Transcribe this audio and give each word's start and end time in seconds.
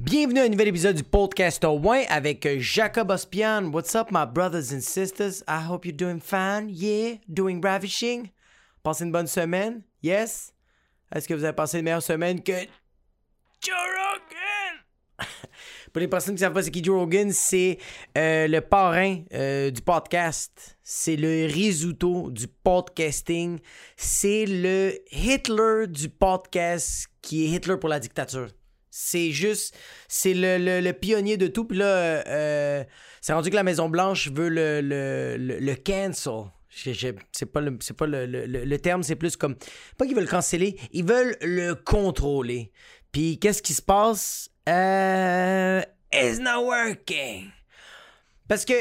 Bienvenue 0.00 0.38
à 0.38 0.44
un 0.44 0.48
nouvel 0.48 0.68
épisode 0.68 0.94
du 0.94 1.02
podcast 1.02 1.64
au 1.64 1.82
avec 2.08 2.46
Jacob 2.60 3.10
Ospian. 3.10 3.72
What's 3.72 3.96
up, 3.96 4.12
my 4.12 4.26
brothers 4.32 4.72
and 4.72 4.80
sisters? 4.80 5.42
I 5.48 5.66
hope 5.68 5.84
you're 5.84 5.92
doing 5.92 6.20
fine. 6.20 6.68
Yeah, 6.68 7.16
doing 7.28 7.60
ravishing. 7.60 8.30
Passez 8.84 9.02
une 9.02 9.10
bonne 9.10 9.26
semaine. 9.26 9.82
Yes? 10.00 10.54
Est-ce 11.12 11.26
que 11.26 11.34
vous 11.34 11.42
avez 11.42 11.52
passé 11.52 11.78
une 11.78 11.84
meilleure 11.84 12.00
semaine 12.00 12.40
que 12.40 12.52
Joe 13.60 13.74
Rogan? 13.74 15.26
Pour 15.92 15.98
les 15.98 16.06
personnes 16.06 16.36
qui 16.36 16.42
ne 16.42 16.46
savent 16.46 16.54
pas 16.54 16.62
c'est 16.62 16.70
qui 16.70 16.84
Joe 16.84 16.96
Rogan, 16.96 17.32
c'est 17.32 17.78
euh, 18.16 18.46
le 18.46 18.60
parrain 18.60 19.24
euh, 19.34 19.72
du 19.72 19.82
podcast. 19.82 20.78
C'est 20.84 21.16
le 21.16 21.46
risotto 21.46 22.30
du 22.30 22.46
podcasting. 22.46 23.58
C'est 23.96 24.46
le 24.46 24.96
Hitler 25.10 25.88
du 25.88 26.08
podcast 26.08 27.08
qui 27.20 27.44
est 27.46 27.48
Hitler 27.48 27.78
pour 27.78 27.88
la 27.88 27.98
dictature. 27.98 28.46
C'est 29.00 29.30
juste, 29.30 29.76
c'est 30.08 30.34
le, 30.34 30.80
le, 30.80 30.92
pionnier 30.92 31.36
de 31.36 31.46
tout. 31.46 31.64
Puis 31.64 31.78
là, 31.78 31.84
euh, 31.84 32.22
euh 32.26 32.84
c'est 33.20 33.32
rendu 33.32 33.48
que 33.48 33.54
la 33.54 33.62
Maison-Blanche 33.62 34.32
veut 34.32 34.48
le, 34.48 34.80
le, 34.80 35.36
le, 35.38 35.74
cancel. 35.76 36.50
C'est 36.68 37.46
pas, 37.46 37.60
le, 37.60 37.78
pas 37.96 38.06
le, 38.08 38.76
terme, 38.78 39.04
c'est 39.04 39.14
plus 39.14 39.36
comme. 39.36 39.54
Pas 39.96 40.04
qu'ils 40.04 40.16
veulent 40.16 40.24
le 40.24 40.30
canceller, 40.30 40.76
ils 40.90 41.04
veulent 41.04 41.36
le 41.42 41.74
contrôler. 41.74 42.72
Puis 43.12 43.38
qu'est-ce 43.38 43.62
qui 43.62 43.72
se 43.72 43.82
passe? 43.82 44.50
Euh. 44.68 45.80
It's 46.12 46.40
not 46.40 46.64
working. 46.64 47.52
Parce 48.48 48.64
que 48.64 48.74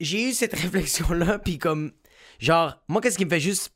j'ai 0.00 0.30
eu 0.30 0.32
cette 0.32 0.54
réflexion-là, 0.58 1.38
puis 1.38 1.58
comme. 1.58 1.92
Genre, 2.38 2.82
moi, 2.88 3.02
qu'est-ce 3.02 3.18
qui 3.18 3.26
me 3.26 3.30
fait 3.30 3.40
juste. 3.40 3.74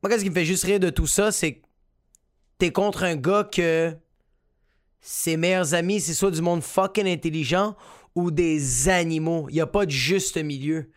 Moi, 0.00 0.10
qu'est-ce 0.10 0.22
qui 0.22 0.30
me 0.30 0.34
fait 0.34 0.44
juste 0.44 0.62
rire 0.62 0.78
de 0.78 0.90
tout 0.90 1.08
ça, 1.08 1.32
c'est 1.32 1.60
t'es 2.58 2.72
contre 2.72 3.04
un 3.04 3.16
gars 3.16 3.44
que 3.44 3.96
ses 5.00 5.36
meilleurs 5.36 5.74
amis, 5.74 6.00
c'est 6.00 6.14
soit 6.14 6.30
du 6.30 6.42
monde 6.42 6.62
fucking 6.62 7.06
intelligent 7.06 7.76
ou 8.14 8.30
des 8.30 8.88
animaux. 8.88 9.46
Il 9.50 9.54
n'y 9.54 9.60
a 9.60 9.66
pas 9.66 9.86
de 9.86 9.90
juste 9.90 10.36
milieu. 10.36 10.90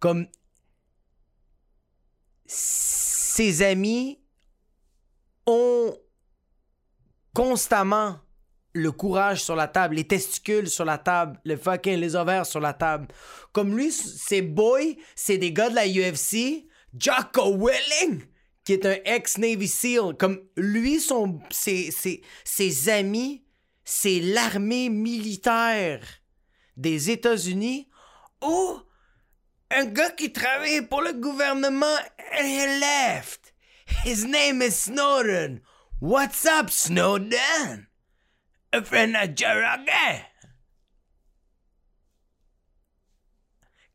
Comme 0.00 0.26
ses 2.46 3.62
amis 3.62 4.20
ont 5.46 5.94
constamment 7.34 8.18
le 8.74 8.90
courage 8.90 9.44
sur 9.44 9.54
la 9.54 9.68
table, 9.68 9.96
les 9.96 10.06
testicules 10.06 10.68
sur 10.68 10.84
la 10.84 10.98
table, 10.98 11.38
le 11.44 11.56
fucking 11.56 11.98
les 11.98 12.16
ovaires 12.16 12.46
sur 12.46 12.60
la 12.60 12.72
table. 12.72 13.08
Comme 13.52 13.76
lui, 13.76 13.92
ses 13.92 14.42
boys, 14.42 14.94
c'est 15.14 15.38
des 15.38 15.52
gars 15.52 15.70
de 15.70 15.74
la 15.74 15.86
UFC. 15.86 16.66
Jocko 16.98 17.56
Willing, 17.56 18.22
qui 18.64 18.74
est 18.74 18.86
un 18.86 18.96
ex-Navy 19.04 19.68
SEAL. 19.68 20.16
Comme 20.18 20.40
lui, 20.56 21.00
son, 21.00 21.40
ses, 21.50 21.90
ses, 21.90 22.22
ses 22.44 22.88
amis, 22.88 23.44
c'est 23.84 24.20
l'armée 24.20 24.88
militaire 24.88 26.04
des 26.76 27.10
États-Unis. 27.10 27.88
Ou 28.42 28.80
un 29.70 29.86
gars 29.86 30.10
qui 30.10 30.32
travaille 30.32 30.86
pour 30.86 31.02
le 31.02 31.12
gouvernement 31.12 31.98
and 32.38 32.46
he 32.46 32.66
left. 32.80 33.52
His 34.04 34.24
name 34.24 34.62
is 34.62 34.76
Snowden. 34.76 35.62
What's 36.00 36.46
up, 36.46 36.70
Snowden? 36.70 37.86
A 38.72 38.82
friend 38.82 39.14
of 39.16 39.34
Joe 39.34 39.62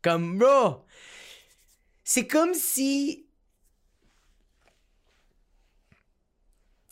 Comme 0.04 0.38
bro, 0.38 0.86
c'est 2.04 2.28
comme 2.28 2.54
si 2.54 3.27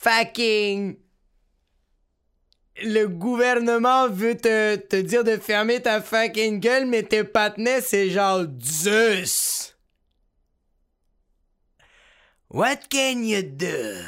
fucking 0.05 0.97
le 2.83 3.05
gouvernement 3.05 4.09
veut 4.09 4.35
te, 4.35 4.75
te, 4.75 4.97
dire 4.97 5.23
de 5.23 5.37
fermer 5.37 5.81
ta 5.81 6.01
fucking 6.01 6.59
gueule, 6.59 6.85
mais 6.85 7.03
tes 7.03 7.23
partenaires, 7.23 7.81
c'est 7.81 8.09
genre 8.09 8.45
Zeus. 8.61 9.75
What 12.49 12.89
can 12.89 13.23
you 13.23 13.43
do? 13.43 14.03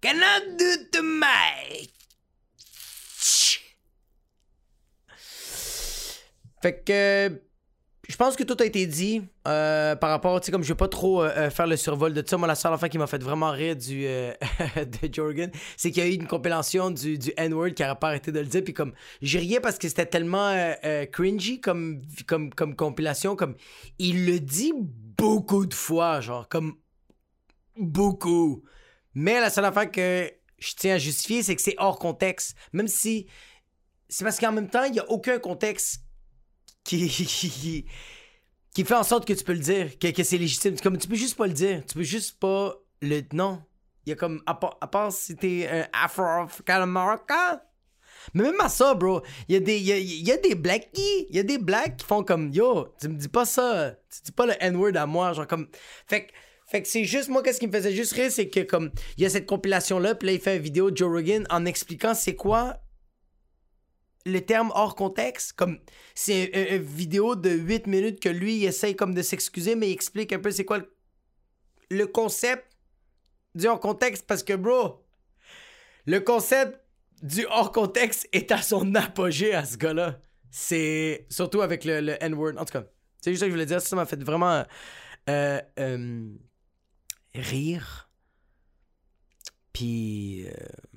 Cannot 0.00 0.58
do 0.58 0.76
to 0.92 1.02
my. 1.02 1.88
Fait 6.62 6.84
que 6.84 7.45
je 8.08 8.16
pense 8.16 8.36
que 8.36 8.44
tout 8.44 8.56
a 8.60 8.64
été 8.64 8.86
dit 8.86 9.22
euh, 9.48 9.96
par 9.96 10.10
rapport, 10.10 10.40
tu 10.40 10.46
sais, 10.46 10.52
comme 10.52 10.62
je 10.62 10.68
veux 10.68 10.76
pas 10.76 10.88
trop 10.88 11.22
euh, 11.22 11.30
euh, 11.36 11.50
faire 11.50 11.66
le 11.66 11.76
survol 11.76 12.12
de 12.12 12.22
ça. 12.26 12.36
Moi, 12.36 12.46
la 12.46 12.54
seule 12.54 12.72
affaire 12.72 12.88
qui 12.88 12.98
m'a 12.98 13.06
fait 13.06 13.22
vraiment 13.22 13.50
rire 13.50 13.74
du, 13.74 14.02
de 14.06 15.12
Jorgen, 15.12 15.50
c'est 15.76 15.90
qu'il 15.90 16.04
y 16.04 16.06
a 16.06 16.10
eu 16.10 16.14
une 16.14 16.26
compilation 16.26 16.90
du, 16.90 17.18
du 17.18 17.32
N-word 17.36 17.70
qui 17.70 17.82
a 17.82 17.94
pas 17.94 18.08
arrêté 18.08 18.30
de 18.30 18.40
le 18.40 18.46
dire. 18.46 18.62
Puis 18.62 18.74
comme, 18.74 18.92
j'ai 19.22 19.38
riais 19.38 19.60
parce 19.60 19.78
que 19.78 19.88
c'était 19.88 20.06
tellement 20.06 20.54
cringy 21.12 21.60
comme, 21.60 22.00
comme, 22.26 22.52
comme 22.52 22.76
compilation. 22.76 23.34
Comme, 23.34 23.56
il 23.98 24.26
le 24.26 24.38
dit 24.38 24.72
beaucoup 24.76 25.66
de 25.66 25.74
fois, 25.74 26.20
genre, 26.20 26.48
comme, 26.48 26.74
beaucoup. 27.76 28.62
Mais 29.14 29.40
la 29.40 29.50
seule 29.50 29.64
affaire 29.64 29.90
que 29.90 30.30
je 30.58 30.74
tiens 30.76 30.94
à 30.94 30.98
justifier, 30.98 31.42
c'est 31.42 31.56
que 31.56 31.62
c'est 31.62 31.76
hors 31.78 31.98
contexte. 31.98 32.56
Même 32.72 32.88
si. 32.88 33.26
C'est 34.08 34.22
parce 34.22 34.38
qu'en 34.38 34.52
même 34.52 34.68
temps, 34.68 34.84
il 34.84 34.94
y 34.94 35.00
a 35.00 35.10
aucun 35.10 35.40
contexte 35.40 36.05
qui, 36.86 37.84
qui, 38.72 38.84
fait 38.84 38.94
en 38.94 39.02
sorte 39.02 39.26
que 39.26 39.32
tu 39.32 39.44
peux 39.44 39.52
le 39.52 39.58
dire, 39.58 39.98
que, 39.98 40.10
que 40.10 40.22
c'est 40.22 40.38
légitime. 40.38 40.78
Comme 40.80 40.98
tu 40.98 41.08
peux 41.08 41.16
juste 41.16 41.36
pas 41.36 41.46
le 41.46 41.52
dire. 41.52 41.82
Tu 41.86 41.94
peux 41.94 42.02
juste 42.02 42.38
pas 42.38 42.74
le. 43.02 43.22
Non. 43.32 43.62
Il 44.04 44.10
y 44.10 44.12
a 44.12 44.16
comme. 44.16 44.42
À 44.46 44.54
part, 44.54 45.12
si 45.12 45.36
t'es 45.36 45.68
un 45.68 45.86
Afro-American. 45.92 47.60
Mais 48.34 48.42
même 48.42 48.60
à 48.60 48.68
ça, 48.68 48.94
bro, 48.94 49.22
il 49.48 49.54
y 49.54 49.56
a 49.56 49.60
des, 49.60 49.78
y 49.78 49.92
a, 49.92 49.98
y 49.98 50.32
a 50.32 50.36
des 50.36 50.56
blackies, 50.56 51.26
il 51.30 51.36
y 51.36 51.38
a 51.38 51.44
des 51.44 51.58
blacks 51.58 51.98
qui 51.98 52.06
font 52.06 52.24
comme, 52.24 52.50
yo, 52.50 52.88
tu 53.00 53.08
me 53.08 53.14
dis 53.14 53.28
pas 53.28 53.44
ça, 53.44 53.92
tu 54.10 54.18
dis 54.24 54.32
pas 54.32 54.46
le 54.46 54.54
N-word 54.58 54.96
à 54.96 55.06
moi, 55.06 55.32
genre 55.32 55.46
comme, 55.46 55.68
fait 56.08 56.26
que, 56.26 56.32
fait 56.66 56.82
que 56.82 56.88
c'est 56.88 57.04
juste, 57.04 57.28
moi, 57.28 57.40
qu'est-ce 57.44 57.60
qui 57.60 57.68
me 57.68 57.72
faisait 57.72 57.92
juste 57.92 58.14
rire, 58.14 58.32
c'est 58.32 58.48
que 58.48 58.60
comme, 58.60 58.90
il 59.16 59.22
y 59.22 59.26
a 59.26 59.30
cette 59.30 59.46
compilation-là, 59.46 60.16
puis 60.16 60.26
là, 60.26 60.32
il 60.32 60.40
fait 60.40 60.56
une 60.56 60.62
vidéo 60.62 60.90
Joe 60.92 61.08
Rogan 61.08 61.46
en 61.50 61.64
expliquant 61.66 62.14
c'est 62.14 62.34
quoi 62.34 62.80
le 64.26 64.40
terme 64.40 64.72
hors 64.74 64.96
contexte, 64.96 65.52
comme 65.52 65.78
c'est 66.14 66.46
une, 66.46 66.82
vidéo 66.82 67.36
de 67.36 67.50
8 67.50 67.86
minutes 67.86 68.20
que 68.20 68.28
lui, 68.28 68.64
essaye 68.64 68.96
comme 68.96 69.14
de 69.14 69.22
s'excuser, 69.22 69.76
mais 69.76 69.88
il 69.88 69.92
explique 69.92 70.32
un 70.32 70.40
peu 70.40 70.50
c'est 70.50 70.64
quoi 70.64 70.80
le, 71.90 72.06
concept 72.06 72.66
du 73.54 73.68
hors 73.68 73.78
contexte, 73.78 74.26
parce 74.26 74.42
que, 74.42 74.52
bro, 74.54 75.04
le 76.06 76.18
concept 76.18 76.80
du 77.22 77.46
hors 77.46 77.70
contexte 77.70 78.28
est 78.32 78.50
à 78.50 78.60
son 78.60 78.94
apogée 78.96 79.54
à 79.54 79.64
ce 79.64 79.76
gars-là. 79.76 80.20
C'est 80.50 81.26
surtout 81.30 81.62
avec 81.62 81.84
le, 81.84 82.16
N-word. 82.20 82.58
En 82.58 82.64
tout 82.64 82.72
cas, 82.72 82.84
c'est 83.20 83.30
juste 83.30 83.40
ça 83.40 83.46
que 83.46 83.50
je 83.50 83.54
voulais 83.54 83.66
dire. 83.66 83.80
Ça 83.80 83.94
m'a 83.94 84.06
fait 84.06 84.22
vraiment 84.22 84.64
euh, 85.30 85.60
euh, 85.78 86.28
rire. 87.34 88.10
Puis. 89.72 90.46
Euh, 90.48 90.95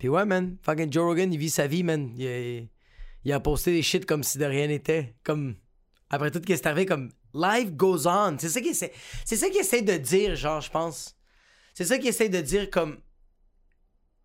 puis 0.00 0.08
ouais, 0.08 0.24
man, 0.24 0.56
fucking 0.62 0.90
Joe 0.90 1.04
Rogan, 1.04 1.30
il 1.30 1.38
vit 1.38 1.50
sa 1.50 1.66
vie, 1.66 1.82
man. 1.82 2.10
Il 2.16 3.32
a, 3.32 3.38
posté 3.38 3.70
des 3.70 3.82
shit 3.82 4.06
comme 4.06 4.22
si 4.22 4.38
de 4.38 4.46
rien 4.46 4.66
n'était. 4.66 5.14
Comme, 5.22 5.56
après 6.08 6.30
tout 6.30 6.38
ce 6.38 6.44
qui 6.46 6.54
est 6.54 6.66
arrivé, 6.66 6.86
comme, 6.86 7.10
life 7.34 7.72
goes 7.72 8.06
on. 8.06 8.38
C'est 8.38 8.48
ça 8.48 8.62
qu'il 8.62 8.70
essaie, 8.70 8.94
c'est 9.26 9.36
ça 9.36 9.50
qu'il 9.50 9.60
essaie 9.60 9.82
de 9.82 9.98
dire, 9.98 10.36
genre, 10.36 10.62
je 10.62 10.70
pense. 10.70 11.18
C'est 11.74 11.84
ça 11.84 11.98
qu'il 11.98 12.08
essaie 12.08 12.30
de 12.30 12.40
dire, 12.40 12.70
comme, 12.70 13.02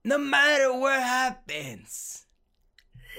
no 0.05 0.17
matter 0.17 0.67
what 0.67 0.97
happens, 0.97 2.25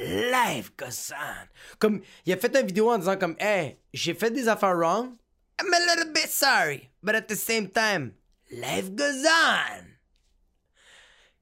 life 0.00 0.74
goes 0.78 1.12
on. 1.12 1.48
Comme, 1.78 2.00
il 2.24 2.32
a 2.32 2.38
fait 2.38 2.56
une 2.56 2.66
vidéo 2.66 2.90
en 2.90 2.96
disant, 2.96 3.18
comme, 3.18 3.36
hey, 3.38 3.76
j'ai 3.92 4.14
fait 4.14 4.30
des 4.30 4.48
affaires 4.48 4.76
wrong. 4.76 5.14
I'm 5.60 5.74
a 5.74 5.94
little 5.94 6.10
bit 6.10 6.30
sorry, 6.30 6.90
but 7.02 7.14
at 7.14 7.28
the 7.28 7.36
same 7.36 7.68
time, 7.68 8.14
life 8.50 8.90
goes 8.94 9.26
on. 9.26 9.95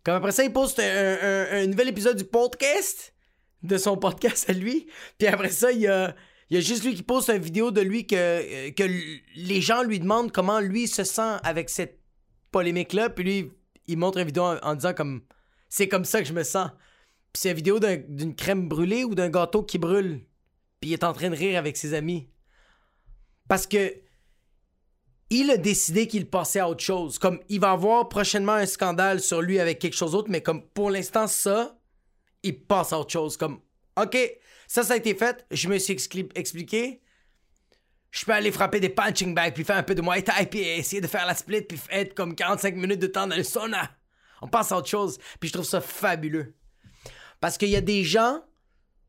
Comme 0.04 0.16
après 0.16 0.32
ça, 0.32 0.44
il 0.44 0.52
poste 0.52 0.78
un, 0.80 1.66
nouvel 1.66 1.88
épisode 1.88 2.18
du 2.18 2.24
podcast, 2.24 3.14
de 3.62 3.78
son 3.78 3.96
podcast 3.96 4.48
à 4.50 4.52
lui. 4.52 4.86
Puis 5.18 5.26
après 5.26 5.48
ça, 5.48 5.72
il 5.72 5.80
y 5.80 5.86
a, 5.86 6.14
juste 6.50 6.84
lui 6.84 6.94
qui 6.94 7.02
poste 7.02 7.30
une 7.30 7.38
vidéo 7.38 7.70
de 7.70 7.80
lui 7.80 8.06
que, 8.06 8.14
euh, 8.14 8.70
que 8.72 8.84
les 9.34 9.60
gens 9.62 9.82
lui 9.82 9.98
demandent 9.98 10.30
comment 10.30 10.60
lui 10.60 10.88
se 10.88 11.04
sent 11.04 11.38
avec 11.42 11.70
cette 11.70 11.98
polémique-là. 12.50 13.08
Puis 13.08 13.24
lui, 13.24 13.52
il 13.86 13.96
montre 13.96 14.18
une 14.18 14.26
vidéo 14.26 14.44
en, 14.62 14.74
disant 14.74 14.92
comme 14.92 15.22
c'est 15.70 15.88
comme 15.88 16.04
ça 16.04 16.20
que 16.20 16.28
je 16.28 16.34
me 16.34 16.42
sens. 16.42 16.70
Puis 17.32 17.40
c'est 17.40 17.50
une 17.50 17.56
vidéo 17.56 17.80
d'une 17.80 18.36
crème 18.36 18.68
brûlée 18.68 19.04
ou 19.04 19.14
d'un 19.14 19.30
gâteau 19.30 19.62
qui 19.62 19.78
brûle. 19.78 20.20
Puis 20.80 20.90
il 20.90 20.92
est 20.92 21.04
en 21.04 21.14
train 21.14 21.30
de 21.30 21.36
rire 21.36 21.58
avec 21.58 21.78
ses 21.78 21.94
amis. 21.94 22.28
Parce 23.48 23.66
que 23.66 24.03
il 25.30 25.50
a 25.50 25.56
décidé 25.56 26.06
qu'il 26.06 26.28
passait 26.28 26.60
à 26.60 26.68
autre 26.68 26.82
chose. 26.82 27.18
Comme 27.18 27.40
il 27.48 27.60
va 27.60 27.72
avoir 27.72 28.08
prochainement 28.08 28.52
un 28.52 28.66
scandale 28.66 29.20
sur 29.20 29.42
lui 29.42 29.58
avec 29.58 29.78
quelque 29.78 29.96
chose 29.96 30.12
d'autre, 30.12 30.30
mais 30.30 30.42
comme 30.42 30.62
pour 30.62 30.90
l'instant, 30.90 31.26
ça, 31.26 31.76
il 32.42 32.60
passe 32.60 32.92
à 32.92 32.98
autre 32.98 33.12
chose. 33.12 33.36
Comme, 33.36 33.60
OK, 33.96 34.16
ça, 34.66 34.82
ça 34.82 34.94
a 34.94 34.96
été 34.96 35.14
fait, 35.14 35.44
je 35.50 35.68
me 35.68 35.78
suis 35.78 35.92
expliqué. 35.92 37.00
Je 38.10 38.24
peux 38.24 38.32
aller 38.32 38.52
frapper 38.52 38.78
des 38.78 38.90
punching 38.90 39.34
bags, 39.34 39.54
puis 39.54 39.64
faire 39.64 39.76
un 39.76 39.82
peu 39.82 39.94
de 39.94 40.02
Muay 40.02 40.22
Thai, 40.22 40.46
puis 40.46 40.60
essayer 40.60 41.00
de 41.00 41.06
faire 41.08 41.26
la 41.26 41.34
split, 41.34 41.62
puis 41.62 41.80
être 41.90 42.14
comme 42.14 42.36
45 42.36 42.76
minutes 42.76 43.00
de 43.00 43.08
temps 43.08 43.26
dans 43.26 43.34
le 43.34 43.42
sauna. 43.42 43.90
On 44.40 44.46
passe 44.46 44.72
à 44.72 44.76
autre 44.76 44.88
chose. 44.88 45.18
Puis 45.40 45.48
je 45.48 45.54
trouve 45.54 45.66
ça 45.66 45.80
fabuleux. 45.80 46.54
Parce 47.40 47.58
qu'il 47.58 47.70
y 47.70 47.76
a 47.76 47.80
des 47.80 48.04
gens 48.04 48.40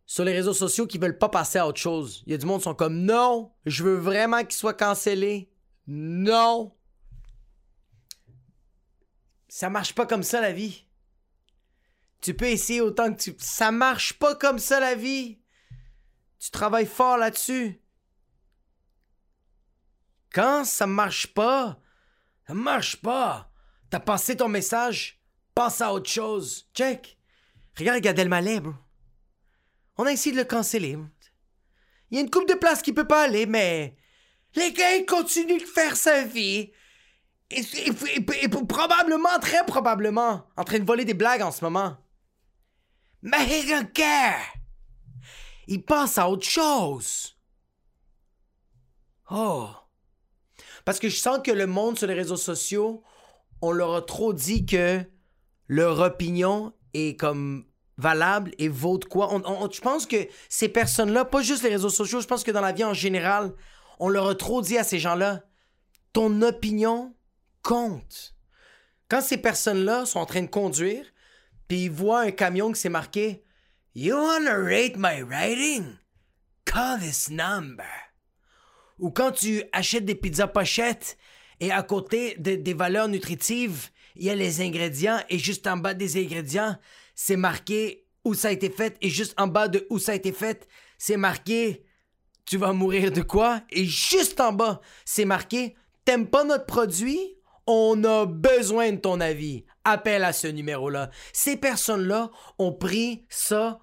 sur 0.06 0.24
les 0.24 0.34
réseaux 0.34 0.54
sociaux 0.54 0.88
qui 0.88 0.98
veulent 0.98 1.18
pas 1.18 1.30
passer 1.30 1.60
à 1.60 1.68
autre 1.68 1.80
chose. 1.80 2.24
Il 2.26 2.32
y 2.32 2.36
a 2.36 2.38
du 2.38 2.46
monde 2.46 2.60
qui 2.60 2.64
sont 2.64 2.74
comme 2.74 3.00
non, 3.00 3.52
je 3.66 3.84
veux 3.84 3.96
vraiment 3.96 4.42
qu'il 4.44 4.54
soit 4.54 4.74
cancellé. 4.74 5.50
Non. 5.88 6.76
Ça 9.48 9.70
marche 9.70 9.94
pas 9.94 10.06
comme 10.06 10.24
ça 10.24 10.42
la 10.42 10.52
vie. 10.52 10.86
Tu 12.22 12.34
peux 12.34 12.46
essayer 12.46 12.82
autant 12.82 13.14
que 13.14 13.22
tu. 13.22 13.36
Ça 13.40 13.72
marche 13.72 14.14
pas 14.14 14.36
comme 14.36 14.60
ça 14.60 14.80
la 14.80 14.96
vie. 14.96 15.40
Tu 16.40 16.52
travailles 16.52 16.88
fort 16.88 17.18
là-dessus. 17.18 17.82
Quand 20.34 20.66
ça 20.66 20.88
marche 20.88 21.28
pas, 21.28 21.80
ça 22.48 22.54
marche 22.54 22.98
pas. 22.98 23.52
T'as 23.90 24.00
passé 24.00 24.36
ton 24.36 24.50
message, 24.50 25.22
passe 25.54 25.82
à 25.82 25.94
autre 25.94 26.10
chose. 26.10 26.70
Check. 26.74 27.18
Regarde 27.78 28.02
Gad 28.02 28.20
Elmaleh, 28.20 28.60
bro. 28.60 28.74
On 29.98 30.06
a 30.06 30.12
essayé 30.12 30.34
de 30.34 30.42
le 30.42 30.46
canceller. 30.46 30.98
Il 32.10 32.16
y 32.16 32.18
a 32.18 32.22
une 32.22 32.30
coupe 32.30 32.50
de 32.50 32.54
place 32.54 32.82
qui 32.82 32.92
peut 32.92 33.08
pas 33.08 33.24
aller, 33.24 33.46
mais 33.46 33.96
les 34.56 34.72
gars, 34.74 34.96
ils 34.96 35.06
continuent 35.06 35.60
de 35.60 35.66
faire 35.66 35.96
sa 35.96 36.24
vie. 36.24 36.72
Et, 37.52 37.62
probablement, 38.68 39.40
très 39.40 39.66
probablement, 39.66 40.48
en 40.58 40.64
train 40.64 40.80
de 40.80 40.86
voler 40.86 41.06
des 41.06 41.14
blagues 41.14 41.42
en 41.42 41.52
ce 41.52 41.64
moment. 41.64 41.98
Mais 43.22 43.38
il 43.48 43.90
Il 45.68 45.84
pense 45.84 46.18
à 46.18 46.30
autre 46.30 46.48
chose. 46.48 47.38
Oh. 49.30 49.70
Parce 50.86 51.00
que 51.00 51.10
je 51.10 51.18
sens 51.18 51.40
que 51.44 51.52
le 51.52 51.66
monde 51.66 51.98
sur 51.98 52.08
les 52.08 52.14
réseaux 52.14 52.38
sociaux, 52.38 53.04
on 53.62 53.72
leur 53.72 53.96
a 53.96 54.02
trop 54.02 54.34
dit 54.34 54.66
que 54.66 55.04
leur 55.68 56.00
opinion 56.00 56.74
est 56.94 57.20
comme 57.20 57.66
valable 57.98 58.52
et 58.58 58.68
vaut 58.68 58.98
de 58.98 59.06
quoi. 59.06 59.30
je 59.72 59.82
pense 59.82 60.06
que 60.06 60.28
ces 60.50 60.70
personnes-là, 60.70 61.26
pas 61.26 61.42
juste 61.42 61.64
les 61.64 61.70
réseaux 61.70 61.90
sociaux, 61.90 62.22
je 62.22 62.28
pense 62.28 62.44
que 62.44 62.52
dans 62.52 62.62
la 62.62 62.72
vie 62.72 62.84
en 62.84 62.94
général, 62.94 63.54
on 64.00 64.10
leur 64.10 64.28
a 64.28 64.36
trop 64.36 64.62
dit 64.62 64.78
à 64.78 64.84
ces 64.84 65.00
gens-là, 65.00 65.44
ton 66.14 66.42
opinion 66.42 67.14
compte. 67.62 68.36
Quand 69.10 69.22
ces 69.22 69.38
personnes-là 69.38 70.06
sont 70.06 70.20
en 70.20 70.26
train 70.26 70.42
de 70.42 70.48
conduire, 70.48 71.06
puis 71.68 71.86
ils 71.86 71.92
voient 71.92 72.22
un 72.22 72.32
camion 72.32 72.72
qui 72.72 72.80
s'est 72.80 72.90
marqué 72.90 73.44
You 73.94 74.16
wanna 74.16 74.58
rate 74.58 74.98
my 74.98 75.22
writing? 75.22 75.98
Call 76.66 77.00
this 77.00 77.30
number. 77.30 77.86
Ou 79.00 79.12
quand 79.12 79.32
tu 79.32 79.64
achètes 79.72 80.06
des 80.06 80.16
pizzas 80.16 80.48
pochettes 80.48 81.18
et 81.60 81.72
à 81.72 81.84
côté 81.84 82.36
des 82.38 82.74
valeurs 82.74 83.08
nutritives, 83.08 83.90
il 84.16 84.26
y 84.26 84.30
a 84.30 84.36
les 84.36 84.62
ingrédients 84.62 85.20
et 85.30 85.38
juste 85.38 85.68
en 85.68 85.78
bas 85.78 85.94
des 85.94 86.18
ingrédients, 86.18 86.78
c'est 87.14 87.38
marqué 87.38 88.06
où 88.24 88.34
ça 88.34 88.50
a 88.50 88.52
été 88.52 88.70
fait 88.70 88.98
et 89.02 89.10
juste 89.10 89.34
en 89.38 89.48
bas 89.48 89.68
de 89.68 89.86
où 89.90 90.00
ça 90.00 90.14
a 90.14 90.16
été 90.16 90.32
fait, 90.32 90.68
c'est 90.98 91.18
marqué 91.18 91.86
tu 92.46 92.58
vas 92.58 92.74
mourir 92.74 93.12
de 93.12 93.22
quoi? 93.22 93.62
Et 93.70 93.86
juste 93.86 94.40
en 94.40 94.54
bas, 94.54 94.82
c'est 95.04 95.26
marqué 95.26 95.76
t'aimes 96.06 96.30
pas 96.30 96.44
notre 96.44 96.66
produit? 96.66 97.20
On 97.68 98.04
a 98.04 98.28
besoin 98.28 98.92
de 98.92 98.98
ton 98.98 99.20
avis. 99.20 99.66
Appelle 99.84 100.24
à 100.24 100.34
ce 100.34 100.48
numéro-là. 100.48 101.10
Ces 101.34 101.58
personnes-là 101.58 102.30
ont 102.60 102.72
pris 102.74 103.26
ça 103.28 103.80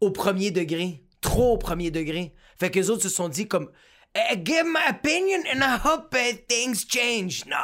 au 0.00 0.10
premier 0.10 0.50
degré. 0.50 1.02
Trop 1.22 1.54
au 1.54 1.58
premier 1.58 1.90
degré. 1.90 2.34
Fait 2.60 2.70
que 2.70 2.78
les 2.78 2.90
autres 2.90 3.02
se 3.02 3.08
sont 3.08 3.30
dit 3.30 3.48
comme 3.48 3.72
eh, 4.14 4.36
Give 4.44 4.64
my 4.66 4.90
opinion 4.90 5.40
and 5.50 5.60
I 5.62 5.78
hope 5.82 6.14
things 6.46 6.84
change. 6.86 7.46
Non! 7.46 7.56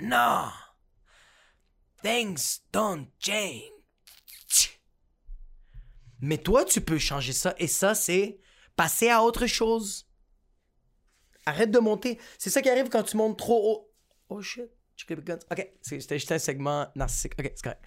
Non! 0.00 0.50
Things 2.02 2.60
don't 2.72 3.08
change. 3.18 3.73
Mais 6.24 6.38
toi, 6.38 6.64
tu 6.64 6.80
peux 6.80 6.96
changer 6.96 7.34
ça. 7.34 7.54
Et 7.58 7.66
ça, 7.66 7.94
c'est 7.94 8.40
passer 8.76 9.10
à 9.10 9.22
autre 9.22 9.46
chose. 9.46 10.08
Arrête 11.44 11.70
de 11.70 11.78
monter. 11.78 12.18
C'est 12.38 12.48
ça 12.48 12.62
qui 12.62 12.70
arrive 12.70 12.88
quand 12.88 13.02
tu 13.02 13.18
montes 13.18 13.38
trop 13.38 13.70
haut. 13.70 13.92
Oh 14.30 14.40
shit. 14.40 14.70
Ok, 15.50 15.70
c'était 15.82 16.18
juste 16.18 16.32
un 16.32 16.38
segment 16.38 16.86
narcissique. 16.96 17.34
Ok, 17.38 17.52
c'est 17.54 17.62
correct. 17.62 17.84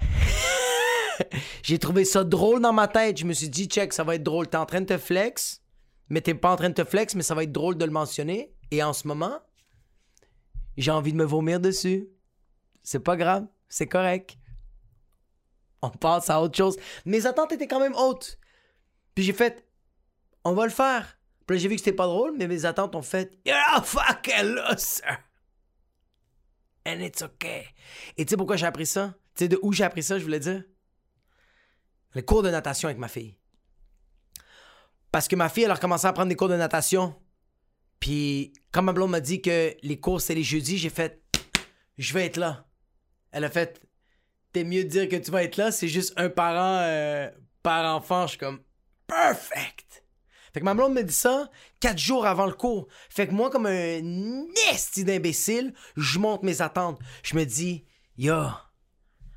J'ai 1.62 1.78
trouvé 1.78 2.06
ça 2.06 2.24
drôle 2.24 2.62
dans 2.62 2.72
ma 2.72 2.88
tête. 2.88 3.18
Je 3.18 3.26
me 3.26 3.34
suis 3.34 3.50
dit, 3.50 3.66
check, 3.66 3.92
ça 3.92 4.02
va 4.02 4.14
être 4.14 4.22
drôle. 4.22 4.48
T'es 4.48 4.56
en 4.56 4.64
train 4.64 4.80
de 4.80 4.86
te 4.86 4.96
flex, 4.96 5.62
mais 6.08 6.22
t'es 6.22 6.34
pas 6.34 6.52
en 6.52 6.56
train 6.56 6.70
de 6.70 6.74
te 6.74 6.84
flex, 6.84 7.14
mais 7.14 7.22
ça 7.22 7.34
va 7.34 7.42
être 7.42 7.52
drôle 7.52 7.76
de 7.76 7.84
le 7.84 7.90
mentionner. 7.90 8.54
Et 8.70 8.82
en 8.82 8.94
ce 8.94 9.06
moment, 9.06 9.40
j'ai 10.78 10.90
envie 10.90 11.12
de 11.12 11.18
me 11.18 11.24
vomir 11.24 11.60
dessus. 11.60 12.08
C'est 12.82 13.00
pas 13.00 13.18
grave, 13.18 13.46
c'est 13.68 13.88
correct. 13.88 14.38
On 15.82 15.90
passe 15.90 16.30
à 16.30 16.40
autre 16.40 16.56
chose. 16.56 16.76
Mes 17.04 17.26
attentes 17.26 17.52
étaient 17.52 17.66
quand 17.66 17.80
même 17.80 17.94
hautes. 17.96 18.38
Puis 19.14 19.24
j'ai 19.24 19.32
fait, 19.32 19.66
on 20.44 20.54
va 20.54 20.64
le 20.64 20.70
faire. 20.70 21.18
Puis 21.46 21.58
j'ai 21.58 21.68
vu 21.68 21.74
que 21.74 21.80
c'était 21.80 21.92
pas 21.92 22.06
drôle, 22.06 22.34
mais 22.38 22.46
mes 22.46 22.64
attentes 22.64 22.94
ont 22.94 23.02
fait, 23.02 23.38
you're 23.44 23.56
a 23.74 23.82
fucking 23.82 24.54
loser. 24.54 25.18
And 26.86 27.00
it's 27.00 27.22
okay. 27.22 27.66
Et 28.16 28.24
tu 28.24 28.30
sais 28.30 28.36
pourquoi 28.36 28.56
j'ai 28.56 28.66
appris 28.66 28.86
ça? 28.86 29.14
Tu 29.34 29.44
sais 29.44 29.48
de 29.48 29.58
où 29.62 29.72
j'ai 29.72 29.84
appris 29.84 30.02
ça, 30.02 30.18
je 30.18 30.24
voulais 30.24 30.40
dire? 30.40 30.64
Le 32.14 32.22
cours 32.22 32.42
de 32.42 32.50
natation 32.50 32.88
avec 32.88 32.98
ma 32.98 33.08
fille. 33.08 33.36
Parce 35.10 35.28
que 35.28 35.36
ma 35.36 35.48
fille, 35.48 35.64
elle 35.64 35.70
a 35.70 35.74
recommencé 35.74 36.06
à 36.06 36.12
prendre 36.12 36.28
des 36.28 36.36
cours 36.36 36.48
de 36.48 36.56
natation. 36.56 37.14
Puis, 38.00 38.52
quand 38.72 38.82
ma 38.82 38.92
blonde 38.92 39.10
m'a 39.10 39.20
dit 39.20 39.42
que 39.42 39.76
les 39.82 40.00
cours, 40.00 40.20
c'est 40.20 40.34
les 40.34 40.42
jeudis, 40.42 40.78
j'ai 40.78 40.90
fait, 40.90 41.22
je 41.98 42.12
vais 42.14 42.26
être 42.26 42.36
là. 42.36 42.66
Elle 43.30 43.44
a 43.44 43.50
fait, 43.50 43.80
t'es 44.52 44.64
mieux 44.64 44.84
dire 44.84 45.08
que 45.08 45.16
tu 45.16 45.30
vas 45.30 45.44
être 45.44 45.56
là, 45.56 45.72
c'est 45.72 45.88
juste 45.88 46.12
un 46.16 46.28
parent 46.28 46.78
euh, 46.82 47.30
par 47.62 47.94
enfant. 47.94 48.26
Je 48.26 48.30
suis 48.30 48.38
comme, 48.38 48.60
perfect. 49.06 50.04
Fait 50.52 50.60
que 50.60 50.64
ma 50.64 50.74
blonde 50.74 50.94
me 50.94 51.02
dit 51.02 51.14
ça 51.14 51.50
quatre 51.80 51.98
jours 51.98 52.26
avant 52.26 52.46
le 52.46 52.52
cours. 52.52 52.86
Fait 53.08 53.26
que 53.26 53.32
moi, 53.32 53.50
comme 53.50 53.66
un 53.66 54.44
esti 54.70 55.04
d'imbécile, 55.04 55.72
je 55.96 56.18
monte 56.18 56.42
mes 56.42 56.60
attentes. 56.60 57.00
Je 57.22 57.36
me 57.36 57.44
dis, 57.44 57.84
yo, 58.16 58.44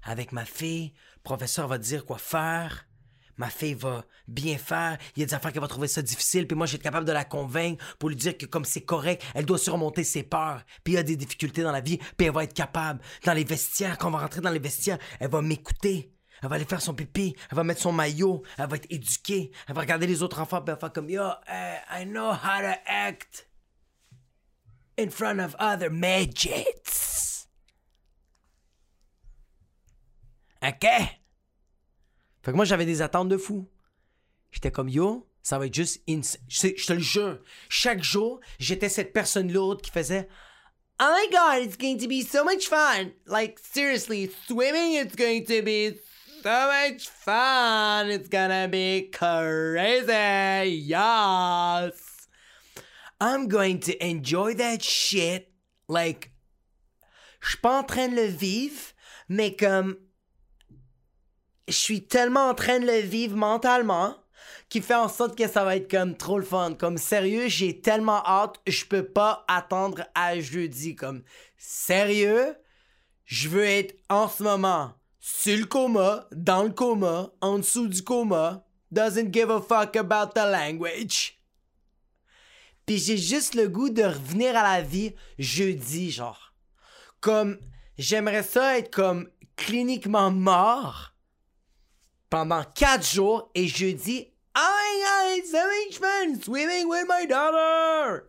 avec 0.03 0.31
ma 0.31 0.45
fille, 0.45 0.93
le 1.15 1.21
professeur 1.23 1.67
va 1.67 1.77
dire 1.77 2.05
quoi 2.05 2.17
faire. 2.17 2.87
Ma 3.37 3.49
fille 3.49 3.73
va 3.73 4.05
bien 4.27 4.57
faire. 4.57 4.97
Il 5.15 5.19
y 5.19 5.23
a 5.23 5.25
des 5.25 5.33
affaires 5.33 5.51
qu'elle 5.51 5.61
va 5.61 5.67
trouver 5.67 5.87
ça 5.87 6.01
difficile. 6.01 6.47
Puis 6.47 6.55
moi, 6.55 6.67
j'ai 6.67 6.75
être 6.75 6.83
capable 6.83 7.05
de 7.05 7.11
la 7.11 7.25
convaincre 7.25 7.83
pour 7.99 8.09
lui 8.09 8.15
dire 8.15 8.37
que 8.37 8.45
comme 8.45 8.65
c'est 8.65 8.81
correct, 8.81 9.23
elle 9.33 9.45
doit 9.45 9.57
surmonter 9.57 10.03
ses 10.03 10.23
peurs. 10.23 10.63
Puis 10.83 10.93
il 10.93 10.95
y 10.95 10.99
a 10.99 11.03
des 11.03 11.15
difficultés 11.15 11.61
dans 11.61 11.71
la 11.71 11.81
vie. 11.81 11.97
Puis 12.17 12.27
elle 12.27 12.33
va 12.33 12.43
être 12.43 12.53
capable. 12.53 13.01
Dans 13.25 13.33
les 13.33 13.43
vestiaires, 13.43 13.97
quand 13.97 14.07
on 14.07 14.11
va 14.11 14.19
rentrer 14.19 14.41
dans 14.41 14.51
les 14.51 14.59
vestiaires, 14.59 14.99
elle 15.19 15.29
va 15.29 15.41
m'écouter. 15.41 16.11
Elle 16.41 16.49
va 16.49 16.55
aller 16.55 16.65
faire 16.65 16.81
son 16.81 16.93
pipi, 16.93 17.35
elle 17.49 17.55
va 17.55 17.63
mettre 17.63 17.81
son 17.81 17.93
maillot, 17.93 18.43
elle 18.57 18.67
va 18.67 18.75
être 18.75 18.87
éduquée, 18.89 19.51
elle 19.67 19.73
va 19.73 19.81
regarder 19.81 20.05
les 20.05 20.21
autres 20.21 20.39
enfants, 20.39 20.61
puis 20.61 20.69
elle 20.69 20.75
va 20.75 20.79
faire 20.79 20.93
comme 20.93 21.09
Yo, 21.09 21.23
uh, 21.23 21.31
I 21.89 22.05
know 22.05 22.33
how 22.33 22.59
to 22.61 22.75
act 22.85 23.47
in 24.97 25.09
front 25.09 25.39
of 25.39 25.55
other 25.59 25.89
midgets. 25.89 27.47
OK? 30.61 30.85
Fait 32.45 32.51
que 32.51 32.57
moi, 32.57 32.65
j'avais 32.65 32.85
des 32.85 33.01
attentes 33.01 33.27
de 33.27 33.37
fou. 33.37 33.67
J'étais 34.51 34.69
comme 34.69 34.87
Yo, 34.87 35.27
ça 35.41 35.57
va 35.57 35.65
être 35.65 35.73
juste. 35.73 36.03
Je 36.07 36.85
te 36.85 36.93
le 36.93 36.99
jure. 36.99 37.39
Chaque 37.69 38.03
jour, 38.03 38.39
j'étais 38.59 38.87
cette 38.87 39.13
personne 39.13 39.51
lourde 39.51 39.81
qui 39.81 39.89
faisait 39.89 40.29
Oh 41.01 41.11
my 41.11 41.27
god, 41.31 41.65
it's 41.65 41.75
going 41.75 41.97
to 41.97 42.07
be 42.07 42.21
so 42.21 42.43
much 42.43 42.67
fun. 42.67 43.13
Like, 43.25 43.57
seriously, 43.57 44.31
swimming, 44.45 44.93
it's 44.93 45.15
going 45.15 45.43
to 45.45 45.63
be 45.63 45.99
so 46.43 46.67
much 46.67 47.09
fun. 47.09 48.11
It's 48.11 48.29
gonna 48.29 48.67
be 48.67 49.09
crazy. 49.11 50.69
Yes. 50.85 52.27
I'm 53.19 53.47
going 53.47 53.79
to 53.79 54.05
enjoy 54.05 54.53
that 54.53 54.83
shit. 54.83 55.51
Like, 55.87 56.29
je 57.41 57.49
suis 57.49 57.57
pas 57.57 57.79
en 57.79 57.83
train 57.83 58.09
de 58.09 58.15
le 58.15 58.27
vivre, 58.27 58.93
mais 59.27 59.55
comme 59.55 59.97
je 61.67 61.73
suis 61.73 62.05
tellement 62.05 62.49
en 62.49 62.53
train 62.53 62.79
de 62.79 62.85
le 62.85 62.99
vivre 62.99 63.35
mentalement 63.35 64.15
qui 64.69 64.81
fait 64.81 64.95
en 64.95 65.07
sorte 65.07 65.37
que 65.37 65.47
ça 65.47 65.63
va 65.63 65.75
être 65.75 65.89
comme 65.89 66.15
trop 66.15 66.39
le 66.39 66.45
fun. 66.45 66.73
Comme 66.73 66.97
sérieux, 66.97 67.47
j'ai 67.47 67.81
tellement 67.81 68.25
hâte, 68.25 68.59
je 68.67 68.85
peux 68.85 69.05
pas 69.05 69.45
attendre 69.47 70.03
à 70.15 70.39
jeudi. 70.39 70.95
Comme 70.95 71.23
sérieux, 71.57 72.55
je 73.25 73.49
veux 73.49 73.65
être 73.65 73.95
en 74.09 74.27
ce 74.27 74.43
moment 74.43 74.93
sur 75.19 75.57
le 75.57 75.65
coma, 75.65 76.27
dans 76.31 76.63
le 76.63 76.69
coma, 76.69 77.31
en 77.41 77.57
dessous 77.57 77.87
du 77.87 78.03
coma, 78.03 78.63
doesn't 78.91 79.33
give 79.33 79.49
a 79.49 79.59
fuck 79.59 79.95
about 79.95 80.33
the 80.35 80.45
language. 80.45 81.39
Puis 82.85 82.99
j'ai 82.99 83.17
juste 83.17 83.55
le 83.55 83.67
goût 83.67 83.89
de 83.89 84.03
revenir 84.03 84.55
à 84.55 84.61
la 84.61 84.81
vie 84.81 85.15
jeudi, 85.39 86.11
genre. 86.11 86.53
Comme, 87.21 87.57
j'aimerais 87.97 88.43
ça 88.43 88.77
être 88.77 88.93
comme 88.93 89.27
cliniquement 89.55 90.29
mort 90.29 91.14
pendant 92.29 92.63
quatre 92.63 93.07
jours 93.07 93.49
et 93.55 93.67
jeudi, 93.67 94.31
I 94.55 95.41
got 95.51 95.99
fun 95.99 96.41
swimming 96.41 96.87
with 96.87 97.05
my 97.07 97.27
daughter. 97.27 98.23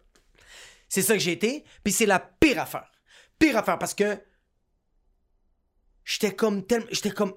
C'est 0.89 1.03
ça 1.03 1.15
que 1.15 1.21
j'ai 1.21 1.33
été. 1.33 1.65
Puis 1.85 1.93
c'est 1.93 2.07
la 2.07 2.19
pire 2.19 2.61
affaire. 2.61 2.91
Pire 3.39 3.57
affaire 3.57 3.79
parce 3.79 3.95
que 3.95 4.19
j'étais 6.05 6.35
comme 6.35 6.67
tellement. 6.67 6.87
J'étais 6.91 7.11
comme. 7.11 7.35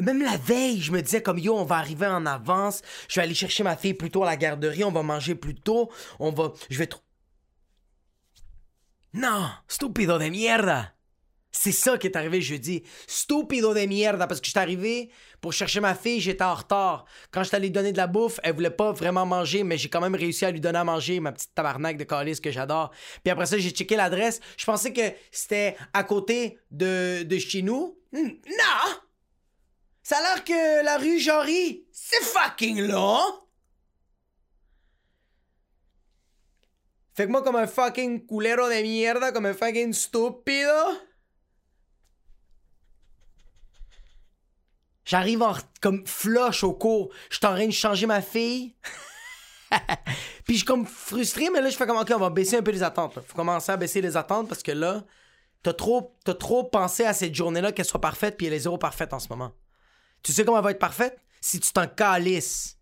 Même 0.00 0.22
la 0.22 0.36
veille, 0.36 0.80
je 0.80 0.90
me 0.90 1.00
disais 1.00 1.22
comme 1.22 1.38
yo, 1.38 1.56
on 1.56 1.64
va 1.64 1.76
arriver 1.76 2.06
en 2.06 2.26
avance. 2.26 2.82
Je 3.08 3.20
vais 3.20 3.24
aller 3.24 3.34
chercher 3.34 3.62
ma 3.62 3.76
fille 3.76 3.94
plus 3.94 4.10
tôt 4.10 4.24
à 4.24 4.26
la 4.26 4.36
garderie. 4.36 4.82
On 4.82 4.90
va 4.90 5.02
manger 5.02 5.34
plus 5.34 5.54
tôt. 5.54 5.90
On 6.18 6.32
va. 6.32 6.52
Je 6.68 6.78
vais. 6.78 6.88
Non, 9.12 9.48
stupido 9.68 10.18
de 10.18 10.28
mierda. 10.28 10.93
C'est 11.56 11.72
ça 11.72 11.96
qui 11.96 12.08
est 12.08 12.16
arrivé 12.16 12.42
jeudi. 12.42 12.82
Stupido 13.06 13.74
de 13.74 13.86
mierda, 13.86 14.26
parce 14.26 14.40
que 14.40 14.46
je 14.46 14.50
suis 14.50 14.58
arrivé 14.58 15.10
pour 15.40 15.52
chercher 15.52 15.78
ma 15.78 15.94
fille, 15.94 16.20
j'étais 16.20 16.42
en 16.42 16.54
retard. 16.54 17.04
Quand 17.30 17.44
je 17.44 17.56
lui 17.56 17.70
donner 17.70 17.92
de 17.92 17.96
la 17.96 18.08
bouffe, 18.08 18.40
elle 18.42 18.54
voulait 18.54 18.70
pas 18.70 18.90
vraiment 18.90 19.24
manger, 19.24 19.62
mais 19.62 19.78
j'ai 19.78 19.88
quand 19.88 20.00
même 20.00 20.16
réussi 20.16 20.44
à 20.44 20.50
lui 20.50 20.60
donner 20.60 20.80
à 20.80 20.84
manger, 20.84 21.20
ma 21.20 21.30
petite 21.30 21.54
tabarnak 21.54 21.96
de 21.96 22.02
calice 22.02 22.40
que 22.40 22.50
j'adore. 22.50 22.90
Puis 23.22 23.30
après 23.30 23.46
ça, 23.46 23.56
j'ai 23.56 23.70
checké 23.70 23.94
l'adresse. 23.94 24.40
Je 24.56 24.64
pensais 24.64 24.92
que 24.92 25.00
c'était 25.30 25.76
à 25.92 26.02
côté 26.02 26.58
de, 26.72 27.24
chez 27.38 27.62
nous. 27.62 28.00
Non! 28.12 28.24
Ça 30.02 30.18
a 30.18 30.20
l'air 30.22 30.44
que 30.44 30.84
la 30.84 30.98
rue 30.98 31.20
Jory, 31.20 31.86
c'est 31.92 32.22
fucking 32.22 32.88
long! 32.88 33.22
Fait 37.14 37.26
que 37.26 37.30
moi, 37.30 37.44
comme 37.44 37.56
un 37.56 37.68
fucking 37.68 38.26
culero 38.26 38.68
de 38.68 38.82
mierda, 38.82 39.30
comme 39.30 39.46
un 39.46 39.54
fucking 39.54 39.92
stupido. 39.92 40.98
J'arrive 45.04 45.42
en, 45.42 45.54
comme 45.80 46.06
flush 46.06 46.64
au 46.64 46.72
cours. 46.72 47.10
Je 47.30 47.36
suis 47.36 47.46
en 47.46 47.54
train 47.54 47.66
de 47.66 47.72
changer 47.72 48.06
ma 48.06 48.22
fille. 48.22 48.74
Puis 50.44 50.54
je 50.54 50.58
suis 50.58 50.64
comme 50.64 50.86
frustré, 50.86 51.48
mais 51.52 51.60
là, 51.60 51.68
je 51.68 51.76
fais 51.76 51.86
comme, 51.86 51.98
OK, 51.98 52.10
on 52.14 52.18
va 52.18 52.30
baisser 52.30 52.56
un 52.56 52.62
peu 52.62 52.70
les 52.70 52.82
attentes. 52.82 53.14
Faut 53.26 53.36
commencer 53.36 53.72
à 53.72 53.76
baisser 53.76 54.00
les 54.00 54.16
attentes 54.16 54.48
parce 54.48 54.62
que 54.62 54.72
là, 54.72 55.04
t'as 55.62 55.72
trop, 55.72 56.16
t'as 56.24 56.34
trop 56.34 56.64
pensé 56.64 57.04
à 57.04 57.12
cette 57.12 57.34
journée-là 57.34 57.72
qu'elle 57.72 57.84
soit 57.84 58.00
parfaite, 58.00 58.36
puis 58.36 58.46
elle 58.46 58.52
est 58.52 58.60
zéro 58.60 58.78
parfaite 58.78 59.12
en 59.12 59.18
ce 59.18 59.28
moment. 59.28 59.52
Tu 60.22 60.32
sais 60.32 60.44
comment 60.44 60.58
elle 60.58 60.64
va 60.64 60.70
être 60.70 60.78
parfaite? 60.78 61.18
Si 61.40 61.60
tu 61.60 61.72
t'en 61.72 61.86
calisses. 61.86 62.78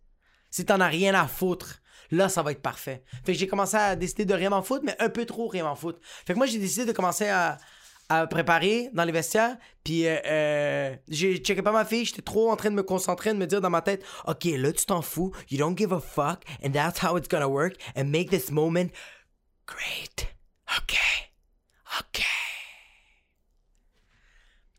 Si 0.51 0.65
t'en 0.65 0.81
as 0.81 0.87
rien 0.87 1.15
à 1.15 1.27
foutre. 1.27 1.81
Là, 2.11 2.29
ça 2.29 2.43
va 2.43 2.53
être 2.53 2.61
parfait. 2.61 3.03
Fait 3.25 3.33
que 3.33 3.39
j'ai 3.39 3.49
commencé 3.49 3.77
à 3.77 3.97
décider 3.97 4.27
de 4.27 4.35
rien 4.35 4.51
m'en 4.51 4.63
foutre, 4.63 4.85
mais 4.85 4.95
un 5.01 5.09
peu 5.09 5.25
trop 5.25 5.49
rien 5.49 5.65
m'en 5.65 5.75
foutre. 5.75 5.99
Fait 6.27 6.35
que 6.35 6.39
moi, 6.39 6.47
j'ai 6.47 6.59
décidé 6.59 6.85
de 6.85 6.93
commencer 6.93 7.27
à, 7.29 7.57
à 8.13 8.27
préparer 8.27 8.91
dans 8.93 9.05
les 9.05 9.13
vestiaires. 9.13 9.57
Puis 9.85 10.07
euh, 10.07 10.17
euh, 10.27 10.97
j'ai 11.09 11.39
checké 11.39 11.63
pas 11.63 11.73
ma 11.73 11.85
fille, 11.85 12.05
j'étais 12.05 12.23
trop 12.23 12.51
en 12.51 12.57
train 12.57 12.71
de 12.71 12.75
me 12.75 12.83
concentrer, 12.83 13.33
de 13.33 13.39
me 13.39 13.47
dire 13.47 13.61
dans 13.61 13.71
ma 13.71 13.81
tête, 13.81 14.05
ok, 14.27 14.45
là 14.45 14.73
tu 14.73 14.85
t'en 14.85 15.01
fous, 15.01 15.33
you 15.51 15.59
don't 15.59 15.77
give 15.77 15.93
a 15.93 16.01
fuck, 16.01 16.45
and 16.63 16.73
that's 16.73 17.03
how 17.03 17.17
it's 17.17 17.29
gonna 17.29 17.49
work, 17.49 17.75
and 17.97 18.05
make 18.05 18.29
this 18.31 18.51
moment 18.51 18.89
great. 19.67 20.29
Ok, 20.77 20.99
ok. 22.01 22.23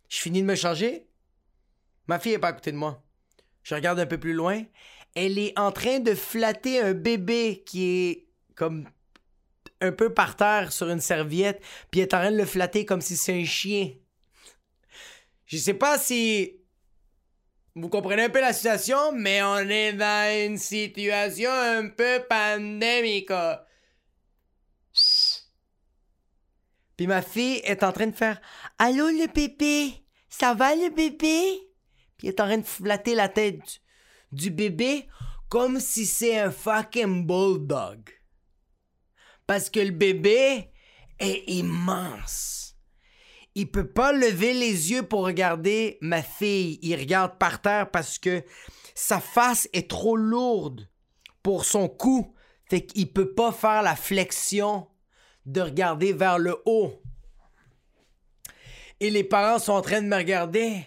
Je 0.09 0.17
finis 0.19 0.41
de 0.41 0.47
me 0.47 0.55
changer. 0.55 1.07
Ma 2.07 2.19
fille 2.19 2.33
est 2.33 2.39
pas 2.39 2.49
à 2.49 2.53
côté 2.53 2.71
de 2.71 2.77
moi. 2.77 3.03
Je 3.63 3.73
regarde 3.73 3.99
un 3.99 4.05
peu 4.05 4.19
plus 4.19 4.33
loin. 4.33 4.61
Elle 5.15 5.39
est 5.39 5.57
en 5.57 5.71
train 5.71 5.99
de 5.99 6.13
flatter 6.13 6.79
un 6.79 6.93
bébé 6.93 7.63
qui 7.65 7.85
est 7.85 8.27
comme 8.55 8.87
un 9.83 9.91
peu 9.91 10.13
par 10.13 10.35
terre 10.35 10.71
sur 10.71 10.89
une 10.89 11.01
serviette, 11.01 11.61
puis 11.91 12.01
est 12.01 12.13
en 12.13 12.19
train 12.19 12.31
de 12.31 12.37
le 12.37 12.45
flatter 12.45 12.85
comme 12.85 13.01
si 13.01 13.17
c'est 13.17 13.39
un 13.39 13.45
chien. 13.45 13.91
Je 15.45 15.57
sais 15.57 15.73
pas 15.73 15.99
si 15.99 16.63
vous 17.75 17.89
comprenez 17.89 18.23
un 18.23 18.29
peu 18.29 18.39
la 18.39 18.53
situation, 18.53 19.11
mais 19.13 19.43
on 19.43 19.57
est 19.57 19.93
dans 19.93 20.47
une 20.47 20.57
situation 20.57 21.51
un 21.51 21.89
peu 21.89 22.23
pandémique. 22.29 23.31
Puis 26.95 27.07
ma 27.07 27.21
fille 27.21 27.61
est 27.63 27.83
en 27.83 27.91
train 27.91 28.07
de 28.07 28.15
faire 28.15 28.39
Allô 28.77 29.07
le 29.07 29.27
bébé, 29.33 30.05
ça 30.29 30.53
va 30.53 30.75
le 30.75 30.89
bébé? 30.89 31.59
Puis 32.17 32.27
est 32.27 32.39
en 32.39 32.45
train 32.45 32.59
de 32.59 32.65
flatter 32.65 33.15
la 33.15 33.27
tête 33.27 33.81
du 34.31 34.49
bébé 34.49 35.07
comme 35.49 35.79
si 35.79 36.05
c'est 36.05 36.39
un 36.39 36.51
fucking 36.51 37.25
bulldog. 37.25 38.12
Parce 39.47 39.69
que 39.69 39.79
le 39.79 39.91
bébé 39.91 40.69
est 41.19 41.43
immense. 41.47 42.75
Il 43.55 43.69
peut 43.69 43.87
pas 43.87 44.11
lever 44.11 44.53
les 44.53 44.91
yeux 44.91 45.03
pour 45.03 45.25
regarder 45.25 45.97
ma 46.01 46.23
fille. 46.23 46.79
Il 46.81 46.95
regarde 46.95 47.37
par 47.37 47.61
terre 47.61 47.91
parce 47.91 48.17
que 48.17 48.43
sa 48.95 49.19
face 49.19 49.69
est 49.73 49.89
trop 49.89 50.15
lourde 50.15 50.89
pour 51.43 51.65
son 51.65 51.87
cou. 51.87 52.33
Fait 52.69 52.81
qu'il 52.81 53.11
peut 53.11 53.33
pas 53.33 53.51
faire 53.51 53.83
la 53.83 53.95
flexion 53.95 54.87
de 55.45 55.61
regarder 55.61 56.13
vers 56.13 56.39
le 56.39 56.57
haut. 56.65 57.01
Et 58.99 59.09
les 59.09 59.23
parents 59.23 59.59
sont 59.59 59.73
en 59.73 59.81
train 59.81 60.01
de 60.01 60.07
me 60.07 60.15
regarder. 60.15 60.85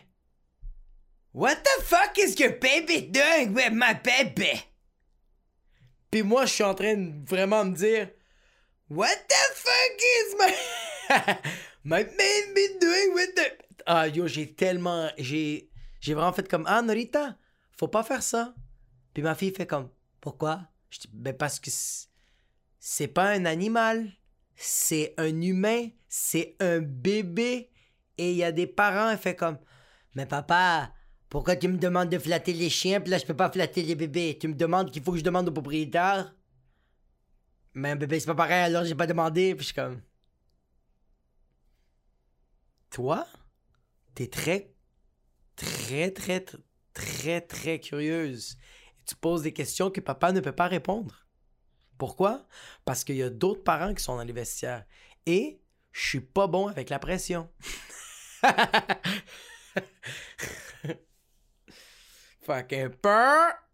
What 1.34 1.56
the 1.56 1.82
fuck 1.84 2.16
is 2.16 2.40
your 2.40 2.58
baby 2.58 3.02
doing 3.02 3.52
with 3.52 3.72
my 3.72 3.92
baby? 4.02 4.58
Puis 6.10 6.22
moi, 6.22 6.46
je 6.46 6.54
suis 6.54 6.64
en 6.64 6.74
train 6.74 6.96
de 6.96 7.28
vraiment 7.28 7.64
me 7.66 7.74
dire, 7.74 8.08
What 8.88 9.26
the 9.28 9.44
fuck 9.54 9.98
is 9.98 10.36
my 10.38 10.52
my 11.84 12.02
baby 12.04 12.78
doing 12.78 13.14
with 13.14 13.34
the 13.34 13.66
Ah 13.84 14.06
yo, 14.06 14.28
j'ai 14.28 14.54
tellement 14.54 15.10
j'ai 15.18 15.70
j'ai 16.00 16.14
vraiment 16.14 16.32
fait 16.32 16.48
comme 16.48 16.64
ah 16.68 16.82
Norita, 16.82 17.36
faut 17.76 17.88
pas 17.88 18.04
faire 18.04 18.22
ça. 18.22 18.54
Puis 19.12 19.24
ma 19.24 19.34
fille 19.34 19.52
fait 19.52 19.66
comme 19.66 19.90
pourquoi? 20.20 20.68
Je 20.90 21.00
ben 21.12 21.36
parce 21.36 21.58
que 21.58 21.70
c'est 22.78 23.08
pas 23.08 23.30
un 23.30 23.44
animal, 23.44 24.08
c'est 24.54 25.14
un 25.18 25.40
humain, 25.40 25.88
c'est 26.08 26.54
un 26.60 26.78
bébé. 26.78 27.70
Et 28.18 28.30
il 28.30 28.36
y 28.36 28.44
a 28.44 28.52
des 28.52 28.68
parents, 28.68 29.10
elle 29.10 29.18
fait 29.18 29.34
comme 29.34 29.58
mais 30.14 30.26
papa, 30.26 30.92
pourquoi 31.28 31.56
tu 31.56 31.66
me 31.66 31.76
demandes 31.76 32.08
de 32.08 32.20
flatter 32.20 32.52
les 32.52 32.70
chiens 32.70 33.00
puis 33.00 33.10
là 33.10 33.18
je 33.18 33.26
peux 33.26 33.36
pas 33.36 33.50
flatter 33.50 33.82
les 33.82 33.96
bébés? 33.96 34.38
Tu 34.40 34.46
me 34.46 34.54
demandes 34.54 34.92
qu'il 34.92 35.02
faut 35.02 35.10
que 35.10 35.18
je 35.18 35.24
demande 35.24 35.48
au 35.48 35.52
propriétaire? 35.52 36.32
Mais 37.76 37.94
bébé, 37.94 38.18
c'est 38.18 38.26
pas 38.26 38.34
pareil, 38.34 38.64
alors 38.64 38.84
j'ai 38.84 38.94
pas 38.94 39.06
demandé. 39.06 39.54
Puis 39.54 39.64
je 39.64 39.66
suis 39.66 39.74
comme. 39.74 40.00
Toi, 42.90 43.26
t'es 44.14 44.28
très, 44.28 44.72
très, 45.56 46.10
très, 46.10 46.42
très, 46.94 47.42
très 47.42 47.78
curieuse. 47.78 48.56
Et 48.98 49.02
tu 49.04 49.14
poses 49.14 49.42
des 49.42 49.52
questions 49.52 49.90
que 49.90 50.00
papa 50.00 50.32
ne 50.32 50.40
peut 50.40 50.52
pas 50.52 50.68
répondre. 50.68 51.26
Pourquoi? 51.98 52.46
Parce 52.86 53.04
qu'il 53.04 53.16
y 53.16 53.22
a 53.22 53.28
d'autres 53.28 53.62
parents 53.62 53.92
qui 53.92 54.02
sont 54.02 54.16
dans 54.16 54.24
les 54.24 54.32
vestiaires. 54.32 54.86
Et 55.26 55.60
je 55.92 56.08
suis 56.08 56.20
pas 56.20 56.46
bon 56.46 56.68
avec 56.68 56.88
la 56.88 56.98
pression. 56.98 57.50
Fucking 62.42 62.88
peur! 62.88 63.65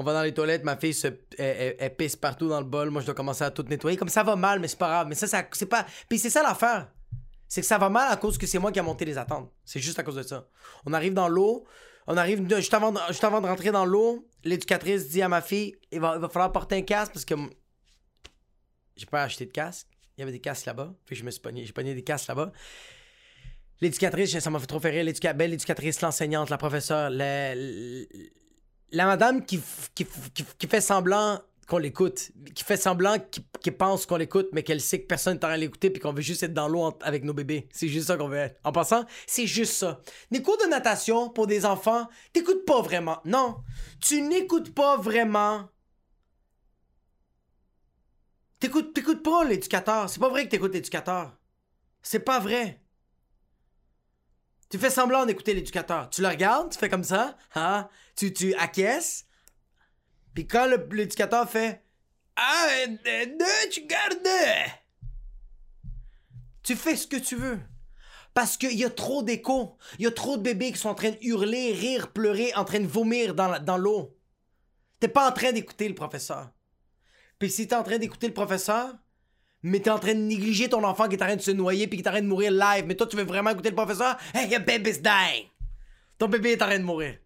On 0.00 0.02
va 0.02 0.14
dans 0.14 0.22
les 0.22 0.32
toilettes, 0.32 0.64
ma 0.64 0.78
fille 0.78 0.94
se, 0.94 1.08
elle, 1.36 1.94
pisse 1.94 2.16
partout 2.16 2.48
dans 2.48 2.58
le 2.58 2.64
bol. 2.64 2.88
Moi, 2.88 3.02
je 3.02 3.06
dois 3.06 3.14
commencer 3.14 3.44
à 3.44 3.50
tout 3.50 3.64
nettoyer. 3.64 3.98
Comme 3.98 4.08
ça 4.08 4.22
va 4.22 4.34
mal, 4.34 4.58
mais 4.58 4.66
c'est 4.66 4.78
pas 4.78 4.88
grave. 4.88 5.08
Mais 5.08 5.14
ça, 5.14 5.26
c'est 5.52 5.66
pas. 5.66 5.84
Puis 6.08 6.18
c'est 6.18 6.30
ça 6.30 6.42
l'affaire. 6.42 6.90
C'est 7.46 7.60
que 7.60 7.66
ça 7.66 7.76
va 7.76 7.90
mal 7.90 8.10
à 8.10 8.16
cause 8.16 8.38
que 8.38 8.46
c'est 8.46 8.58
moi 8.58 8.72
qui 8.72 8.78
a 8.78 8.82
monté 8.82 9.04
les 9.04 9.18
attentes. 9.18 9.52
C'est 9.62 9.78
juste 9.78 9.98
à 9.98 10.02
cause 10.02 10.14
de 10.14 10.22
ça. 10.22 10.48
On 10.86 10.94
arrive 10.94 11.12
dans 11.12 11.28
l'eau. 11.28 11.66
On 12.06 12.16
arrive 12.16 12.48
juste 12.48 12.72
avant, 12.72 13.42
rentrer 13.42 13.72
dans 13.72 13.84
l'eau. 13.84 14.26
L'éducatrice 14.42 15.10
dit 15.10 15.20
à 15.20 15.28
ma 15.28 15.42
fille 15.42 15.76
il 15.92 16.00
va, 16.00 16.18
falloir 16.30 16.50
porter 16.50 16.76
un 16.76 16.82
casque 16.82 17.12
parce 17.12 17.26
que 17.26 17.34
j'ai 18.96 19.04
pas 19.04 19.24
acheté 19.24 19.44
de 19.44 19.52
casque. 19.52 19.86
Il 20.16 20.20
y 20.20 20.22
avait 20.22 20.32
des 20.32 20.40
casques 20.40 20.64
là-bas. 20.64 20.94
Puis 21.04 21.14
je 21.14 21.24
me 21.24 21.30
suis 21.30 21.42
pogné. 21.42 21.66
J'ai 21.66 21.74
pogné 21.74 21.94
des 21.94 22.04
casques 22.04 22.28
là-bas. 22.28 22.52
L'éducatrice, 23.82 24.38
ça 24.38 24.48
m'a 24.48 24.60
fait 24.60 24.66
trop 24.66 24.80
faire 24.80 24.94
rire. 24.94 25.04
L'éducatrice, 25.04 26.00
l'enseignante, 26.00 26.48
la 26.48 26.56
professeure, 26.56 27.10
la, 27.10 27.54
la 28.92 29.06
madame 29.06 29.44
qui, 29.44 29.60
qui, 29.94 30.06
fait 30.68 30.80
semblant 30.80 31.40
qu'on 31.68 31.78
l'écoute, 31.78 32.32
qui 32.54 32.64
fait 32.64 32.76
semblant 32.76 33.16
qui, 33.60 33.70
pense 33.70 34.06
qu'on 34.06 34.16
l'écoute, 34.16 34.48
mais 34.52 34.62
qu'elle 34.62 34.80
sait 34.80 35.00
que 35.00 35.06
personne 35.06 35.34
n'est 35.34 35.44
en 35.44 35.48
train 35.48 35.56
de 35.56 35.60
l'écouter 35.60 35.90
puis 35.90 36.00
qu'on 36.00 36.12
veut 36.12 36.22
juste 36.22 36.42
être 36.42 36.52
dans 36.52 36.68
l'eau 36.68 36.98
avec 37.02 37.24
nos 37.24 37.32
bébés. 37.32 37.68
C'est 37.72 37.88
juste 37.88 38.08
ça 38.08 38.16
qu'on 38.16 38.28
veut 38.28 38.38
être. 38.38 38.60
En 38.64 38.72
passant, 38.72 39.04
c'est 39.26 39.46
juste 39.46 39.74
ça. 39.74 40.00
Les 40.30 40.42
cours 40.42 40.58
de 40.58 40.68
natation 40.68 41.30
pour 41.30 41.46
des 41.46 41.64
enfants, 41.64 42.08
t'écoutes 42.32 42.64
pas 42.64 42.82
vraiment. 42.82 43.20
Non, 43.24 43.58
tu 44.00 44.20
n'écoutes 44.22 44.74
pas 44.74 44.96
vraiment. 44.96 45.68
T'écoutes, 48.58 48.92
t'écoutes 48.92 49.22
pas 49.22 49.44
l'éducateur. 49.44 50.10
C'est 50.10 50.20
pas 50.20 50.28
vrai 50.28 50.44
que 50.44 50.50
t'écoutes 50.50 50.74
l'éducateur. 50.74 51.32
C'est 52.02 52.20
pas 52.20 52.40
vrai. 52.40 52.79
Tu 54.70 54.78
fais 54.78 54.90
semblant 54.90 55.26
d'écouter 55.26 55.52
l'éducateur. 55.52 56.08
Tu 56.10 56.22
le 56.22 56.28
regardes, 56.28 56.70
tu 56.72 56.78
fais 56.78 56.88
comme 56.88 57.04
ça, 57.04 57.36
hein? 57.56 57.88
tu, 58.16 58.32
tu 58.32 58.54
acquiesces. 58.54 59.26
Puis 60.32 60.46
quand 60.46 60.66
l'éducateur 60.92 61.50
fait 61.50 61.82
Ah, 62.36 62.68
deux, 62.86 63.70
tu 63.70 63.84
gardes. 63.86 64.28
Tu 66.62 66.76
fais 66.76 66.96
ce 66.96 67.08
que 67.08 67.16
tu 67.16 67.34
veux. 67.34 67.58
Parce 68.32 68.56
qu'il 68.56 68.78
y 68.78 68.84
a 68.84 68.90
trop 68.90 69.24
d'écho. 69.24 69.76
Il 69.98 70.04
y 70.04 70.06
a 70.06 70.12
trop 70.12 70.36
de 70.36 70.42
bébés 70.42 70.70
qui 70.70 70.78
sont 70.78 70.88
en 70.88 70.94
train 70.94 71.10
de 71.10 71.18
hurler, 71.20 71.72
rire, 71.72 72.12
pleurer, 72.12 72.54
en 72.54 72.64
train 72.64 72.78
de 72.78 72.86
vomir 72.86 73.34
dans, 73.34 73.58
dans 73.60 73.76
l'eau. 73.76 74.16
T'es 75.00 75.08
pas 75.08 75.28
en 75.28 75.32
train 75.32 75.50
d'écouter 75.50 75.88
le 75.88 75.96
professeur. 75.96 76.50
Puis 77.40 77.50
si 77.50 77.66
t'es 77.66 77.74
en 77.74 77.82
train 77.82 77.98
d'écouter 77.98 78.28
le 78.28 78.34
professeur, 78.34 78.94
mais 79.62 79.80
t'es 79.80 79.90
en 79.90 79.98
train 79.98 80.14
de 80.14 80.20
négliger 80.20 80.68
ton 80.68 80.82
enfant 80.84 81.08
qui 81.08 81.16
est 81.16 81.22
en 81.22 81.26
train 81.26 81.36
de 81.36 81.40
se 81.40 81.50
noyer 81.50 81.86
puis 81.86 81.98
qui 81.98 82.04
est 82.04 82.08
en 82.08 82.12
train 82.12 82.22
de 82.22 82.26
mourir 82.26 82.50
live, 82.50 82.84
mais 82.86 82.94
toi 82.94 83.06
tu 83.06 83.16
veux 83.16 83.24
vraiment 83.24 83.50
écouter 83.50 83.70
le 83.70 83.76
professeur, 83.76 84.16
hey, 84.34 84.50
your 84.50 84.60
baby's 84.60 85.00
dying. 85.00 85.48
Ton 86.18 86.28
bébé 86.28 86.52
est 86.52 86.62
en 86.62 86.66
train 86.66 86.78
de 86.78 86.84
mourir. 86.84 87.18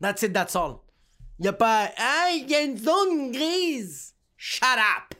That's 0.00 0.22
it, 0.22 0.32
that's 0.32 0.56
all. 0.56 0.80
Y 1.38 1.48
a 1.48 1.52
pas, 1.52 1.90
hey, 1.96 2.44
y 2.46 2.54
a 2.54 2.62
une 2.62 2.78
zone 2.78 3.32
grise. 3.32 4.14
Shut 4.36 4.62
up. 4.64 5.14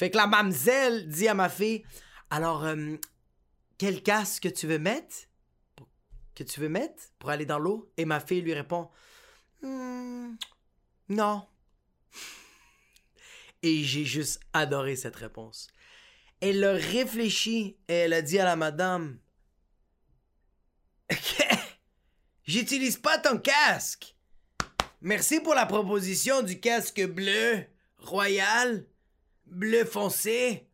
Fait 0.00 0.10
que 0.10 0.16
la 0.16 0.26
mamzelle 0.26 1.08
dit 1.08 1.28
à 1.28 1.34
ma 1.34 1.48
fille, 1.48 1.84
alors, 2.30 2.64
euh, 2.64 2.96
quel 3.76 4.02
casque 4.02 4.52
tu 4.52 4.66
veux 4.66 4.78
mettre? 4.78 5.16
Que 6.34 6.42
tu 6.42 6.60
veux 6.60 6.68
mettre 6.68 7.02
pour 7.18 7.28
aller 7.30 7.44
dans 7.44 7.58
l'eau? 7.58 7.92
Et 7.96 8.04
ma 8.04 8.20
fille 8.20 8.40
lui 8.40 8.54
répond, 8.54 8.88
Hmm, 9.62 10.36
non. 11.08 11.46
Et 13.62 13.84
j'ai 13.84 14.04
juste 14.04 14.40
adoré 14.52 14.96
cette 14.96 15.16
réponse. 15.16 15.68
Elle 16.40 16.64
a 16.64 16.72
réfléchi 16.72 17.76
et 17.88 17.94
elle 17.94 18.12
a 18.14 18.22
dit 18.22 18.38
à 18.38 18.44
la 18.44 18.56
madame 18.56 19.18
J'utilise 22.44 22.96
pas 22.96 23.18
ton 23.18 23.38
casque. 23.38 24.16
Merci 25.02 25.40
pour 25.40 25.54
la 25.54 25.66
proposition 25.66 26.42
du 26.42 26.60
casque 26.60 27.06
bleu, 27.06 27.64
royal, 27.98 28.86
bleu 29.46 29.84
foncé, 29.84 30.68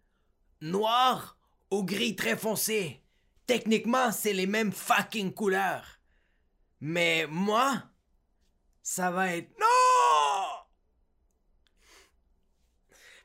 noir 0.60 1.38
ou 1.70 1.84
gris 1.84 2.16
très 2.16 2.36
foncé. 2.36 3.02
Techniquement, 3.46 4.10
c'est 4.12 4.32
les 4.32 4.46
mêmes 4.46 4.72
fucking 4.72 5.32
couleurs. 5.32 6.00
Mais 6.80 7.26
moi, 7.28 7.82
ça 8.82 9.10
va 9.10 9.36
être! 9.36 9.50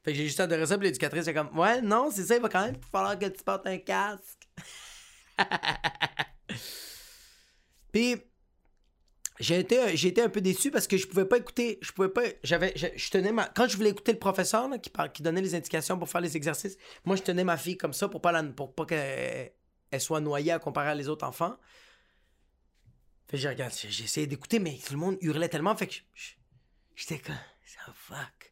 Fait 0.04 0.12
que 0.12 0.18
j'ai 0.18 0.26
juste 0.26 0.40
adoré 0.40 0.66
ça, 0.66 0.78
puis 0.78 0.88
l'éducatrice 0.88 1.28
est 1.28 1.34
comme 1.34 1.58
Ouais, 1.58 1.82
non, 1.82 2.10
c'est 2.12 2.24
ça, 2.24 2.36
il 2.36 2.42
va 2.42 2.50
quand 2.50 2.66
même 2.66 2.78
falloir 2.92 3.18
que 3.18 3.26
tu 3.26 3.44
portes 3.44 3.68
un 3.68 3.78
casque. 3.78 4.50
puis 7.92 8.16
j'ai 9.40 9.60
été, 9.60 9.98
j'ai 9.98 10.10
été 10.10 10.22
un 10.22 10.30
peu 10.30 10.42
déçu 10.42 10.72
parce 10.72 10.88
que 10.88 10.98
je 10.98 11.08
pouvais 11.08 11.26
pas 11.26 11.38
écouter, 11.38 11.80
je 11.82 11.92
pouvais 11.92 12.10
pas, 12.10 12.22
j'avais, 12.44 12.74
je, 12.76 13.10
tenais 13.10 13.32
ma, 13.32 13.48
quand 13.48 13.68
je 13.68 13.76
voulais 13.76 13.90
écouter 13.90 14.12
le 14.12 14.20
professeur 14.20 14.70
qui, 14.82 14.92
qui 15.14 15.24
donnait 15.24 15.42
les 15.42 15.56
indications 15.56 15.98
pour 15.98 16.10
faire 16.10 16.22
les 16.22 16.38
exercices, 16.38 16.78
moi 17.06 17.16
je 17.16 17.24
tenais 17.24 17.44
ma 17.44 17.58
fille 17.58 17.78
comme 17.78 17.94
ça 17.94 18.08
pour 18.08 18.22
pas 18.22 18.32
pas 18.44 18.86
qu'elle 18.86 19.52
elle 19.90 20.02
soit 20.02 20.22
noyée 20.22 20.52
à 20.52 20.60
comparer 20.60 20.90
à 20.90 20.96
les 20.96 21.10
autres 21.10 21.26
enfants. 21.26 21.58
Fait 23.28 23.38
que 23.38 23.42
j'ai 23.42 23.50
regardé, 23.50 23.76
j'ai 23.90 24.04
essayé 24.04 24.28
d'écouter, 24.28 24.60
mais 24.60 24.78
tout 24.86 24.94
le 24.94 25.00
monde 25.00 25.18
hurlait 25.22 25.50
tellement, 25.50 25.76
fait 25.76 25.88
que 25.88 25.96
j'étais 26.96 27.20
comme, 27.20 27.36
oh, 27.88 27.92
fuck. 27.96 28.51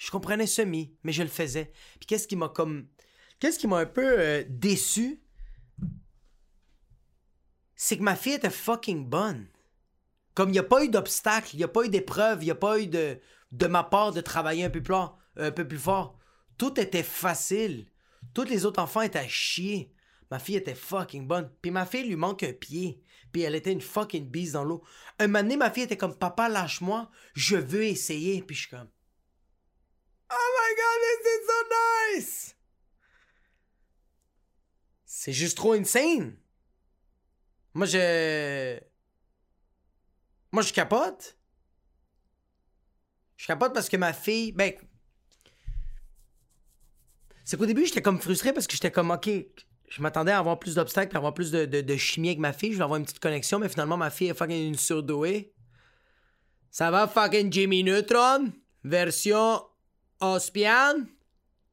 Je 0.00 0.10
comprenais 0.10 0.46
semi, 0.46 0.96
mais 1.04 1.12
je 1.12 1.22
le 1.22 1.28
faisais. 1.28 1.72
Puis 1.98 2.06
qu'est-ce 2.06 2.26
qui 2.26 2.34
m'a 2.34 2.48
comme, 2.48 2.88
qu'est-ce 3.38 3.58
qui 3.58 3.66
m'a 3.66 3.76
un 3.76 3.86
peu 3.86 4.18
euh, 4.18 4.42
déçu, 4.48 5.22
c'est 7.76 7.98
que 7.98 8.02
ma 8.02 8.16
fille 8.16 8.32
était 8.32 8.48
fucking 8.48 9.04
bonne. 9.04 9.46
Comme 10.32 10.48
il 10.48 10.52
n'y 10.52 10.58
a 10.58 10.62
pas 10.62 10.82
eu 10.82 10.88
d'obstacle, 10.88 11.50
il 11.52 11.58
n'y 11.58 11.64
a 11.64 11.68
pas 11.68 11.84
eu 11.84 11.90
d'épreuve, 11.90 12.42
il 12.42 12.46
n'y 12.46 12.50
a 12.50 12.54
pas 12.54 12.80
eu 12.80 12.86
de, 12.86 13.20
de 13.52 13.66
ma 13.66 13.84
part 13.84 14.12
de 14.12 14.22
travailler 14.22 14.64
un 14.64 14.70
peu, 14.70 14.82
plus, 14.82 14.94
un 15.36 15.50
peu 15.50 15.68
plus 15.68 15.78
fort. 15.78 16.18
Tout 16.56 16.80
était 16.80 17.02
facile. 17.02 17.86
Tous 18.32 18.44
les 18.44 18.64
autres 18.64 18.80
enfants 18.80 19.02
étaient 19.02 19.18
à 19.18 19.28
chier. 19.28 19.92
Ma 20.30 20.38
fille 20.38 20.56
était 20.56 20.74
fucking 20.74 21.26
bonne. 21.26 21.52
Puis 21.60 21.72
ma 21.72 21.84
fille 21.84 22.08
lui 22.08 22.16
manque 22.16 22.42
un 22.42 22.54
pied. 22.54 23.02
Puis 23.32 23.42
elle 23.42 23.54
était 23.54 23.72
une 23.72 23.82
fucking 23.82 24.30
bise 24.30 24.52
dans 24.52 24.64
l'eau. 24.64 24.82
Un 25.18 25.26
moment 25.26 25.42
donné, 25.42 25.58
ma 25.58 25.70
fille 25.70 25.82
était 25.82 25.98
comme 25.98 26.16
Papa, 26.16 26.48
lâche-moi. 26.48 27.10
Je 27.34 27.56
veux 27.56 27.84
essayer. 27.84 28.40
Puis 28.40 28.56
je 28.56 28.60
suis 28.62 28.70
comme 28.70 28.88
Oh 30.30 30.50
my 30.58 30.70
god, 30.76 30.98
this 31.06 31.20
is 31.32 31.46
so 31.46 31.58
nice! 32.16 32.54
C'est 35.04 35.32
juste 35.32 35.56
trop 35.56 35.72
insane. 35.72 36.36
Moi, 37.74 37.86
je. 37.86 38.78
Moi, 40.52 40.62
je 40.62 40.72
capote. 40.72 41.36
Je 43.36 43.46
capote 43.46 43.74
parce 43.74 43.88
que 43.88 43.96
ma 43.96 44.12
fille. 44.12 44.52
Ben. 44.52 44.72
C'est 47.44 47.56
qu'au 47.56 47.66
début, 47.66 47.84
j'étais 47.84 48.02
comme 48.02 48.20
frustré 48.20 48.52
parce 48.52 48.66
que 48.66 48.74
j'étais 48.74 48.92
comme, 48.92 49.10
OK, 49.10 49.28
je 49.88 50.02
m'attendais 50.02 50.32
à 50.32 50.38
avoir 50.38 50.58
plus 50.58 50.76
d'obstacles, 50.76 51.16
à 51.16 51.18
avoir 51.18 51.34
plus 51.34 51.50
de, 51.50 51.96
chimie 51.96 52.28
avec 52.28 52.38
ma 52.38 52.52
fille. 52.52 52.72
Je 52.72 52.78
vais 52.78 52.84
avoir 52.84 52.98
une 52.98 53.04
petite 53.04 53.18
connexion, 53.18 53.58
mais 53.58 53.68
finalement, 53.68 53.96
ma 53.96 54.10
fille 54.10 54.28
est 54.28 54.34
fucking 54.34 54.68
une 54.68 54.76
surdouée. 54.76 55.52
Ça 56.70 56.90
va, 56.90 57.08
fucking 57.08 57.52
Jimmy 57.52 57.82
Neutron? 57.82 58.52
Version 58.84 59.62
Ospian? 60.20 61.06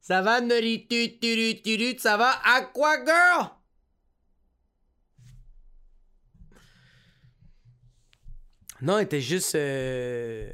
Ça 0.00 0.22
va, 0.22 0.40
Noritu, 0.40 1.98
Ça 1.98 2.16
va, 2.16 2.40
Aqua 2.44 3.04
Girl? 3.04 3.50
Non, 8.80 8.98
elle 8.98 9.04
était 9.04 9.20
juste. 9.20 9.54
Euh... 9.54 10.50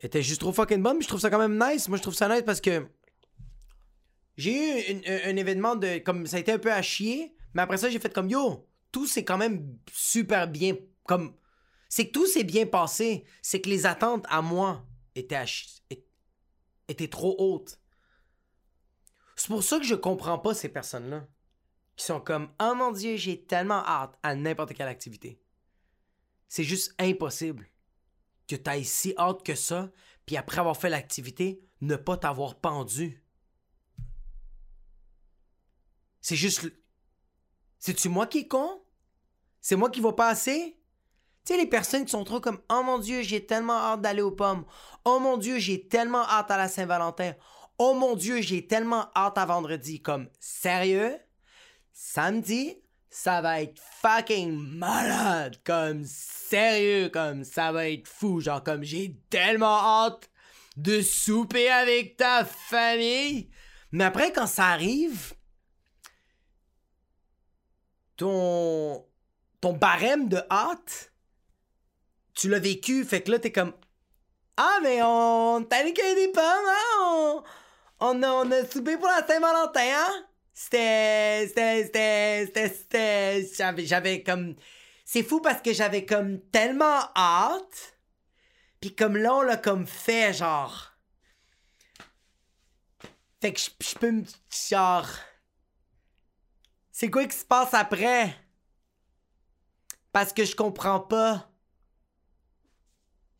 Était 0.00 0.22
juste 0.22 0.40
trop 0.40 0.52
fucking 0.52 0.82
bonne, 0.82 0.98
mais 0.98 1.02
je 1.02 1.08
trouve 1.08 1.20
ça 1.20 1.30
quand 1.30 1.38
même 1.38 1.58
nice. 1.58 1.88
Moi, 1.88 1.98
je 1.98 2.02
trouve 2.02 2.14
ça 2.14 2.28
nice 2.28 2.44
parce 2.46 2.60
que 2.60 2.86
j'ai 4.36 4.92
eu 4.92 5.02
un, 5.06 5.36
événement 5.36 5.74
de. 5.74 5.98
Comme 5.98 6.26
ça 6.26 6.36
a 6.36 6.40
été 6.40 6.52
un 6.52 6.58
peu 6.58 6.72
à 6.72 6.82
chier, 6.82 7.34
mais 7.54 7.62
après 7.62 7.78
ça, 7.78 7.90
j'ai 7.90 7.98
fait 7.98 8.12
comme 8.12 8.30
yo, 8.30 8.68
tout 8.92 9.06
s'est 9.06 9.24
quand 9.24 9.38
même 9.38 9.76
super 9.90 10.46
bien. 10.46 10.76
Comme. 11.04 11.34
C'est 11.88 12.06
que 12.08 12.12
tout 12.12 12.26
s'est 12.26 12.44
bien 12.44 12.66
passé. 12.66 13.24
C'est 13.42 13.60
que 13.60 13.68
les 13.68 13.86
attentes 13.86 14.26
à 14.28 14.42
moi 14.42 14.86
étaient 15.14 17.08
trop 17.08 17.36
hautes. 17.38 17.80
C'est 19.36 19.48
pour 19.48 19.62
ça 19.62 19.78
que 19.78 19.84
je 19.84 19.94
comprends 19.94 20.38
pas 20.38 20.54
ces 20.54 20.68
personnes-là. 20.68 21.26
Qui 21.96 22.04
sont 22.04 22.20
comme 22.20 22.52
Oh 22.60 22.74
mon 22.76 22.92
dieu, 22.92 23.16
j'ai 23.16 23.44
tellement 23.44 23.84
hâte 23.84 24.16
à 24.22 24.34
n'importe 24.34 24.74
quelle 24.74 24.88
activité. 24.88 25.40
C'est 26.48 26.64
juste 26.64 26.94
impossible 26.98 27.68
que 28.48 28.56
tu 28.56 28.70
ailles 28.70 28.84
si 28.84 29.14
hâte 29.18 29.44
que 29.44 29.54
ça, 29.54 29.90
puis 30.26 30.36
après 30.36 30.58
avoir 30.58 30.76
fait 30.76 30.88
l'activité, 30.88 31.60
ne 31.80 31.96
pas 31.96 32.16
t'avoir 32.16 32.60
pendu. 32.60 33.24
C'est 36.20 36.36
juste. 36.36 36.70
C'est-tu 37.78 38.08
moi 38.08 38.26
qui 38.26 38.38
est 38.38 38.48
con? 38.48 38.82
C'est 39.60 39.76
moi 39.76 39.90
qui 39.90 40.00
va 40.00 40.12
pas? 40.12 40.34
Tu 41.48 41.54
sais, 41.54 41.60
les 41.60 41.66
personnes 41.66 42.04
qui 42.04 42.10
sont 42.10 42.24
trop 42.24 42.42
comme 42.42 42.60
Oh 42.68 42.82
mon 42.82 42.98
Dieu, 42.98 43.22
j'ai 43.22 43.46
tellement 43.46 43.78
hâte 43.78 44.02
d'aller 44.02 44.20
aux 44.20 44.30
pommes. 44.30 44.66
Oh 45.06 45.18
mon 45.18 45.38
Dieu, 45.38 45.58
j'ai 45.58 45.88
tellement 45.88 46.28
hâte 46.28 46.50
à 46.50 46.58
la 46.58 46.68
Saint-Valentin. 46.68 47.32
Oh 47.78 47.94
mon 47.94 48.16
Dieu, 48.16 48.42
j'ai 48.42 48.66
tellement 48.66 49.08
hâte 49.16 49.38
à 49.38 49.46
vendredi. 49.46 50.02
Comme, 50.02 50.28
sérieux? 50.38 51.16
Samedi, 51.90 52.76
ça 53.08 53.40
va 53.40 53.62
être 53.62 53.80
fucking 54.02 54.58
malade. 54.58 55.56
Comme, 55.64 56.04
sérieux, 56.04 57.08
comme, 57.08 57.44
ça 57.44 57.72
va 57.72 57.88
être 57.88 58.08
fou. 58.08 58.40
Genre, 58.40 58.62
comme, 58.62 58.82
j'ai 58.82 59.18
tellement 59.30 60.04
hâte 60.04 60.28
de 60.76 61.00
souper 61.00 61.70
avec 61.70 62.18
ta 62.18 62.44
famille. 62.44 63.48
Mais 63.90 64.04
après, 64.04 64.34
quand 64.34 64.46
ça 64.46 64.66
arrive, 64.66 65.32
ton, 68.18 69.06
ton 69.62 69.72
barème 69.72 70.28
de 70.28 70.42
hâte, 70.50 71.07
tu 72.38 72.48
l'as 72.48 72.60
vécu, 72.60 73.04
fait 73.04 73.22
que 73.22 73.32
là, 73.32 73.40
t'es 73.40 73.50
comme 73.50 73.72
Ah, 74.56 74.78
mais 74.82 75.00
on 75.02 75.64
t'a 75.64 75.82
cueillir 75.82 76.14
des 76.14 76.32
pommes, 76.32 76.42
hein? 76.44 77.42
On, 77.98 78.22
a, 78.22 78.30
on 78.30 78.50
a 78.52 78.64
soupé 78.64 78.96
pour 78.96 79.08
la 79.08 79.26
Saint-Valentin, 79.26 79.80
hein? 79.80 80.24
C'était. 80.54 81.48
C'était. 81.48 81.82
C'était. 81.84 82.68
C'était. 82.68 83.48
J'avais, 83.56 83.86
j'avais 83.86 84.22
comme. 84.22 84.54
C'est 85.04 85.24
fou 85.24 85.40
parce 85.40 85.60
que 85.62 85.72
j'avais 85.72 86.06
comme 86.06 86.40
tellement 86.52 87.00
hâte. 87.16 87.98
Puis 88.80 88.94
comme 88.94 89.16
là, 89.16 89.34
on 89.34 89.42
l'a 89.42 89.56
comme 89.56 89.86
fait, 89.86 90.32
genre. 90.32 90.92
Fait 93.40 93.52
que 93.52 93.60
je 93.60 93.98
peux 93.98 94.12
me. 94.12 94.22
Genre. 94.70 95.08
C'est 96.92 97.10
quoi 97.10 97.26
qui 97.26 97.36
se 97.36 97.44
passe 97.44 97.74
après? 97.74 98.32
Parce 100.12 100.32
que 100.32 100.44
je 100.44 100.54
comprends 100.54 101.00
pas. 101.00 101.47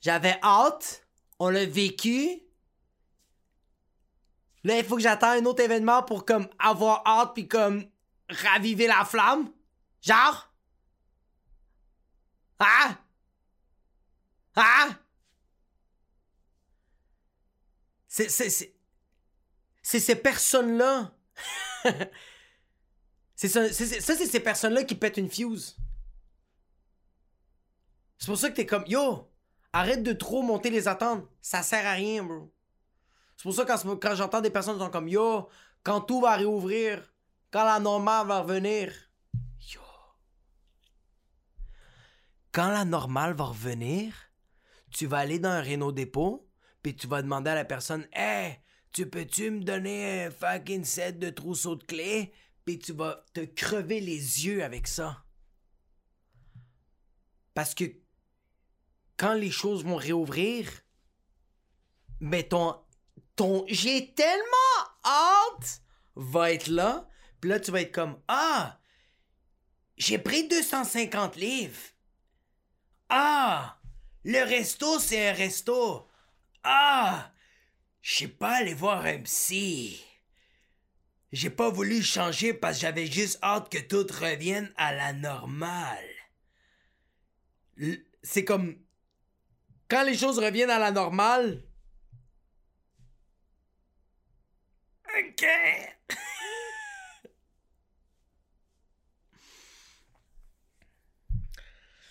J'avais 0.01 0.39
hâte, 0.43 1.07
on 1.39 1.49
l'a 1.49 1.67
vécu. 1.67 2.41
Là, 4.65 4.79
il 4.79 4.85
faut 4.85 4.97
que 4.97 5.03
j'attende 5.03 5.43
un 5.43 5.45
autre 5.47 5.63
événement 5.63 6.03
pour 6.03 6.25
comme 6.25 6.49
avoir 6.59 7.03
hâte 7.07 7.35
puis 7.35 7.49
comme 7.49 7.85
raviver 8.29 8.87
la 8.87 9.05
flamme. 9.05 9.51
Genre? 10.03 10.53
Ah? 12.59 12.99
Ah? 14.57 14.89
C'est, 18.09 18.29
c'est, 18.29 18.51
c'est, 18.51 18.75
c'est 19.83 20.01
ces 20.01 20.17
personnes-là 20.17 21.13
C'est 23.39 23.49
ça, 23.49 23.73
c'est 23.73 24.27
ces 24.27 24.41
personnes-là 24.41 24.83
qui 24.83 24.97
pètent 24.97 25.17
une 25.17 25.31
fuse. 25.31 25.77
C'est 28.19 28.27
pour 28.27 28.37
ça 28.37 28.51
que 28.51 28.57
t'es 28.57 28.67
comme, 28.67 28.85
yo, 28.89 29.28
arrête 29.73 30.03
de 30.03 30.13
trop 30.13 30.43
monter 30.43 30.71
les 30.71 30.89
attentes. 30.89 31.27
Ça 31.41 31.63
sert 31.63 31.87
à 31.87 31.93
rien, 31.93 32.23
bro. 32.23 32.53
C'est 33.37 33.45
pour 33.45 33.55
ça 33.55 33.65
que 33.65 33.95
quand, 33.95 34.15
j'entends 34.15 34.41
des 34.41 34.51
personnes 34.51 34.79
qui 34.79 34.91
comme, 34.91 35.09
yo, 35.09 35.49
quand 35.83 36.01
tout 36.01 36.21
va 36.21 36.37
réouvrir, 36.37 37.13
quand 37.51 37.65
la 37.65 37.79
normale 37.79 38.27
va 38.27 38.41
revenir, 38.41 38.93
yo. 39.61 39.81
Quand 42.53 42.69
la 42.69 42.85
normale 42.85 43.35
va 43.35 43.45
revenir, 43.45 44.13
tu 44.91 45.07
vas 45.07 45.19
aller 45.19 45.39
dans 45.39 45.51
un 45.51 45.63
Renault 45.63 45.93
dépôt, 45.93 46.49
puis 46.83 46.97
tu 46.97 47.07
vas 47.07 47.23
demander 47.23 47.51
à 47.51 47.55
la 47.55 47.65
personne, 47.65 48.07
hey, 48.13 48.59
tu 48.93 49.09
peux-tu 49.09 49.51
me 49.51 49.63
donner 49.63 50.25
un 50.25 50.31
fucking 50.31 50.85
set 50.85 51.19
de 51.19 51.31
trousseau 51.31 51.77
de 51.77 51.85
clés? 51.85 52.33
Puis 52.65 52.79
tu 52.79 52.93
vas 52.93 53.25
te 53.33 53.41
crever 53.41 54.01
les 54.01 54.47
yeux 54.47 54.65
avec 54.65 54.89
ça. 54.89 55.25
Parce 57.55 57.75
que 57.75 57.85
quand 59.19 59.35
les 59.35 59.51
choses 59.51 59.85
vont 59.85 59.97
réouvrir, 59.97 60.71
mais 62.21 62.45
ton, 62.45 62.85
j'ai 63.67 64.15
tellement 64.15 64.81
hâte 65.05 65.83
va 66.17 66.53
être 66.53 66.69
là. 66.69 67.09
Puis 67.41 67.51
là, 67.51 67.61
tu 67.61 67.71
vas 67.71 67.83
être 67.83 67.93
comme 67.93 68.21
Ah, 68.29 68.81
j'ai 69.97 70.19
pris 70.19 70.49
250 70.49 71.37
livres. 71.37 71.81
Ah, 73.09 73.81
le 74.25 74.43
resto, 74.45 74.99
c'est 74.99 75.29
un 75.29 75.33
resto. 75.33 76.09
Ah, 76.63 77.33
je 78.01 78.17
sais 78.17 78.29
pas 78.29 78.57
aller 78.57 78.75
voir 78.75 79.05
un 79.05 79.19
psy. 79.23 80.01
J'ai 81.31 81.51
pas 81.51 81.71
voulu 81.71 82.03
changer 82.03 82.55
parce 82.55 82.77
que 82.77 82.83
j'avais 82.83 83.07
juste 83.07 83.39
hâte 83.43 83.71
que 83.71 83.79
tout 83.79 84.07
revienne 84.15 84.73
à 84.77 84.95
la 84.95 85.13
normale. 85.13 86.09
C'est 88.23 88.45
comme 88.45 88.79
quand 89.89 90.05
les 90.05 90.17
choses 90.17 90.39
reviennent 90.39 90.71
à 90.71 90.79
la 90.79 90.91
normale. 90.91 91.63
Ok. 95.07 95.45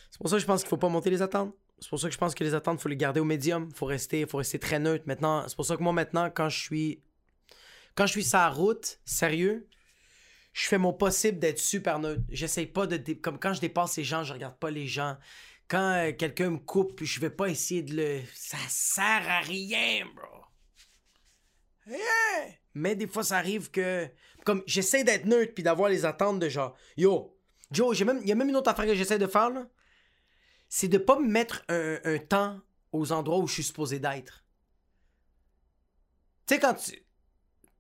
C'est 0.10 0.18
pour 0.18 0.30
ça 0.30 0.38
que 0.38 0.42
je 0.42 0.48
pense 0.48 0.62
qu'il 0.62 0.70
faut 0.70 0.78
pas 0.78 0.90
monter 0.90 1.12
les 1.12 1.22
attentes. 1.22 1.56
C'est 1.80 1.90
pour 1.90 2.00
ça 2.00 2.08
que 2.08 2.14
je 2.14 2.18
pense 2.18 2.34
que 2.34 2.44
les 2.44 2.56
attentes, 2.56 2.82
faut 2.82 2.90
les 2.90 2.98
garder 2.98 3.20
au 3.20 3.26
médium. 3.26 3.72
Faut 3.72 3.86
rester, 3.86 4.26
faut 4.26 4.38
rester 4.38 4.58
très 4.58 4.80
neutre. 4.80 5.04
Maintenant, 5.06 5.48
c'est 5.48 5.56
pour 5.56 5.66
ça 5.66 5.78
que 5.78 5.84
moi 5.84 5.94
maintenant, 5.94 6.32
quand 6.32 6.50
je 6.50 6.60
suis, 6.60 7.04
quand 7.94 8.08
je 8.08 8.14
suis 8.14 8.24
sur 8.24 8.40
la 8.40 8.50
route, 8.50 9.00
sérieux, 9.06 9.68
je 10.54 10.68
fais 10.68 10.80
mon 10.80 10.92
possible 10.92 11.38
d'être 11.38 11.60
super 11.60 12.00
neutre. 12.00 12.24
J'essaye 12.30 12.66
pas 12.66 12.88
de, 12.88 13.14
comme 13.14 13.38
quand 13.38 13.54
je 13.54 13.62
dépasse 13.62 13.96
les 13.98 14.04
gens, 14.04 14.24
je 14.24 14.34
regarde 14.34 14.58
pas 14.58 14.72
les 14.72 14.88
gens 14.88 15.18
quand 15.68 15.94
euh, 15.94 16.12
quelqu'un 16.14 16.52
me 16.52 16.58
coupe, 16.58 17.04
je 17.04 17.20
vais 17.20 17.30
pas 17.30 17.48
essayer 17.48 17.82
de 17.84 17.96
le. 17.96 18.22
Ça 18.34 18.58
sert 18.70 19.30
à 19.30 19.40
rien, 19.42 20.06
bro. 20.16 20.46
Mais 22.74 22.96
des 22.96 23.08
fois, 23.08 23.24
ça 23.24 23.38
arrive 23.38 23.70
que. 23.72 24.10
Comme 24.46 24.64
j'essaie 24.66 25.04
d'être 25.04 25.26
neutre 25.26 25.54
puis 25.54 25.64
d'avoir 25.64 25.90
les 25.90 26.06
attentes 26.06 26.40
de 26.40 26.48
genre. 26.48 26.76
Yo, 26.96 27.38
Joe, 27.72 28.00
même... 28.02 28.20
il 28.22 28.30
y 28.30 28.32
a 28.32 28.36
même 28.36 28.48
une 28.50 28.56
autre 28.56 28.70
affaire 28.70 28.86
que 28.86 28.96
j'essaie 28.96 29.20
de 29.20 29.28
faire, 29.28 29.50
là. 29.50 29.68
C'est 30.70 30.88
de 30.88 30.98
pas 30.98 31.20
me 31.20 31.28
mettre 31.28 31.64
un, 31.70 32.18
temps 32.18 32.60
aux 32.92 33.12
endroits 33.12 33.40
où 33.40 33.48
je 33.48 33.54
suis 33.54 33.64
supposé 33.64 34.00
d'être. 34.00 34.46
Tu 36.46 36.56
sais, 36.56 36.60
quand 36.60 36.74
tu. 36.76 36.92
Tu 36.92 37.02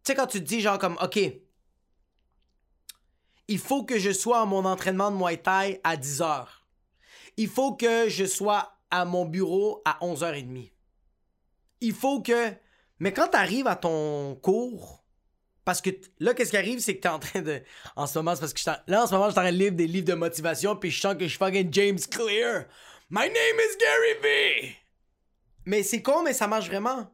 sais, 0.04 0.15
quand 0.15 0.28
tu 0.28 0.39
te 0.39 0.45
dis 0.45 0.62
genre 0.62 0.78
comme, 0.78 0.97
OK, 1.02 1.19
il 3.50 3.60
faut 3.60 3.84
que 3.84 3.97
je 4.00 4.12
sois 4.12 4.41
à 4.41 4.45
mon 4.45 4.65
entraînement 4.65 5.12
de 5.12 5.17
Muay 5.17 5.38
Thai 5.38 5.82
à 5.84 5.97
10 5.97 6.21
heures 6.21 6.57
il 7.38 7.47
faut 7.47 7.76
que 7.76 8.10
je 8.10 8.26
sois 8.26 8.73
à 8.89 9.06
mon 9.06 9.26
bureau 9.26 9.82
à 9.86 9.97
11h30. 10.02 10.71
Il 11.82 11.93
faut 11.93 12.21
que... 12.21 12.54
Mais 13.00 13.13
quand 13.13 13.28
tu 13.30 13.38
arrives 13.38 13.67
à 13.67 13.76
ton 13.76 14.36
cours, 14.36 15.06
parce 15.63 15.82
que 15.82 15.91
là, 16.19 16.34
qu'est-ce 16.34 16.50
qui 16.50 16.58
arrive, 16.58 16.80
c'est 16.80 16.95
que 16.95 17.02
tu 17.02 17.08
es 17.08 17.12
en 17.12 17.19
train 17.19 17.41
de... 17.41 17.62
En 17.95 18.08
ce 18.08 18.17
moment, 18.17 18.34
c'est 18.34 18.41
parce 18.41 18.54
que 18.54 18.60
je 18.60 18.91
là, 18.91 19.04
en 19.04 19.08
ce 19.08 19.13
moment, 19.13 19.30
je 19.30 19.34
suis 19.34 19.39
en 19.39 19.71
des 19.71 19.88
livres 19.88 20.08
de 20.08 20.13
motivation, 20.15 20.76
puis 20.76 20.89
je 20.89 21.00
sens 21.00 21.13
que 21.13 21.23
je 21.23 21.30
suis 21.30 21.38
fucking 21.38 21.71
James 21.71 22.00
Clear. 22.10 22.65
My 23.10 23.28
name 23.28 23.34
is 23.34 23.78
Gary 23.80 24.21
V. 24.21 24.76
Mais 25.65 25.84
c'est 25.84 26.02
con, 26.02 26.23
mais 26.23 26.34
ça 26.34 26.47
marche 26.47 26.67
vraiment. 26.67 27.13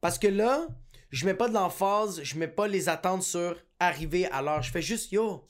Parce 0.00 0.18
que 0.18 0.28
là, 0.28 0.68
je 1.10 1.26
mets 1.26 1.34
pas 1.34 1.48
de 1.48 1.54
l'emphase, 1.54 2.22
je 2.22 2.38
mets 2.38 2.48
pas 2.48 2.68
les 2.68 2.88
attentes 2.88 3.22
sur 3.22 3.56
arriver 3.78 4.26
à 4.26 4.42
l'heure. 4.42 4.62
Je 4.62 4.70
fais 4.70 4.82
juste, 4.82 5.10
yo, 5.10 5.46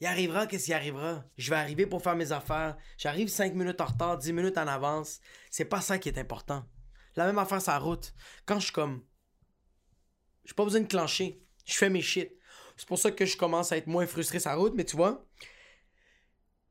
il 0.00 0.06
arrivera 0.06 0.46
qu'est-ce 0.46 0.66
qui 0.66 0.72
arrivera? 0.72 1.24
Je 1.36 1.50
vais 1.50 1.56
arriver 1.56 1.86
pour 1.86 2.02
faire 2.02 2.14
mes 2.14 2.30
affaires. 2.30 2.76
J'arrive 2.96 3.28
5 3.28 3.54
minutes 3.54 3.80
en 3.80 3.86
retard, 3.86 4.18
10 4.18 4.32
minutes 4.32 4.58
en 4.58 4.68
avance. 4.68 5.20
C'est 5.50 5.64
pas 5.64 5.80
ça 5.80 5.98
qui 5.98 6.08
est 6.08 6.18
important. 6.18 6.64
La 7.16 7.26
même 7.26 7.38
affaire 7.38 7.60
sur 7.60 7.82
route. 7.82 8.14
Quand 8.46 8.60
je 8.60 8.64
suis 8.64 8.72
comme. 8.72 9.02
J'ai 10.44 10.54
pas 10.54 10.64
besoin 10.64 10.82
de 10.82 10.86
clencher. 10.86 11.42
Je 11.66 11.74
fais 11.74 11.90
mes 11.90 12.00
shit. 12.00 12.32
C'est 12.76 12.86
pour 12.86 12.98
ça 12.98 13.10
que 13.10 13.26
je 13.26 13.36
commence 13.36 13.72
à 13.72 13.76
être 13.76 13.88
moins 13.88 14.06
frustré 14.06 14.38
sur 14.38 14.56
route, 14.56 14.74
mais 14.76 14.84
tu 14.84 14.96
vois. 14.96 15.26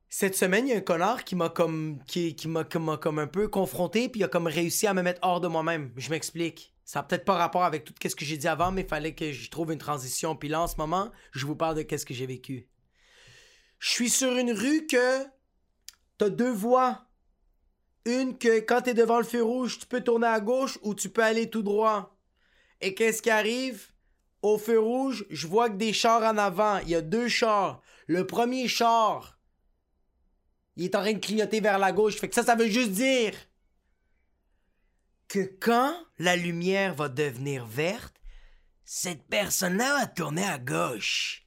Cette 0.10 0.38
semaine, 0.38 0.66
il 0.66 0.70
y 0.72 0.74
a 0.74 0.78
un 0.78 0.82
connard 0.82 1.26
qui 1.26 1.36
m'a 1.36 1.50
comme. 1.50 2.00
qui, 2.08 2.34
qui 2.34 2.48
m'a 2.48 2.64
comme, 2.64 3.20
un 3.20 3.28
peu 3.28 3.50
confronté, 3.50 4.08
puis 4.08 4.22
il 4.22 4.24
a 4.24 4.30
comme 4.30 4.48
réussi 4.48 4.88
à 4.88 4.94
me 4.94 5.02
mettre 5.02 5.20
hors 5.22 5.42
de 5.42 5.50
moi-même. 5.50 5.92
Je 5.98 6.10
m'explique. 6.10 6.74
Ça 6.86 7.00
n'a 7.00 7.04
peut-être 7.04 7.26
pas 7.26 7.36
rapport 7.36 7.66
avec 7.66 7.84
tout 7.84 7.94
ce 8.02 8.16
que 8.16 8.24
j'ai 8.24 8.38
dit 8.38 8.48
avant, 8.48 8.72
mais 8.72 8.84
il 8.84 8.88
fallait 8.88 9.14
que 9.14 9.34
je 9.34 9.50
trouve 9.50 9.74
une 9.74 9.80
transition. 9.80 10.38
Puis 10.38 10.48
là, 10.48 10.62
en 10.62 10.68
ce 10.68 10.78
moment, 10.78 11.12
je 11.34 11.46
vous 11.46 11.58
parle 11.58 11.76
de 11.76 11.98
ce 11.98 12.06
que 12.06 12.14
j'ai 12.14 12.26
vécu. 12.26 12.70
Je 13.80 13.90
suis 13.90 14.10
sur 14.10 14.36
une 14.38 14.52
rue 14.52 14.88
que 14.88 15.24
t'as 16.18 16.30
deux 16.30 16.52
voies. 16.52 17.06
Une 18.06 18.38
que 18.38 18.60
quand 18.60 18.82
t'es 18.82 18.94
devant 18.94 19.18
le 19.18 19.26
feu 19.26 19.44
rouge, 19.44 19.80
tu 19.80 19.86
peux 19.86 20.02
tourner 20.02 20.28
à 20.28 20.40
gauche 20.40 20.80
ou 20.82 20.96
tu 20.96 21.10
peux 21.10 21.24
aller 21.24 21.50
tout 21.50 21.64
droit. 21.64 22.18
Et 22.82 22.94
qu'est-ce 22.94 23.22
qui 23.22 23.30
arrive? 23.30 23.92
Au 24.42 24.58
feu 24.58 24.80
rouge, 24.80 25.26
je 25.30 25.48
vois 25.48 25.70
que 25.70 25.76
des 25.76 25.94
chars 25.94 26.24
en 26.24 26.38
avant. 26.38 26.80
Il 26.80 26.90
y 26.90 26.96
a 26.96 27.02
deux 27.02 27.28
chars. 27.28 27.82
Le 28.06 28.26
premier 28.26 28.68
char, 28.68 29.40
il 30.76 30.86
est 30.86 30.96
en 30.96 31.02
train 31.02 31.14
de 31.14 31.20
clignoter 31.20 31.60
vers 31.60 31.80
la 31.80 31.92
gauche. 31.92 32.16
Fait 32.16 32.30
que 32.30 32.36
ça, 32.36 32.44
ça 32.44 32.56
veut 32.56 32.70
juste 32.70 32.92
dire 32.92 33.34
que 35.28 35.40
quand 35.60 35.94
la 36.20 36.36
lumière 36.36 36.94
va 36.96 37.10
devenir 37.10 37.66
verte, 37.66 38.16
cette 38.86 39.28
personne-là 39.28 40.00
va 40.00 40.08
tourner 40.08 40.46
à 40.46 40.60
gauche. 40.60 41.47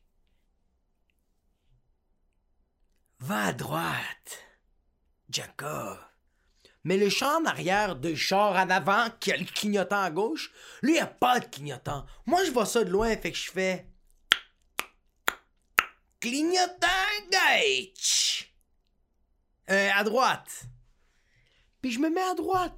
Va 3.20 3.44
à 3.44 3.52
droite. 3.52 4.46
Jacob. 5.28 5.98
Mais 6.84 6.96
le 6.96 7.10
char 7.10 7.38
en 7.38 7.44
arrière 7.44 7.96
de 7.96 8.14
char 8.14 8.52
en 8.52 8.70
avant 8.70 9.08
qui 9.20 9.30
a 9.30 9.36
le 9.36 9.44
clignotant 9.44 10.00
à 10.00 10.10
gauche, 10.10 10.50
lui, 10.82 10.96
il 10.96 11.00
a 11.00 11.06
pas 11.06 11.38
de 11.38 11.44
clignotant. 11.44 12.06
Moi, 12.24 12.42
je 12.44 12.50
vois 12.50 12.64
ça 12.64 12.82
de 12.82 12.90
loin, 12.90 13.14
fait 13.18 13.32
que 13.32 13.36
je 13.36 13.50
fais. 13.50 13.86
Clignotant 16.18 16.86
gauche. 17.30 18.54
Euh, 19.70 19.90
à 19.94 20.02
droite. 20.02 20.64
Puis 21.82 21.92
je 21.92 22.00
me 22.00 22.08
mets 22.08 22.22
à 22.22 22.34
droite. 22.34 22.74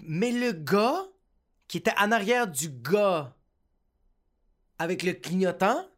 Mais 0.00 0.32
le 0.32 0.52
gars 0.52 1.06
qui 1.68 1.78
était 1.78 1.96
en 1.96 2.10
arrière 2.10 2.48
du 2.48 2.68
gars 2.68 3.36
avec 4.78 5.04
le 5.04 5.12
clignotant, 5.12 5.88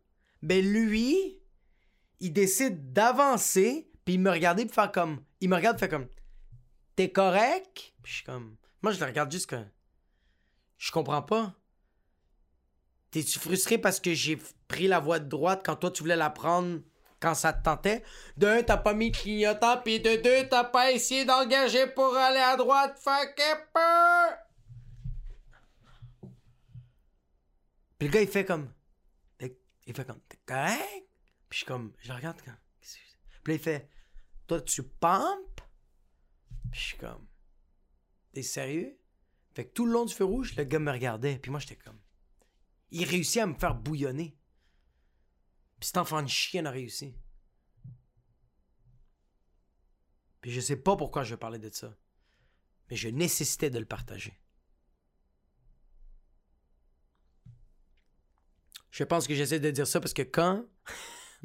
ben 0.43 0.63
lui, 0.63 1.42
il 2.23 2.33
décide 2.33 2.93
d'avancer, 2.93 3.91
puis 4.05 4.15
il 4.15 4.21
me 4.21 4.31
regarde 4.31 4.65
pour 4.65 4.75
faire 4.75 4.93
comme. 4.93 5.23
Il 5.41 5.49
me 5.49 5.57
regarde, 5.57 5.79
fait 5.79 5.89
comme. 5.89 6.07
T'es 6.95 7.11
correct? 7.11 7.95
Puis 8.01 8.13
je 8.13 8.15
suis 8.15 8.25
comme. 8.25 8.57
Moi, 8.81 8.93
je 8.93 9.01
le 9.01 9.07
regarde 9.07 9.31
juste 9.31 9.51
que. 9.51 9.57
Je 10.79 10.93
comprends 10.93 11.23
pas. 11.23 11.53
T'es-tu 13.11 13.41
frustré 13.41 13.77
parce 13.77 13.99
que 13.99 14.15
j'ai 14.15 14.39
pris 14.69 14.87
la 14.87 15.01
voie 15.01 15.19
de 15.19 15.29
droite 15.29 15.63
quand 15.67 15.75
toi 15.77 15.91
tu 15.91 16.05
voulais 16.05 16.17
la 16.17 16.31
prendre 16.31 16.81
quand 17.19 17.35
ça 17.35 17.53
te 17.53 17.65
tentait? 17.65 18.05
De 18.37 18.47
un, 18.47 18.63
t'as 18.63 18.77
pas 18.77 18.95
mis 18.95 19.11
de 19.11 19.17
clignotant, 19.17 19.79
puis 19.83 19.99
de 19.99 20.23
deux, 20.23 20.49
t'as 20.49 20.65
pas 20.65 20.93
essayé 20.93 21.25
d'engager 21.25 21.89
pour 21.89 22.17
aller 22.17 22.39
à 22.39 22.57
droite. 22.57 22.99
Fuck 23.01 23.37
peur! 23.75 24.39
Puis 27.99 28.09
le 28.09 28.13
gars, 28.15 28.23
il 28.23 28.29
fait 28.29 28.45
comme. 28.45 28.73
Il 29.41 29.95
fait 29.95 30.05
comme. 30.05 30.21
T'es 30.29 30.39
correct? 30.47 31.12
Puis 31.53 31.59
je 31.59 31.65
suis 31.65 31.67
comme, 31.67 31.93
je 31.99 32.11
regarde 32.11 32.41
quand. 32.43 32.57
Puis 32.81 33.53
là, 33.53 33.55
il 33.55 33.59
fait, 33.59 33.91
toi, 34.47 34.63
tu 34.63 34.83
pompes? 34.83 35.61
Puis 36.71 36.81
je 36.81 36.87
suis 36.87 36.97
comme, 36.97 37.29
t'es 38.33 38.43
sérieux? 38.43 38.99
Fait 39.53 39.67
que 39.67 39.73
tout 39.75 39.85
le 39.85 39.93
long 39.93 40.07
du 40.07 40.15
feu 40.15 40.25
rouge, 40.25 40.57
le 40.57 40.65
gars 40.65 40.79
me 40.79 40.91
regardait. 40.91 41.39
Puis 41.39 41.51
moi, 41.51 41.61
j'étais 41.61 41.77
comme, 41.77 42.01
il 42.91 43.05
réussit 43.05 43.43
à 43.43 43.47
me 43.47 43.53
faire 43.53 43.75
bouillonner. 43.75 44.35
Puis 45.79 45.89
cet 45.89 45.99
enfant 45.99 46.23
de 46.23 46.27
chien 46.27 46.65
a 46.65 46.71
réussi. 46.71 47.15
Puis 50.41 50.53
je 50.53 50.61
sais 50.63 50.77
pas 50.77 50.97
pourquoi 50.97 51.23
je 51.23 51.35
parlais 51.35 51.59
de 51.59 51.69
ça. 51.69 51.95
Mais 52.89 52.97
je 52.97 53.11
nécessitais 53.11 53.69
de 53.69 53.79
le 53.79 53.85
partager. 53.85 54.41
Je 58.91 59.05
pense 59.05 59.27
que 59.27 59.35
j'essaie 59.35 59.61
de 59.61 59.71
dire 59.71 59.87
ça 59.87 60.01
parce 60.01 60.15
que 60.15 60.23
quand 60.23 60.67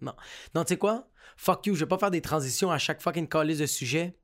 non. 0.01 0.13
Non, 0.55 0.63
tu 0.63 0.69
sais 0.69 0.77
quoi? 0.77 1.07
Fuck 1.37 1.67
you, 1.67 1.75
je 1.75 1.81
vais 1.81 1.87
pas 1.87 1.97
faire 1.97 2.11
des 2.11 2.21
transitions 2.21 2.71
à 2.71 2.77
chaque 2.77 3.01
fucking 3.01 3.27
calice 3.27 3.59
de 3.59 3.65
sujet. 3.65 4.17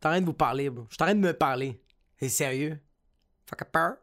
T'arrêtes 0.00 0.22
de 0.22 0.26
vous 0.26 0.34
parler, 0.34 0.70
bro. 0.70 0.86
Je 0.90 0.96
t'arrête 0.96 1.16
de 1.16 1.26
me 1.26 1.32
parler. 1.32 1.80
C'est 2.18 2.28
sérieux? 2.28 2.80
Fuck 3.46 3.62
a 3.62 3.64
peur? 3.64 3.94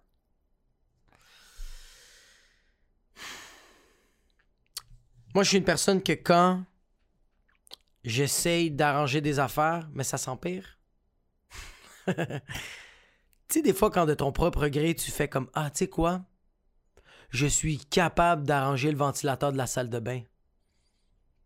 Moi, 5.34 5.43
je 5.43 5.49
suis 5.49 5.58
une 5.58 5.63
personne 5.63 6.04
que 6.04 6.12
quand 6.12 6.65
j'essaye 8.04 8.69
d'arranger 8.69 9.21
des 9.21 9.39
affaires, 9.39 9.89
mais 9.93 10.04
ça 10.04 10.17
s'empire. 10.17 10.77
tu 12.08 12.15
sais, 13.47 13.62
des 13.62 13.73
fois, 13.73 13.91
quand 13.91 14.06
de 14.06 14.13
ton 14.13 14.32
propre 14.32 14.67
gré, 14.67 14.93
tu 14.93 15.10
fais 15.12 15.30
comme 15.30 15.49
Ah, 15.54 15.69
tu 15.69 15.80
sais 15.80 15.88
quoi? 15.88 16.25
Je 17.30 17.47
suis 17.47 17.77
capable 17.77 18.43
d'arranger 18.43 18.91
le 18.91 18.97
ventilateur 18.97 19.54
de 19.54 19.58
la 19.58 19.67
salle 19.67 19.89
de 19.89 19.99
bain. 19.99 20.21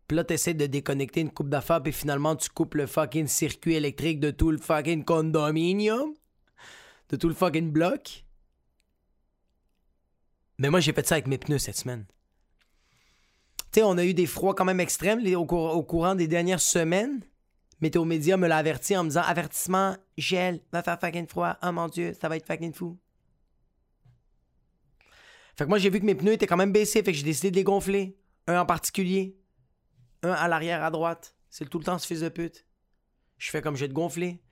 Puis 0.06 0.16
là, 0.16 0.24
t'essaies 0.24 0.54
de 0.54 0.66
déconnecter 0.66 1.20
une 1.20 1.30
coupe 1.30 1.48
d'affaires, 1.48 1.82
puis 1.82 1.92
finalement, 1.92 2.36
tu 2.36 2.48
coupes 2.48 2.74
le 2.74 2.86
fucking 2.86 3.26
circuit 3.26 3.74
électrique 3.74 4.20
de 4.20 4.30
tout 4.30 4.50
le 4.50 4.58
fucking 4.58 5.04
condominium, 5.04 6.14
de 7.08 7.16
tout 7.16 7.28
le 7.28 7.34
fucking 7.34 7.72
bloc. 7.72 8.24
Mais 10.58 10.70
moi, 10.70 10.80
j'ai 10.80 10.92
fait 10.92 11.06
ça 11.06 11.16
avec 11.16 11.26
mes 11.26 11.38
pneus 11.38 11.58
cette 11.58 11.76
semaine 11.76 12.06
on 13.84 13.98
a 13.98 14.04
eu 14.04 14.14
des 14.14 14.26
froids 14.26 14.54
quand 14.54 14.64
même 14.64 14.80
extrêmes 14.80 15.22
au, 15.34 15.44
courant 15.44 16.14
des 16.14 16.28
dernières 16.28 16.60
semaines. 16.60 17.20
Météo 17.80 18.04
Média 18.04 18.36
me 18.36 18.48
l'a 18.48 18.56
averti 18.56 18.96
en 18.96 19.04
me 19.04 19.10
disant 19.10 19.22
avertissement, 19.22 19.96
gel, 20.16 20.60
va 20.72 20.82
faire 20.82 20.98
fucking 20.98 21.26
froid. 21.26 21.56
Oh 21.62 21.72
mon 21.72 21.88
dieu, 21.88 22.14
ça 22.18 22.28
va 22.28 22.36
être 22.36 22.46
fucking 22.46 22.72
fou. 22.72 22.96
Fait 25.56 25.64
que 25.64 25.68
moi, 25.68 25.78
j'ai 25.78 25.90
vu 25.90 26.00
que 26.00 26.06
mes 26.06 26.14
pneus 26.14 26.32
étaient 26.32 26.46
quand 26.46 26.56
même 26.56 26.72
baissés, 26.72 27.02
fait 27.02 27.12
que 27.12 27.18
j'ai 27.18 27.24
décidé 27.24 27.50
de 27.50 27.56
les 27.56 27.64
gonfler. 27.64 28.16
Un 28.46 28.60
en 28.60 28.66
particulier. 28.66 29.36
À 30.32 30.48
l'arrière 30.48 30.82
à 30.84 30.90
droite. 30.90 31.34
C'est 31.50 31.68
tout 31.68 31.78
le 31.78 31.84
temps 31.84 31.98
ce 31.98 32.06
fils 32.06 32.20
de 32.20 32.28
pute. 32.28 32.66
Je 33.38 33.50
fais 33.50 33.62
comme 33.62 33.76
je 33.76 33.82
vais 33.82 33.88
te 33.88 33.94
gonfler. 33.94 34.42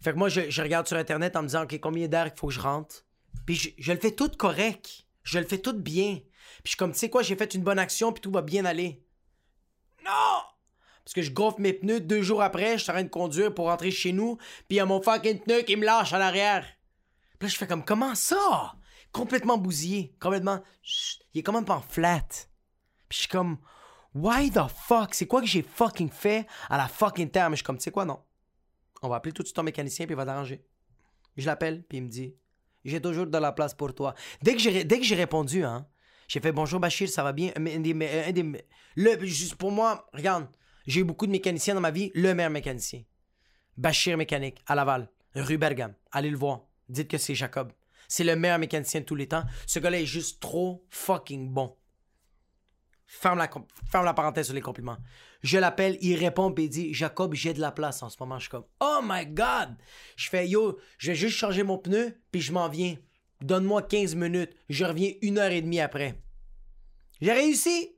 Fait 0.00 0.12
que 0.12 0.18
moi, 0.18 0.28
je, 0.28 0.62
regarde 0.62 0.86
sur 0.86 0.96
Internet 0.96 1.36
en 1.36 1.42
me 1.42 1.46
disant, 1.46 1.64
OK, 1.64 1.78
combien 1.80 2.08
d'air 2.08 2.26
il 2.26 2.38
faut 2.38 2.48
que 2.48 2.52
je 2.52 2.60
rentre? 2.60 3.04
Puis 3.46 3.54
je, 3.54 3.70
je, 3.78 3.92
le 3.92 3.98
fais 3.98 4.10
tout 4.10 4.28
correct. 4.30 5.06
Je 5.22 5.38
le 5.38 5.46
fais 5.46 5.58
tout 5.58 5.72
bien. 5.72 6.16
Puis 6.16 6.62
je 6.64 6.68
suis 6.70 6.76
comme, 6.76 6.92
tu 6.92 6.98
sais 6.98 7.10
quoi, 7.10 7.22
j'ai 7.22 7.36
fait 7.36 7.54
une 7.54 7.62
bonne 7.62 7.78
action, 7.78 8.12
puis 8.12 8.20
tout 8.20 8.30
va 8.30 8.42
bien 8.42 8.64
aller. 8.64 9.02
Non! 10.04 10.42
Parce 11.04 11.14
que 11.14 11.22
je 11.22 11.30
gonfle 11.30 11.60
mes 11.60 11.72
pneus 11.72 12.00
deux 12.00 12.22
jours 12.22 12.42
après, 12.42 12.78
je 12.78 12.82
suis 12.82 12.90
en 12.90 12.94
train 12.94 13.04
de 13.04 13.08
conduire 13.08 13.54
pour 13.54 13.66
rentrer 13.66 13.90
chez 13.90 14.12
nous, 14.12 14.36
puis 14.36 14.66
il 14.70 14.76
y 14.76 14.80
a 14.80 14.86
mon 14.86 15.02
fucking 15.02 15.40
pneu 15.40 15.62
qui 15.62 15.76
me 15.76 15.84
lâche 15.84 16.12
à 16.12 16.18
l'arrière. 16.18 16.66
Puis 17.38 17.48
là, 17.48 17.52
je 17.52 17.56
fais 17.56 17.66
comme, 17.66 17.84
comment 17.84 18.14
ça? 18.14 18.74
Complètement 19.12 19.58
bousillé, 19.58 20.16
complètement. 20.20 20.62
il 21.34 21.40
est 21.40 21.42
quand 21.42 21.52
même 21.52 21.66
pas 21.66 21.76
en 21.76 21.82
flat. 21.82 22.26
Puis 23.08 23.16
je 23.16 23.18
suis 23.20 23.28
comme, 23.28 23.58
why 24.14 24.50
the 24.50 24.66
fuck? 24.68 25.14
C'est 25.14 25.26
quoi 25.26 25.40
que 25.40 25.46
j'ai 25.46 25.62
fucking 25.62 26.10
fait 26.10 26.46
à 26.70 26.76
la 26.76 26.88
fucking 26.88 27.30
terre? 27.30 27.50
Mais 27.50 27.56
je 27.56 27.58
suis 27.58 27.64
comme, 27.64 27.78
tu 27.78 27.84
sais 27.84 27.90
quoi, 27.90 28.04
non. 28.04 28.20
On 29.02 29.08
va 29.08 29.16
appeler 29.16 29.32
tout 29.32 29.42
de 29.42 29.48
suite 29.48 29.56
ton 29.56 29.62
mécanicien, 29.62 30.06
puis 30.06 30.14
il 30.14 30.16
va 30.16 30.24
t'arranger. 30.24 30.64
Je 31.36 31.46
l'appelle, 31.46 31.82
puis 31.82 31.98
il 31.98 32.04
me 32.04 32.08
dit, 32.08 32.34
j'ai 32.84 33.00
toujours 33.00 33.26
de 33.26 33.38
la 33.38 33.52
place 33.52 33.74
pour 33.74 33.94
toi. 33.94 34.14
Dès 34.42 34.54
que 34.54 34.60
j'ai, 34.60 35.14
répondu, 35.14 35.64
hein, 35.64 35.86
j'ai 36.28 36.40
fait 36.40 36.52
bonjour 36.52 36.80
Bachir, 36.80 37.08
ça 37.08 37.22
va 37.22 37.32
bien? 37.32 37.52
Mais, 37.58 37.78
le, 38.96 39.24
juste 39.26 39.56
pour 39.56 39.72
moi, 39.72 40.08
regarde, 40.12 40.46
j'ai 40.86 41.00
eu 41.00 41.04
beaucoup 41.04 41.26
de 41.26 41.32
mécaniciens 41.32 41.74
dans 41.74 41.80
ma 41.80 41.90
vie. 41.90 42.10
Le 42.14 42.34
meilleur 42.34 42.50
mécanicien. 42.50 43.02
Bachir 43.76 44.16
Mécanique, 44.16 44.62
à 44.66 44.74
Laval, 44.74 45.10
rue 45.34 45.58
Bergam. 45.58 45.94
Allez 46.12 46.30
le 46.30 46.36
voir. 46.36 46.60
Dites 46.88 47.08
que 47.08 47.18
c'est 47.18 47.34
Jacob. 47.34 47.72
C'est 48.06 48.22
le 48.22 48.36
meilleur 48.36 48.58
mécanicien 48.58 49.00
de 49.00 49.04
tous 49.04 49.14
les 49.14 49.26
temps. 49.26 49.44
Ce 49.66 49.78
gars-là 49.78 50.00
est 50.00 50.06
juste 50.06 50.40
trop 50.40 50.86
fucking 50.90 51.50
bon. 51.50 51.74
Ferme 53.06 53.38
la, 53.38 53.50
ferme 53.90 54.04
la 54.04 54.14
parenthèse 54.14 54.46
sur 54.46 54.54
les 54.54 54.60
compliments. 54.60 54.96
Je 55.42 55.58
l'appelle, 55.58 55.98
il 56.00 56.16
répond, 56.16 56.52
et 56.54 56.62
il 56.62 56.70
dit 56.70 56.94
Jacob, 56.94 57.34
j'ai 57.34 57.52
de 57.52 57.60
la 57.60 57.70
place 57.70 58.02
en 58.02 58.08
ce 58.08 58.16
moment. 58.18 58.38
Je 58.38 58.44
suis 58.44 58.50
comme 58.50 58.64
Oh 58.80 59.00
my 59.02 59.26
god 59.26 59.76
Je 60.16 60.28
fais 60.28 60.48
Yo, 60.48 60.78
je 60.98 61.10
vais 61.10 61.16
juste 61.16 61.36
changer 61.36 61.62
mon 61.62 61.78
pneu, 61.78 62.16
puis 62.32 62.40
je 62.40 62.52
m'en 62.52 62.68
viens. 62.68 62.96
Donne-moi 63.40 63.82
15 63.82 64.14
minutes. 64.14 64.54
Je 64.68 64.84
reviens 64.84 65.12
une 65.20 65.38
heure 65.38 65.50
et 65.50 65.60
demie 65.60 65.80
après. 65.80 66.20
J'ai 67.20 67.32
réussi, 67.32 67.94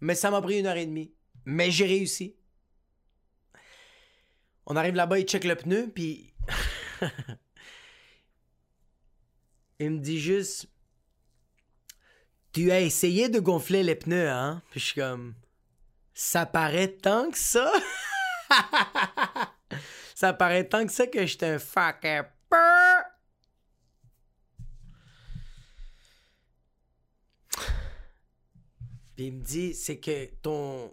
mais 0.00 0.14
ça 0.14 0.30
m'a 0.30 0.42
pris 0.42 0.58
une 0.58 0.66
heure 0.66 0.76
et 0.76 0.86
demie. 0.86 1.14
Mais 1.44 1.70
j'ai 1.70 1.86
réussi. 1.86 2.36
On 4.66 4.76
arrive 4.76 4.94
là-bas, 4.94 5.18
il 5.18 5.24
check 5.24 5.44
le 5.44 5.56
pneu, 5.56 5.90
puis. 5.94 6.34
il 9.78 9.90
me 9.90 9.98
dit 9.98 10.18
juste 10.18 10.68
Tu 12.58 12.72
as 12.72 12.80
essayé 12.80 13.28
de 13.28 13.38
gonfler 13.38 13.84
les 13.84 13.94
pneus, 13.94 14.28
hein? 14.28 14.60
Puis 14.72 14.80
je 14.80 14.86
suis 14.86 15.00
comme 15.00 15.36
Ça 16.12 16.44
paraît 16.44 16.88
tant 16.88 17.30
que 17.30 17.38
ça? 17.38 17.70
Ça 20.16 20.32
paraît 20.32 20.68
tant 20.68 20.84
que 20.84 20.90
ça 20.90 21.06
que 21.06 21.24
j'étais 21.24 21.46
un 21.46 21.60
fucker 21.60 22.22
Puis 29.14 29.26
il 29.26 29.34
me 29.34 29.40
dit, 29.40 29.72
c'est 29.72 30.00
que 30.00 30.26
ton 30.42 30.92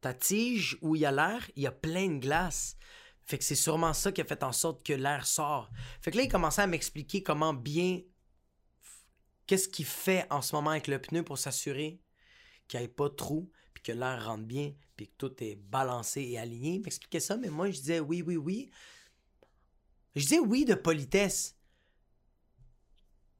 ta 0.00 0.14
tige 0.14 0.78
où 0.80 0.94
il 0.94 1.00
y 1.00 1.06
a 1.06 1.10
l'air, 1.10 1.50
il 1.56 1.64
y 1.64 1.66
a 1.66 1.72
plein 1.72 2.06
de 2.06 2.20
glace. 2.20 2.76
Fait 3.22 3.36
que 3.36 3.42
c'est 3.42 3.56
sûrement 3.56 3.94
ça 3.94 4.12
qui 4.12 4.20
a 4.20 4.24
fait 4.24 4.44
en 4.44 4.52
sorte 4.52 4.86
que 4.86 4.92
l'air 4.92 5.26
sort. 5.26 5.72
Fait 6.00 6.12
que 6.12 6.18
là, 6.18 6.22
il 6.22 6.28
commençait 6.28 6.62
à 6.62 6.68
m'expliquer 6.68 7.24
comment 7.24 7.52
bien. 7.52 8.02
Qu'est-ce 9.46 9.68
qu'il 9.68 9.84
fait 9.84 10.26
en 10.30 10.42
ce 10.42 10.54
moment 10.54 10.70
avec 10.70 10.86
le 10.86 11.00
pneu 11.00 11.22
pour 11.22 11.38
s'assurer 11.38 12.00
qu'il 12.68 12.80
n'y 12.80 12.86
ait 12.86 12.88
pas 12.88 13.08
de 13.08 13.14
trou, 13.14 13.50
puis 13.74 13.82
que 13.82 13.92
l'air 13.92 14.24
rentre 14.26 14.44
bien, 14.44 14.72
puis 14.96 15.08
que 15.08 15.14
tout 15.18 15.42
est 15.42 15.56
balancé 15.56 16.22
et 16.22 16.38
aligné? 16.38 16.74
Il 16.74 16.82
m'expliquait 16.82 17.20
ça, 17.20 17.36
mais 17.36 17.50
moi, 17.50 17.70
je 17.70 17.80
disais 17.80 18.00
oui, 18.00 18.22
oui, 18.22 18.36
oui. 18.36 18.70
Je 20.14 20.22
disais 20.22 20.38
oui 20.38 20.64
de 20.64 20.74
politesse. 20.74 21.56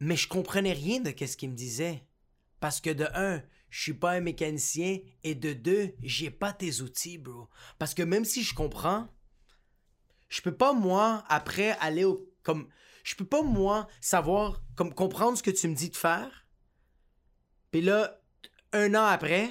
Mais 0.01 0.17
je 0.17 0.27
comprenais 0.27 0.73
rien 0.73 1.01
de 1.01 1.11
ce 1.11 1.37
qu'il 1.37 1.51
me 1.51 1.57
disait. 1.57 2.05
Parce 2.59 2.81
que 2.81 2.91
de 2.91 3.07
un, 3.15 3.43
je 3.71 3.83
suis 3.83 3.95
pas 3.95 4.13
un 4.13 4.21
mécanicien 4.21 4.99
et 5.23 5.35
de 5.35 5.53
deux, 5.53 5.95
j'ai 6.03 6.31
pas 6.31 6.53
tes 6.53 6.81
outils, 6.81 7.19
bro. 7.19 7.49
Parce 7.79 7.95
que 7.95 8.03
même 8.03 8.25
si 8.25 8.43
je 8.43 8.55
comprends, 8.55 9.09
je 10.29 10.43
peux 10.43 10.55
pas 10.55 10.73
moi 10.73 11.25
après 11.29 11.71
aller 11.81 12.05
au 12.05 12.29
je 13.03 13.15
peux 13.15 13.25
pas 13.25 13.43
moi 13.43 13.87
savoir 14.01 14.63
comprendre 14.97 15.37
ce 15.37 15.43
que 15.43 15.51
tu 15.51 15.69
me 15.69 15.75
dis 15.75 15.91
de 15.91 15.97
faire. 15.97 16.47
Puis 17.71 17.81
là, 17.81 18.21
un 18.73 18.95
an 18.95 19.05
après, 19.05 19.51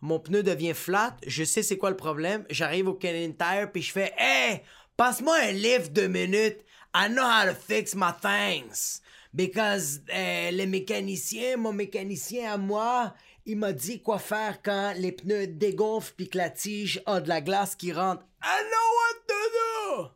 mon 0.00 0.18
pneu 0.18 0.42
devient 0.42 0.74
flat, 0.74 1.16
je 1.26 1.44
sais 1.44 1.62
c'est 1.62 1.78
quoi 1.78 1.90
le 1.90 1.96
problème, 1.96 2.44
j'arrive 2.50 2.88
au 2.88 2.94
Canadian 2.94 3.32
Tire 3.32 3.70
puis 3.72 3.82
je 3.82 3.92
fais 3.92 4.12
"Hey, 4.16 4.62
passe-moi 4.96 5.36
un 5.36 5.52
lift 5.52 5.92
de 5.92 6.06
minutes. 6.06 6.64
I 6.94 7.08
know 7.08 7.22
how 7.22 7.48
to 7.48 7.54
fix 7.54 7.94
my 7.94 8.12
things." 8.20 9.00
because 9.34 10.02
euh, 10.14 10.50
le 10.50 10.66
mécanicien, 10.66 11.56
mon 11.56 11.72
mécanicien 11.72 12.52
à 12.52 12.56
moi, 12.56 13.14
il 13.46 13.56
m'a 13.56 13.72
dit 13.72 14.02
quoi 14.02 14.18
faire 14.18 14.62
quand 14.62 14.94
les 14.96 15.12
pneus 15.12 15.46
dégonflent 15.46 16.14
puis 16.16 16.28
que 16.28 16.38
la 16.38 16.50
tige 16.50 17.02
a 17.06 17.20
de 17.20 17.28
la 17.28 17.40
glace 17.40 17.74
qui 17.74 17.92
rentre. 17.92 18.24
I 18.42 18.62
know 18.62 18.88
what 18.98 19.26
to 19.26 20.04
do! 20.04 20.08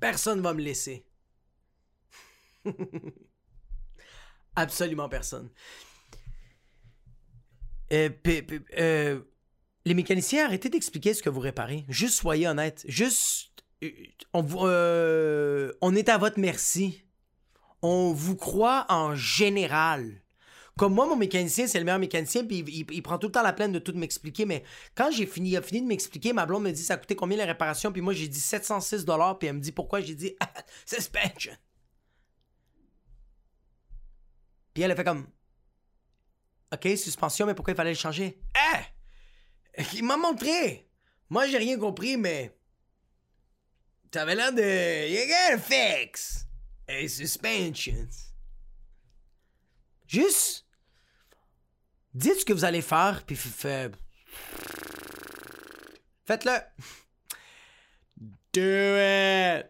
Personne 0.00 0.40
va 0.40 0.54
me 0.54 0.62
laisser. 0.62 1.04
Absolument 4.56 5.08
personne. 5.08 5.50
Euh, 7.92 8.10
euh, 8.78 9.20
les 9.84 9.94
mécaniciens, 9.94 10.46
arrêtez 10.46 10.68
d'expliquer 10.68 11.14
ce 11.14 11.22
que 11.22 11.30
vous 11.30 11.40
réparez. 11.40 11.84
Juste 11.88 12.14
soyez 12.14 12.48
honnête. 12.48 12.84
Juste. 12.88 13.50
On, 14.32 14.46
on 15.80 15.94
est 15.94 16.08
à 16.08 16.16
votre 16.16 16.40
merci 16.40 17.04
on 17.84 18.14
vous 18.14 18.34
croit 18.34 18.86
en 18.88 19.14
général. 19.14 20.22
Comme 20.78 20.94
moi, 20.94 21.06
mon 21.06 21.16
mécanicien, 21.16 21.66
c'est 21.66 21.78
le 21.78 21.84
meilleur 21.84 22.00
mécanicien, 22.00 22.42
puis 22.44 22.64
il, 22.66 23.02
prend 23.02 23.18
tout 23.18 23.26
le 23.26 23.32
temps 23.32 23.42
la 23.42 23.52
peine 23.52 23.72
de 23.72 23.78
tout 23.78 23.92
m'expliquer. 23.92 24.46
Mais 24.46 24.64
quand 24.94 25.10
j'ai 25.10 25.26
fini, 25.26 25.50
il 25.50 25.56
a 25.58 25.62
fini 25.62 25.82
de 25.82 25.86
m'expliquer, 25.86 26.32
ma 26.32 26.46
blonde 26.46 26.64
me 26.64 26.72
dit 26.72 26.82
ça 26.82 26.94
a 26.94 26.96
coûté 26.96 27.14
combien 27.14 27.36
la 27.36 27.44
réparation, 27.44 27.92
puis 27.92 28.00
moi 28.00 28.14
j'ai 28.14 28.26
dit 28.26 28.40
706 28.40 29.04
dollars, 29.04 29.38
puis 29.38 29.48
elle 29.48 29.56
me 29.56 29.60
dit 29.60 29.70
pourquoi, 29.70 30.00
j'ai 30.00 30.14
dit 30.14 30.34
suspension. 30.86 31.52
Puis 34.74 34.82
elle 34.82 34.90
a 34.90 34.96
fait 34.96 35.04
comme 35.04 35.28
OK, 36.72 36.88
suspension, 36.96 37.46
mais 37.46 37.54
pourquoi 37.54 37.72
il 37.72 37.76
fallait 37.76 37.92
le 37.92 37.96
changer? 37.96 38.40
Eh 38.56 39.82
Il 39.94 40.04
m'a 40.04 40.16
montré 40.16 40.90
Moi 41.30 41.46
j'ai 41.46 41.58
rien 41.58 41.78
compris, 41.78 42.16
mais. 42.16 42.56
T'avais 44.10 44.34
l'air 44.34 44.52
de. 44.52 45.08
You 45.08 45.26
gotta 45.26 45.58
fix 45.58 46.46
et 46.88 47.08
suspensions. 47.08 48.08
Juste, 50.06 50.66
dites 52.12 52.40
ce 52.40 52.44
que 52.44 52.52
vous 52.52 52.64
allez 52.64 52.82
faire, 52.82 53.24
puis 53.24 53.36
faites. 53.36 53.94
Faites-le. 56.24 56.58
Do 58.52 59.60
it. 59.60 59.66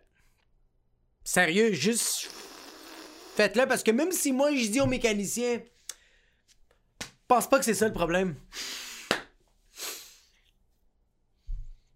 Sérieux, 1.24 1.72
juste 1.72 2.30
Faites-le 3.36 3.66
parce 3.66 3.82
que 3.82 3.90
même 3.90 4.12
si 4.12 4.32
moi 4.32 4.54
je 4.54 4.68
dis 4.68 4.80
au 4.80 4.86
mécanicien, 4.86 5.60
pense 7.26 7.48
pas 7.48 7.58
que 7.58 7.64
c'est 7.64 7.74
ça 7.74 7.88
le 7.88 7.92
problème. 7.92 8.36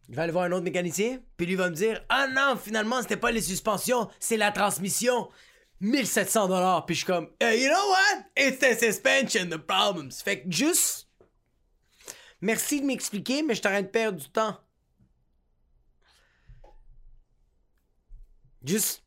Je 0.08 0.14
vais 0.14 0.22
aller 0.22 0.32
voir 0.32 0.44
un 0.44 0.52
autre 0.52 0.64
mécanicien, 0.64 1.20
puis 1.36 1.46
lui 1.46 1.54
va 1.54 1.70
me 1.70 1.74
dire 1.74 2.04
Ah 2.08 2.26
non, 2.26 2.56
finalement, 2.56 3.02
c'était 3.02 3.16
pas 3.16 3.30
les 3.30 3.42
suspensions, 3.42 4.08
c'est 4.18 4.36
la 4.36 4.50
transmission. 4.50 5.28
1700 5.80 6.48
dollars, 6.48 6.86
puis 6.86 6.96
je 6.96 7.04
suis 7.04 7.06
comme 7.06 7.30
hey, 7.40 7.62
You 7.62 7.68
know 7.68 7.90
what? 7.90 8.24
It's 8.36 8.58
the 8.58 8.76
suspension, 8.76 9.48
the 9.48 9.58
problems. 9.58 10.10
Fait 10.24 10.42
que 10.42 10.50
juste. 10.50 11.08
Merci 12.40 12.80
de 12.80 12.86
m'expliquer, 12.86 13.42
mais 13.42 13.54
je 13.54 13.62
t'arrête 13.62 13.86
de 13.86 13.90
perdre 13.90 14.18
du 14.18 14.28
temps. 14.28 14.56
Juste. 18.64 19.04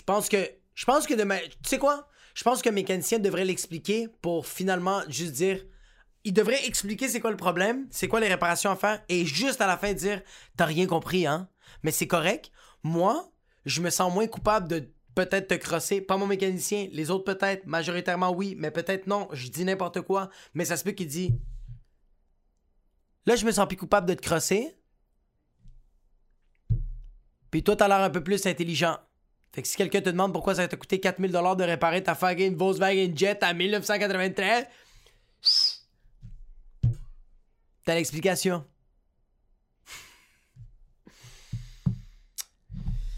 Je 0.00 0.04
pense 0.04 0.30
que. 0.30 0.50
Je 0.74 0.86
pense 0.86 1.06
que 1.06 1.12
demain. 1.12 1.40
Tu 1.62 1.68
sais 1.68 1.78
quoi? 1.78 2.08
Je 2.34 2.42
pense 2.42 2.62
que 2.62 2.70
mécanicien 2.70 3.18
devrait 3.18 3.44
l'expliquer 3.44 4.08
pour 4.22 4.46
finalement 4.46 5.02
juste 5.08 5.32
dire 5.32 5.62
il 6.24 6.32
devrait 6.32 6.66
expliquer 6.66 7.06
c'est 7.08 7.20
quoi 7.20 7.30
le 7.30 7.36
problème, 7.36 7.86
c'est 7.90 8.08
quoi 8.08 8.18
les 8.18 8.28
réparations 8.28 8.70
à 8.70 8.76
faire, 8.76 9.02
et 9.10 9.26
juste 9.26 9.60
à 9.60 9.66
la 9.66 9.76
fin 9.76 9.92
dire 9.92 10.22
T'as 10.56 10.64
rien 10.64 10.86
compris, 10.86 11.26
hein? 11.26 11.50
Mais 11.82 11.90
c'est 11.90 12.06
correct. 12.06 12.50
Moi, 12.82 13.30
je 13.66 13.82
me 13.82 13.90
sens 13.90 14.10
moins 14.10 14.26
coupable 14.26 14.68
de 14.68 14.90
peut-être 15.14 15.48
te 15.48 15.54
crosser. 15.54 16.00
Pas 16.00 16.16
mon 16.16 16.26
mécanicien, 16.26 16.88
les 16.92 17.10
autres 17.10 17.24
peut-être, 17.24 17.66
majoritairement 17.66 18.30
oui, 18.30 18.54
mais 18.58 18.70
peut-être 18.70 19.06
non. 19.06 19.28
Je 19.32 19.48
dis 19.48 19.66
n'importe 19.66 20.00
quoi, 20.00 20.30
mais 20.54 20.64
ça 20.64 20.78
se 20.78 20.84
peut 20.84 20.92
qu'il 20.92 21.08
dit 21.08 21.38
Là, 23.26 23.36
je 23.36 23.44
me 23.44 23.52
sens 23.52 23.68
plus 23.68 23.76
coupable 23.76 24.08
de 24.08 24.14
te 24.14 24.22
crosser. 24.22 24.78
Puis 27.50 27.62
toi, 27.62 27.76
t'as 27.76 27.88
l'air 27.88 28.00
un 28.00 28.10
peu 28.10 28.22
plus 28.22 28.46
intelligent. 28.46 28.96
Fait 29.52 29.62
que 29.62 29.68
si 29.68 29.76
quelqu'un 29.76 30.00
te 30.00 30.10
demande 30.10 30.32
pourquoi 30.32 30.54
ça 30.54 30.68
t'a 30.68 30.76
coûté 30.76 30.98
4000$ 30.98 31.56
de 31.56 31.64
réparer 31.64 32.02
ta 32.02 32.14
fucking 32.14 32.56
Volkswagen 32.56 33.12
Jet 33.16 33.42
à 33.42 33.52
1993, 33.52 34.66
T'as 37.84 37.94
l'explication. 37.94 38.64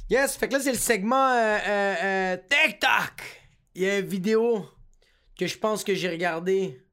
Yes, 0.08 0.36
fait 0.36 0.48
que 0.48 0.54
là, 0.54 0.60
c'est 0.60 0.72
le 0.72 0.78
segment 0.78 1.32
euh, 1.32 1.58
euh, 1.66 1.94
euh, 2.02 2.36
TikTok. 2.36 3.22
Il 3.74 3.82
y 3.82 3.88
a 3.88 3.98
une 3.98 4.06
vidéo 4.06 4.66
que 5.38 5.46
je 5.46 5.58
pense 5.58 5.82
que 5.84 5.94
j'ai 5.94 6.10
regardé 6.10 6.86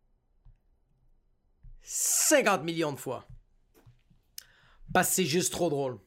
50 1.81 2.63
millions 2.63 2.93
de 2.93 2.99
fois. 2.99 3.27
Parce 4.93 5.09
que 5.09 5.15
c'est 5.15 5.25
juste 5.25 5.51
trop 5.51 5.69
drôle. 5.69 5.99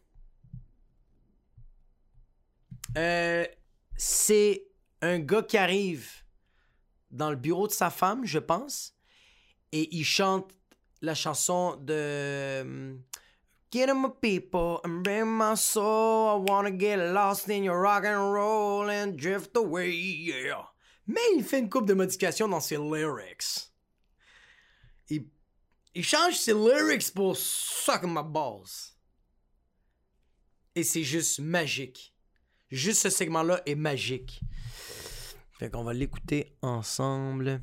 C'est 3.97 4.65
un 5.01 5.19
gars 5.19 5.43
qui 5.43 5.57
arrive 5.57 6.09
dans 7.11 7.31
le 7.31 7.37
bureau 7.37 7.67
de 7.67 7.73
sa 7.73 7.91
femme, 7.91 8.25
je 8.25 8.39
pense, 8.39 8.95
et 9.73 9.95
il 9.95 10.05
chante 10.05 10.53
la 11.01 11.15
chanson 11.15 11.77
de 11.77 12.97
Get 13.73 13.87
my 13.95 14.11
people 14.21 14.81
and 14.85 15.03
bring 15.03 15.25
my 15.25 15.57
soul. 15.57 16.29
I 16.29 16.51
wanna 16.51 16.71
get 16.71 16.99
lost 16.99 17.49
in 17.49 17.65
your 17.65 17.81
rock 17.81 18.05
and 18.05 18.31
roll 18.31 18.91
and 18.91 19.17
drift 19.17 19.57
away, 19.57 19.91
yeah. 19.91 20.69
Mais 21.07 21.21
il 21.37 21.43
fait 21.43 21.59
une 21.59 21.71
coupe 21.71 21.87
de 21.87 21.95
modifications 21.95 22.49
dans 22.49 22.61
ses 22.61 22.77
lyrics. 22.77 23.71
Il, 25.09 25.27
il 25.95 26.05
change 26.05 26.35
ses 26.35 26.53
lyrics 26.53 27.13
pour 27.15 27.37
Suck 27.37 28.03
my 28.05 28.23
balls. 28.23 28.93
Et 30.75 30.85
c'est 30.85 31.03
juste 31.03 31.41
magique. 31.41 32.12
Juste 32.73 33.03
ce 33.03 33.11
segment-là 33.11 33.61
est 33.67 33.75
magique. 33.75 34.41
Fait 35.59 35.69
qu'on 35.71 35.85
va 35.85 35.93
l'écouter 35.93 36.57
ensemble. 36.63 37.61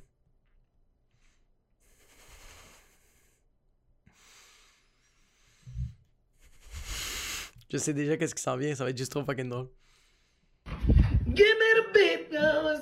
Je 7.72 7.78
sais 7.78 7.94
déjà 7.94 8.18
qu'est-ce 8.18 8.36
qui 8.36 8.44
s'en 8.44 8.56
vient, 8.56 8.76
ça 8.76 8.84
va 8.84 8.92
être 8.92 8.98
juste 8.98 9.12
trop 9.12 9.26
fucking 9.26 9.50
drôle. 9.50 9.70
Give 10.68 11.56
me 11.58 11.82
the 11.82 11.94
beat, 11.94 12.32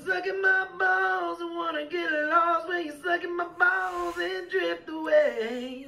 sucking 0.05 0.41
my 0.41 0.67
balls. 0.77 1.39
I 1.39 1.45
wanna 1.45 1.85
get 1.89 2.11
lost 2.29 2.67
when 2.67 2.85
you're 2.85 2.95
sucking 3.03 3.35
my 3.37 3.47
balls 3.57 4.17
and 4.17 4.49
drift 4.49 4.89
away. 4.89 5.85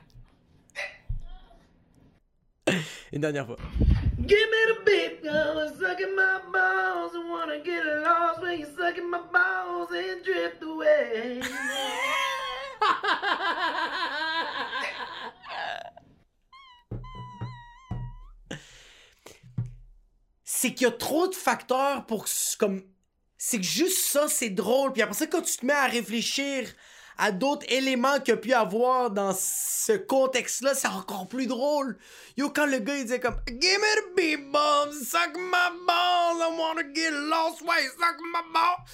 Une 3.12 3.20
dernière 3.20 3.46
fois. 3.46 3.56
Give 4.18 4.38
me 4.38 4.66
the 4.72 4.84
beat, 4.84 5.22
girl, 5.22 5.68
sucking 5.78 6.14
my 6.16 6.40
balls. 6.52 7.12
I 7.14 7.18
wanna 7.28 7.60
get 7.62 7.84
lost 8.02 8.42
when 8.42 8.58
you're 8.58 8.68
sucking 8.76 9.08
my 9.10 9.20
balls 9.32 9.90
and 9.92 10.24
drift 10.24 10.62
away. 10.62 11.40
c'est 20.44 20.74
qu'il 20.74 20.86
y 20.86 20.90
a 20.90 20.92
trop 20.92 21.28
de 21.28 21.34
facteurs 21.34 22.06
pour 22.06 22.26
comme 22.58 22.82
c'est 23.38 23.58
que 23.58 23.64
juste 23.64 24.06
ça 24.06 24.26
c'est 24.28 24.50
drôle 24.50 24.92
puis 24.92 25.02
après 25.02 25.14
ça 25.14 25.26
quand 25.26 25.42
tu 25.42 25.56
te 25.56 25.66
mets 25.66 25.72
à 25.72 25.86
réfléchir 25.86 26.68
à 27.18 27.32
d'autres 27.32 27.66
éléments 27.68 28.18
qu'il 28.20 28.28
y 28.28 28.32
a 28.32 28.36
pu 28.36 28.52
avoir 28.52 29.10
dans 29.10 29.34
ce 29.34 29.92
contexte-là, 29.92 30.74
c'est 30.74 30.88
encore 30.88 31.26
plus 31.26 31.46
drôle. 31.46 31.98
Yo, 32.36 32.50
quand 32.50 32.66
le 32.66 32.78
gars, 32.78 32.96
il 32.96 33.04
disait 33.04 33.20
comme 33.20 33.40
«Give 33.48 33.78
me 33.78 34.16
the 34.16 34.52
bomb, 34.52 34.92
suck 34.92 35.36
my 35.36 35.70
balls, 35.86 36.40
I 36.40 36.56
wanna 36.58 36.82
get 36.94 37.10
lost, 37.10 37.62
why 37.62 37.82
suck 37.84 38.18
my 38.20 38.52
balls.» 38.52 38.84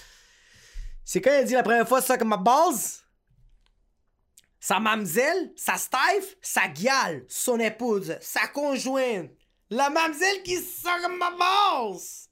C'est 1.04 1.20
quand 1.20 1.32
il 1.32 1.36
a 1.36 1.44
dit 1.44 1.54
la 1.54 1.62
première 1.62 1.88
fois 1.88 2.00
«Suck 2.02 2.22
my 2.24 2.36
balls», 2.38 3.00
sa 4.60 4.78
mamzelle, 4.78 5.52
sa 5.56 5.76
stife, 5.76 6.36
sa 6.40 6.68
guiale, 6.68 7.24
son 7.28 7.58
épouse, 7.58 8.16
sa 8.20 8.46
conjointe, 8.46 9.30
la 9.70 9.90
mamzelle 9.90 10.42
qui 10.44 10.56
sort 10.58 11.08
ma 11.18 11.32
base! 11.32 12.28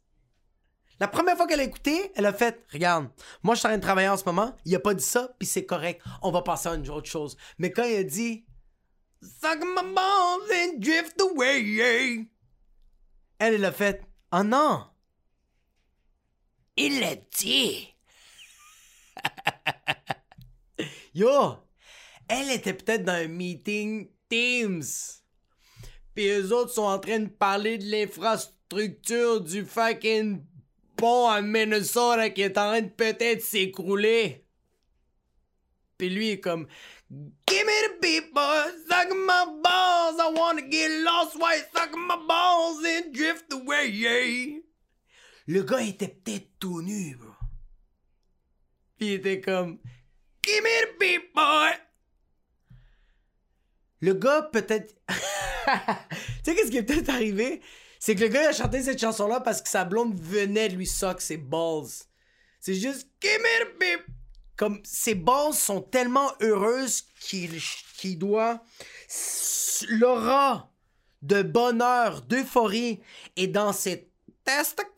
La 1.00 1.08
première 1.08 1.36
fois 1.36 1.46
qu'elle 1.46 1.60
a 1.60 1.64
écouté, 1.64 2.12
elle 2.14 2.26
a 2.26 2.32
fait 2.32 2.62
Regarde, 2.70 3.08
moi 3.42 3.54
je 3.54 3.60
suis 3.60 3.66
en 3.66 3.70
train 3.70 3.78
de 3.78 3.82
travailler 3.82 4.08
en 4.08 4.18
ce 4.18 4.24
moment, 4.24 4.54
il 4.66 4.74
a 4.76 4.80
pas 4.80 4.92
dit 4.92 5.02
ça, 5.02 5.34
puis 5.38 5.48
c'est 5.48 5.64
correct, 5.64 6.02
on 6.20 6.30
va 6.30 6.42
passer 6.42 6.68
à 6.68 6.74
une 6.74 6.88
autre 6.90 7.08
chose. 7.08 7.36
Mais 7.58 7.72
quand 7.72 7.84
il 7.84 7.96
a 7.96 8.04
dit 8.04 8.44
Suck 9.22 9.60
my 9.60 9.94
balls 9.94 10.52
and 10.52 10.78
drift 10.78 11.20
away, 11.20 12.28
elle, 13.38 13.54
elle 13.54 13.64
a 13.64 13.72
fait 13.72 14.02
Oh 14.32 14.42
non! 14.42 14.86
Il 16.76 17.00
l'a 17.00 17.16
dit! 17.16 17.88
Yo! 21.14 21.56
Elle 22.28 22.50
était 22.50 22.74
peut-être 22.74 23.04
dans 23.04 23.14
un 23.14 23.26
meeting 23.26 24.08
Teams 24.28 24.84
Pis 26.14 26.28
eux 26.28 26.52
autres 26.52 26.72
sont 26.72 26.82
en 26.82 26.98
train 26.98 27.20
de 27.20 27.28
parler 27.28 27.78
de 27.78 27.90
l'infrastructure 27.90 29.40
du 29.40 29.64
fucking 29.64 30.44
pont 31.00 31.28
à 31.28 31.40
Minnesota 31.40 32.30
qui 32.30 32.42
est 32.42 32.58
en 32.58 32.70
train 32.70 32.82
de 32.82 32.88
peut-être 32.88 33.42
s'écrouler. 33.42 34.44
Pis 35.98 36.10
lui 36.10 36.30
est 36.30 36.40
comme 36.40 36.66
Give 37.48 37.64
me 37.64 38.00
the 38.00 38.32
boy, 38.32 38.70
suck 38.88 39.10
my 39.10 39.60
balls. 39.62 40.20
I 40.20 40.32
wanna 40.36 40.62
get 40.70 41.02
lost 41.02 41.36
while 41.36 41.58
suck 41.74 41.90
my 41.96 42.16
balls 42.28 42.84
and 42.84 43.12
drift 43.12 43.52
away. 43.52 44.62
Le 45.46 45.62
gars 45.62 45.82
était 45.82 46.08
peut-être 46.08 46.58
tout 46.60 46.82
nu, 46.82 47.16
bro. 47.16 47.32
Pis 48.98 49.06
il 49.06 49.12
était 49.14 49.40
comme 49.40 49.78
Give 50.44 50.62
me 50.62 50.98
the 50.98 51.34
boy. 51.34 51.72
Le 54.00 54.14
gars 54.14 54.42
peut-être 54.52 54.94
tu 55.08 55.14
sais, 56.44 56.54
qu'est-ce 56.54 56.70
qui 56.70 56.78
est 56.78 56.82
peut-être 56.82 57.10
arrivé? 57.10 57.60
C'est 58.00 58.14
que 58.14 58.22
le 58.22 58.28
gars 58.28 58.48
a 58.48 58.52
chanté 58.52 58.82
cette 58.82 58.98
chanson-là 58.98 59.40
parce 59.40 59.60
que 59.60 59.68
sa 59.68 59.84
blonde 59.84 60.18
venait 60.18 60.70
lui 60.70 60.86
sock 60.86 61.20
ses 61.20 61.36
balls. 61.36 61.86
C'est 62.58 62.74
juste, 62.74 63.06
beep. 63.20 64.00
Comme 64.56 64.80
ses 64.84 65.14
balls 65.14 65.52
sont 65.52 65.82
tellement 65.82 66.32
heureuses 66.40 67.04
qu'il 67.20 68.18
doit. 68.18 68.62
L'aura 69.88 70.70
de 71.22 71.42
bonheur, 71.42 72.22
d'euphorie 72.22 73.00
et 73.36 73.46
dans 73.46 73.74
ses 73.74 74.10
testicles 74.44 74.90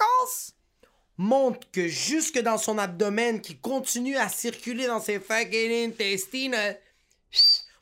montre 1.18 1.70
que 1.72 1.88
jusque 1.88 2.40
dans 2.40 2.58
son 2.58 2.78
abdomen 2.78 3.40
qui 3.40 3.58
continue 3.58 4.16
à 4.16 4.28
circuler 4.28 4.86
dans 4.86 5.00
ses 5.00 5.20
fucking 5.20 5.90
intestines 5.90 6.56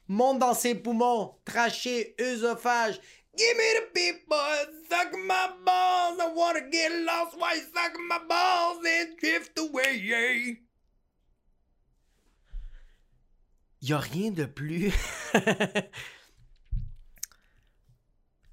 monte 0.09 0.40
dans 0.40 0.55
ses 0.55 0.74
poumons, 0.74 1.34
trachée, 1.44 2.16
œsophage. 2.20 3.01
Give 3.37 3.57
me 3.57 3.64
the 3.74 3.87
beat, 3.95 4.28
boy, 4.28 4.64
suck 4.89 5.12
my 5.26 5.51
balls. 5.64 6.18
I 6.20 6.33
wanna 6.35 6.68
get 6.70 6.93
lost 7.05 7.39
while 7.39 7.57
you 7.57 7.62
suck 7.72 7.97
my 8.09 8.18
balls 8.28 8.85
and 8.85 9.16
drift 9.18 9.59
away. 9.59 10.59
Y 13.83 13.93
a 13.93 13.99
rien 13.99 14.31
de 14.31 14.45
plus. 14.47 14.93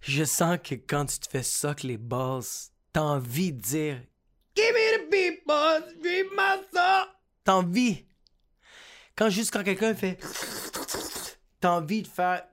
Je 0.01 0.23
sens 0.23 0.57
que 0.63 0.75
quand 0.75 1.05
tu 1.05 1.19
te 1.19 1.27
fais 1.27 1.43
suck 1.43 1.83
les 1.83 1.97
balls, 1.97 2.71
t'as 2.93 3.01
envie 3.01 3.51
de 3.51 3.59
dire 3.59 4.01
Give 4.55 4.73
me 4.73 4.97
the 4.97 5.09
beat, 5.11 5.45
boy, 5.45 5.81
dream 6.01 6.27
my 6.35 6.61
soul. 6.71 7.07
T'as 7.43 7.53
envie. 7.53 8.05
Quand 9.15 9.29
juste 9.29 9.51
quand 9.51 9.63
quelqu'un 9.63 9.93
fait 9.95 10.17
t'as 11.59 11.71
envie 11.71 12.03
de 12.03 12.07
faire. 12.07 12.47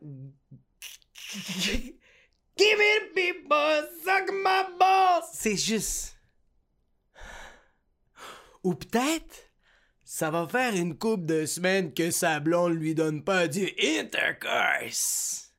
Give 2.57 2.78
me 2.78 2.98
the 3.00 3.14
people, 3.14 3.88
suck 4.05 4.30
my 4.32 4.64
balls! 4.78 5.24
C'est 5.32 5.57
juste. 5.57 6.16
Ou 8.62 8.74
peut-être, 8.74 9.50
ça 10.05 10.30
va 10.30 10.46
faire 10.46 10.74
une 10.74 10.96
couple 10.96 11.26
de 11.26 11.46
semaines 11.46 11.92
que 11.92 12.11
sa 12.11 12.40
blonde 12.40 12.74
lui 12.74 12.94
donne 12.94 13.24
pas 13.24 13.48
du 13.48 13.68
intercourse. 13.82 15.52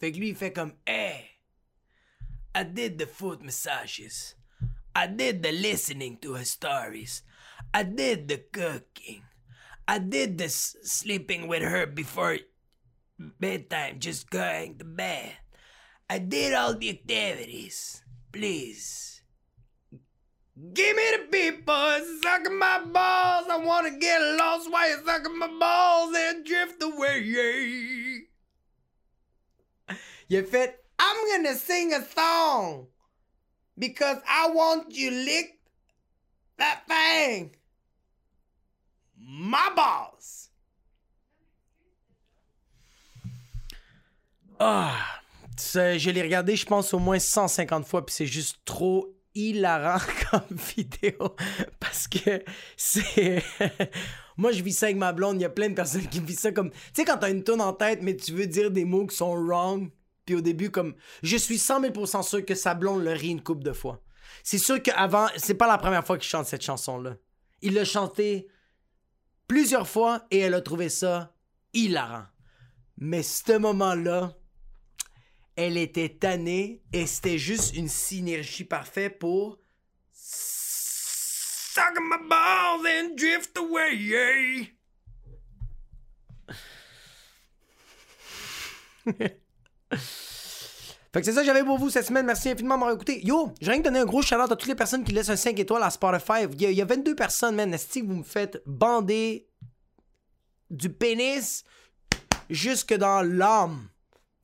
Fait 0.00 0.12
que 0.12 0.18
lui, 0.18 0.30
il 0.30 0.36
fait 0.36 0.52
comme, 0.52 0.72
hey, 0.86 1.24
I 2.54 2.64
did 2.64 2.98
the 2.98 3.06
foot 3.06 3.42
massages. 3.42 4.34
I 4.94 5.06
did 5.06 5.42
the 5.42 5.52
listening 5.52 6.16
to 6.22 6.34
her 6.34 6.44
stories. 6.44 7.22
I 7.74 7.84
did 7.84 8.28
the 8.28 8.38
cooking. 8.50 9.22
I 9.86 9.98
did 9.98 10.38
the 10.38 10.48
sleeping 10.48 11.46
with 11.46 11.62
her 11.62 11.86
before 11.86 12.38
bedtime, 13.18 14.00
just 14.00 14.30
going 14.30 14.78
to 14.78 14.84
bed. 14.84 15.32
I 16.08 16.18
did 16.18 16.54
all 16.54 16.74
the 16.74 16.90
activities. 16.90 18.02
Please. 18.32 19.22
Give 20.72 20.96
me 20.96 21.02
the 21.12 21.26
people 21.30 22.00
sucking 22.22 22.58
my 22.58 22.80
balls. 22.84 23.46
I 23.50 23.58
wanna 23.62 23.98
get 23.98 24.20
lost 24.38 24.70
while 24.70 24.88
you're 24.88 25.04
sucking 25.04 25.38
my 25.38 25.48
balls 25.48 26.14
and 26.16 26.46
drift 26.46 26.82
away. 26.82 28.22
You 30.28 30.42
fit? 30.44 30.82
I'm 30.98 31.16
gonna 31.30 31.54
sing 31.54 31.92
a 31.92 32.02
song 32.02 32.86
because 33.78 34.18
I 34.26 34.48
want 34.50 34.94
you 34.94 35.10
lick 35.10 35.58
that 36.58 36.86
thing. 36.88 37.54
My 39.18 39.70
balls. 39.76 40.48
Ah, 44.58 45.20
je 45.58 46.10
l'ai 46.10 46.22
regardé, 46.22 46.56
je 46.56 46.66
pense, 46.66 46.92
au 46.94 46.98
moins 46.98 47.18
150 47.18 47.86
fois, 47.86 48.04
puis 48.04 48.14
c'est 48.14 48.26
juste 48.26 48.58
trop 48.64 49.16
hilarant 49.36 50.04
comme 50.30 50.56
vidéo 50.76 51.36
parce 51.78 52.08
que 52.08 52.42
c'est. 52.76 53.42
Moi, 54.36 54.52
je 54.52 54.62
vis 54.62 54.72
ça 54.72 54.86
avec 54.86 54.96
ma 54.96 55.12
blonde. 55.12 55.36
Il 55.36 55.42
y 55.42 55.46
a 55.46 55.50
plein 55.50 55.68
de 55.68 55.74
personnes 55.74 56.06
qui 56.08 56.20
vivent 56.20 56.38
ça 56.38 56.52
comme. 56.52 56.70
Tu 56.70 56.78
sais, 56.94 57.04
quand 57.04 57.18
t'as 57.18 57.30
une 57.30 57.44
tonne 57.44 57.60
en 57.60 57.72
tête, 57.72 58.00
mais 58.02 58.16
tu 58.16 58.32
veux 58.32 58.46
dire 58.46 58.70
des 58.70 58.84
mots 58.84 59.06
qui 59.06 59.16
sont 59.16 59.34
wrong, 59.34 59.90
puis 60.24 60.34
au 60.34 60.40
début, 60.40 60.70
comme. 60.70 60.94
Je 61.22 61.36
suis 61.36 61.58
100 61.58 61.82
000% 61.82 62.22
sûr 62.22 62.44
que 62.44 62.54
sa 62.54 62.74
blonde 62.74 63.04
le 63.04 63.12
rit 63.12 63.30
une 63.30 63.42
coupe 63.42 63.62
de 63.62 63.72
fois. 63.72 64.02
C'est 64.42 64.58
sûr 64.58 64.82
qu'avant, 64.82 65.28
c'est 65.36 65.54
pas 65.54 65.68
la 65.68 65.78
première 65.78 66.04
fois 66.04 66.18
qu'il 66.18 66.28
chante 66.28 66.46
cette 66.46 66.62
chanson-là. 66.62 67.16
Il 67.62 67.74
l'a 67.74 67.84
chanté 67.84 68.48
plusieurs 69.46 69.88
fois 69.88 70.26
et 70.30 70.38
elle 70.38 70.54
a 70.54 70.60
trouvé 70.60 70.88
ça 70.88 71.34
hilarant. 71.72 72.24
Mais 72.98 73.22
ce 73.22 73.56
moment-là, 73.58 74.36
elle 75.56 75.78
était 75.78 76.10
tannée 76.10 76.82
et 76.92 77.06
c'était 77.06 77.38
juste 77.38 77.74
une 77.74 77.88
synergie 77.88 78.64
parfaite 78.64 79.18
pour 79.18 79.58
suck 81.76 81.98
my 82.00 82.18
balls 82.28 82.86
and 82.86 83.16
drift 83.16 83.56
away. 83.56 84.72
Fait 91.12 91.22
que 91.22 91.24
c'est 91.24 91.32
ça 91.32 91.40
que 91.40 91.46
j'avais 91.46 91.64
pour 91.64 91.78
vous 91.78 91.88
cette 91.88 92.04
semaine. 92.04 92.26
Merci 92.26 92.50
infiniment 92.50 92.74
de 92.74 92.80
m'avoir 92.80 92.96
écouté. 92.96 93.24
Yo, 93.24 93.54
j'ai 93.60 93.70
rien 93.70 93.80
que 93.80 93.84
donner 93.84 94.00
un 94.00 94.04
gros 94.04 94.20
shout 94.20 94.34
à 94.34 94.48
toutes 94.48 94.66
les 94.66 94.74
personnes 94.74 95.02
qui 95.02 95.12
laissent 95.12 95.30
un 95.30 95.36
5 95.36 95.58
étoiles 95.58 95.82
à 95.82 95.88
Spotify. 95.88 96.44
Il 96.52 96.60
y 96.60 96.66
a, 96.66 96.70
il 96.70 96.76
y 96.76 96.82
a 96.82 96.84
22 96.84 97.14
personnes, 97.14 97.56
man. 97.56 97.72
Est-ce 97.72 98.00
que 98.00 98.04
vous 98.04 98.16
me 98.16 98.22
faites 98.22 98.62
bander 98.66 99.48
du 100.68 100.90
pénis 100.90 101.64
jusque 102.50 102.92
dans 102.92 103.22
l'âme? 103.22 103.88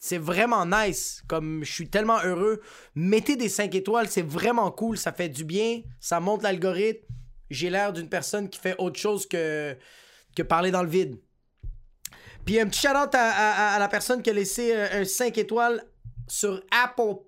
C'est 0.04 0.18
vraiment 0.18 0.66
nice. 0.66 1.22
Comme 1.28 1.62
je 1.62 1.72
suis 1.72 1.88
tellement 1.88 2.18
heureux. 2.24 2.60
Mettez 2.96 3.36
des 3.36 3.48
5 3.48 3.72
étoiles, 3.76 4.10
c'est 4.10 4.26
vraiment 4.26 4.72
cool. 4.72 4.98
Ça 4.98 5.12
fait 5.12 5.28
du 5.28 5.44
bien. 5.44 5.82
Ça 6.00 6.18
monte 6.18 6.42
l'algorithme. 6.42 7.06
J'ai 7.50 7.70
l'air 7.70 7.92
d'une 7.92 8.08
personne 8.08 8.50
qui 8.50 8.58
fait 8.58 8.74
autre 8.78 8.98
chose 8.98 9.28
que, 9.28 9.76
parler 10.48 10.72
dans 10.72 10.82
le 10.82 10.88
vide. 10.88 11.20
Puis 12.44 12.58
un 12.58 12.66
petit 12.66 12.80
shout 12.80 12.88
à, 12.88 13.76
la 13.78 13.88
personne 13.88 14.22
qui 14.22 14.30
a 14.30 14.32
laissé 14.32 14.74
euh, 14.74 15.02
un 15.02 15.04
5 15.04 15.38
étoiles 15.38 15.84
sur 16.26 16.60
Apple 16.72 17.18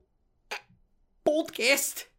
Podcast. 1.22 2.11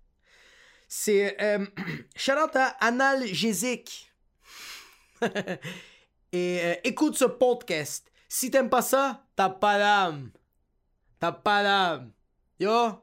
C'est 0.88 1.36
euh, 1.42 1.66
shout 2.16 2.32
out 2.32 2.56
à 2.56 2.68
Analgésique. 2.80 4.10
Et 6.32 6.62
euh, 6.64 6.76
écoute 6.86 7.18
ce 7.18 7.26
podcast. 7.26 8.10
Si 8.30 8.50
t'aimes 8.50 8.70
pas 8.70 8.82
ça, 8.82 9.26
t'as 9.36 9.50
pas 9.50 9.78
d'âme. 9.78 10.32
Pas 11.32 11.64
d'âme. 11.64 12.12
Yo. 12.60 13.02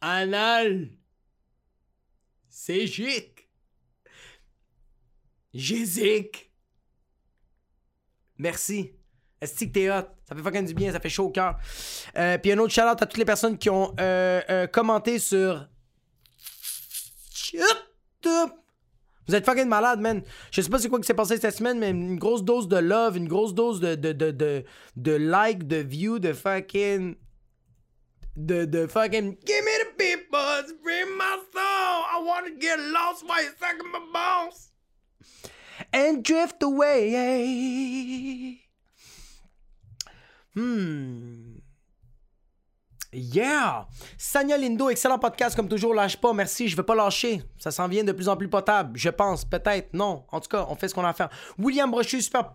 Anal. 0.00 0.90
C'est 2.48 2.86
chic. 2.86 3.48
Jésique. 5.52 6.50
Merci. 8.38 8.92
Est-ce 9.40 9.64
que 9.64 9.70
t'es 9.70 9.90
hot? 9.90 10.08
Ça 10.28 10.34
fait 10.34 10.42
fucking 10.42 10.66
du 10.66 10.74
bien, 10.74 10.90
ça 10.90 11.00
fait 11.00 11.08
chaud 11.08 11.26
au 11.26 11.30
cœur. 11.30 11.58
Euh, 12.16 12.38
puis 12.38 12.52
un 12.52 12.58
autre 12.58 12.72
shout 12.72 12.80
à 12.80 12.96
toutes 12.96 13.18
les 13.18 13.24
personnes 13.24 13.58
qui 13.58 13.68
ont 13.70 13.94
euh, 14.00 14.40
euh, 14.48 14.66
commenté 14.66 15.18
sur. 15.18 15.68
Vous 19.26 19.34
êtes 19.34 19.44
fucking 19.44 19.68
malade, 19.68 20.00
man. 20.00 20.22
Je 20.50 20.60
sais 20.60 20.68
pas 20.68 20.78
c'est 20.78 20.88
quoi 20.88 21.00
qui 21.00 21.06
s'est 21.06 21.14
passé 21.14 21.38
cette 21.38 21.56
semaine, 21.56 21.78
mais 21.78 21.90
une 21.90 22.18
grosse 22.18 22.44
dose 22.44 22.68
de 22.68 22.76
love, 22.76 23.16
une 23.16 23.28
grosse 23.28 23.54
dose 23.54 23.80
de, 23.80 23.94
de, 23.94 24.12
de, 24.12 24.64
de, 24.96 25.12
like, 25.12 25.66
de 25.66 25.76
view, 25.76 26.18
de 26.18 26.32
fucking. 26.32 27.16
De, 28.36 28.64
de 28.64 28.86
fucking. 28.86 29.36
Give 29.46 29.64
me 29.64 29.70
the 29.78 29.86
people, 29.96 30.74
bring 30.82 31.16
my 31.16 31.38
soul. 31.52 31.62
I 31.62 32.20
wanna 32.24 32.50
get 32.60 32.78
lost 32.80 33.24
while 33.26 33.42
you're 33.42 33.54
sucking 33.58 33.90
my 33.92 34.00
bones. 34.12 34.72
And 35.92 36.22
drift 36.24 36.62
away. 36.62 38.60
Hmm. 40.54 41.53
Yeah! 43.14 43.86
Sanya 44.18 44.56
Lindo, 44.56 44.90
excellent 44.90 45.18
podcast 45.18 45.54
comme 45.54 45.68
toujours, 45.68 45.94
lâche 45.94 46.16
pas, 46.16 46.32
merci, 46.32 46.68
je 46.68 46.76
vais 46.76 46.82
pas 46.82 46.94
lâcher. 46.94 47.42
Ça 47.58 47.70
s'en 47.70 47.86
vient 47.88 48.04
de 48.04 48.12
plus 48.12 48.28
en 48.28 48.36
plus 48.36 48.48
potable, 48.48 48.98
je 48.98 49.08
pense, 49.10 49.44
peut-être, 49.44 49.94
non. 49.94 50.24
En 50.32 50.40
tout 50.40 50.48
cas, 50.48 50.66
on 50.68 50.74
fait 50.74 50.88
ce 50.88 50.94
qu'on 50.94 51.04
a 51.04 51.10
à 51.10 51.12
faire. 51.12 51.30
William 51.58 51.90
Brochu, 51.90 52.20
super 52.20 52.54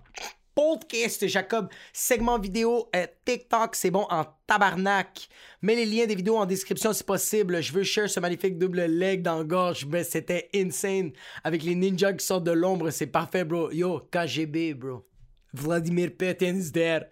podcast, 0.60 1.26
Jacob, 1.26 1.70
segment 1.94 2.38
vidéo, 2.38 2.90
euh, 2.94 3.08
TikTok, 3.24 3.76
c'est 3.76 3.92
bon 3.92 4.06
en 4.10 4.26
tabarnak. 4.46 5.30
Mets 5.62 5.76
les 5.76 5.86
liens 5.86 6.06
des 6.06 6.16
vidéos 6.16 6.36
en 6.36 6.46
description 6.46 6.92
si 6.92 7.02
possible. 7.02 7.64
Je 7.64 7.72
veux 7.72 7.84
share 7.84 8.10
ce 8.10 8.20
magnifique 8.20 8.58
double 8.58 8.82
leg 8.82 9.22
dans 9.22 9.38
la 9.38 9.44
gorge, 9.46 9.86
mais 9.86 10.04
c'était 10.04 10.50
insane. 10.54 11.12
Avec 11.46 11.64
les 11.64 11.76
ninjas 11.76 12.12
qui 12.12 12.26
sortent 12.26 12.44
de 12.44 12.52
l'ombre, 12.52 12.90
c'est 12.90 13.08
parfait, 13.08 13.46
bro. 13.46 13.72
Yo, 13.72 14.02
KGB, 14.12 14.74
bro. 14.74 15.06
Vladimir 15.54 16.10
Putin 16.18 16.56
is 16.58 16.74
there. 16.74 17.06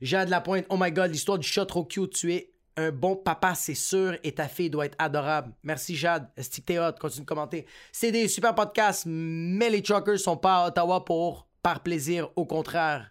Jade 0.00 0.30
Lapointe, 0.30 0.64
oh 0.70 0.78
my 0.78 0.90
god, 0.90 1.10
l'histoire 1.10 1.38
du 1.38 1.46
chat 1.46 1.66
trop 1.66 1.84
cute, 1.84 2.14
tu 2.14 2.32
un 2.76 2.90
bon 2.90 3.16
papa, 3.16 3.54
c'est 3.54 3.74
sûr, 3.74 4.16
et 4.22 4.32
ta 4.32 4.48
fille 4.48 4.70
doit 4.70 4.86
être 4.86 4.96
adorable. 4.98 5.52
Merci 5.62 5.96
Jade, 5.96 6.30
est 6.36 6.64
t'es 6.64 6.78
continue 6.98 7.24
de 7.24 7.28
commenter. 7.28 7.66
C'est 7.92 8.12
des 8.12 8.28
super 8.28 8.54
podcasts, 8.54 9.04
mais 9.06 9.70
les 9.70 9.82
truckers 9.82 10.18
sont 10.18 10.36
pas 10.36 10.64
à 10.64 10.68
Ottawa 10.68 11.04
pour 11.04 11.48
par 11.62 11.82
plaisir, 11.82 12.30
au 12.36 12.46
contraire. 12.46 13.10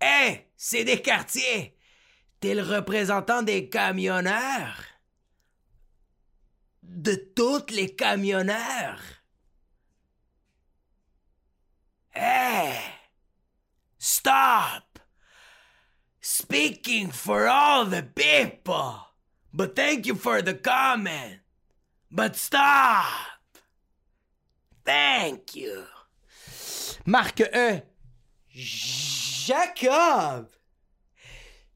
Hé, 0.00 0.46
c'est 0.56 0.84
des 0.84 1.02
quartiers! 1.02 1.76
T'es 2.40 2.54
le 2.54 2.62
représentant 2.62 3.42
des 3.42 3.68
camionneurs? 3.68 4.82
De 6.82 7.14
toutes 7.14 7.70
les 7.70 7.94
camionneurs? 7.94 9.02
Hé! 12.14 12.72
Stop! 13.98 14.89
Speaking 16.32 17.10
for 17.10 17.48
all 17.48 17.84
the 17.86 18.04
people. 18.04 18.94
But 19.52 19.74
thank 19.74 20.06
you 20.06 20.14
for 20.14 20.40
the 20.42 20.54
comment. 20.54 21.40
But 22.08 22.36
stop. 22.36 23.04
Thank 24.84 25.56
you. 25.56 25.82
Marque 27.04 27.40
E. 27.40 27.82
Jacob. 28.48 30.46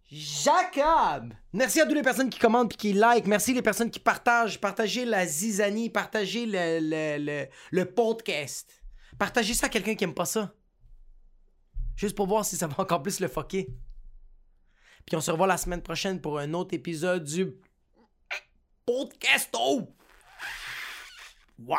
Jacob. 0.08 1.34
Merci 1.52 1.80
à 1.80 1.86
toutes 1.86 1.96
les 1.96 2.02
personnes 2.02 2.30
qui 2.30 2.38
commentent 2.38 2.74
et 2.74 2.76
qui 2.76 2.92
like. 2.92 3.26
Merci 3.26 3.54
les 3.54 3.62
personnes 3.62 3.90
qui 3.90 3.98
partagent. 3.98 4.60
Partagez 4.60 5.04
la 5.04 5.26
zizanie. 5.26 5.90
Partagez 5.90 6.46
le, 6.46 6.78
le, 6.80 7.18
le, 7.18 7.48
le 7.72 7.84
podcast. 7.92 8.70
Partagez 9.18 9.54
ça 9.54 9.66
à 9.66 9.68
quelqu'un 9.68 9.96
qui 9.96 10.04
aime 10.04 10.14
pas 10.14 10.26
ça. 10.26 10.54
Juste 11.96 12.14
pour 12.14 12.28
voir 12.28 12.44
si 12.44 12.56
ça 12.56 12.68
va 12.68 12.80
encore 12.80 13.02
plus 13.02 13.18
le 13.18 13.26
fucker. 13.26 13.66
Puis 15.06 15.16
on 15.16 15.20
se 15.20 15.30
revoit 15.30 15.46
la 15.46 15.56
semaine 15.56 15.82
prochaine 15.82 16.20
pour 16.20 16.38
un 16.38 16.52
autre 16.54 16.74
épisode 16.74 17.24
du 17.24 17.54
podcast. 18.86 19.54
Ouais. 21.58 21.78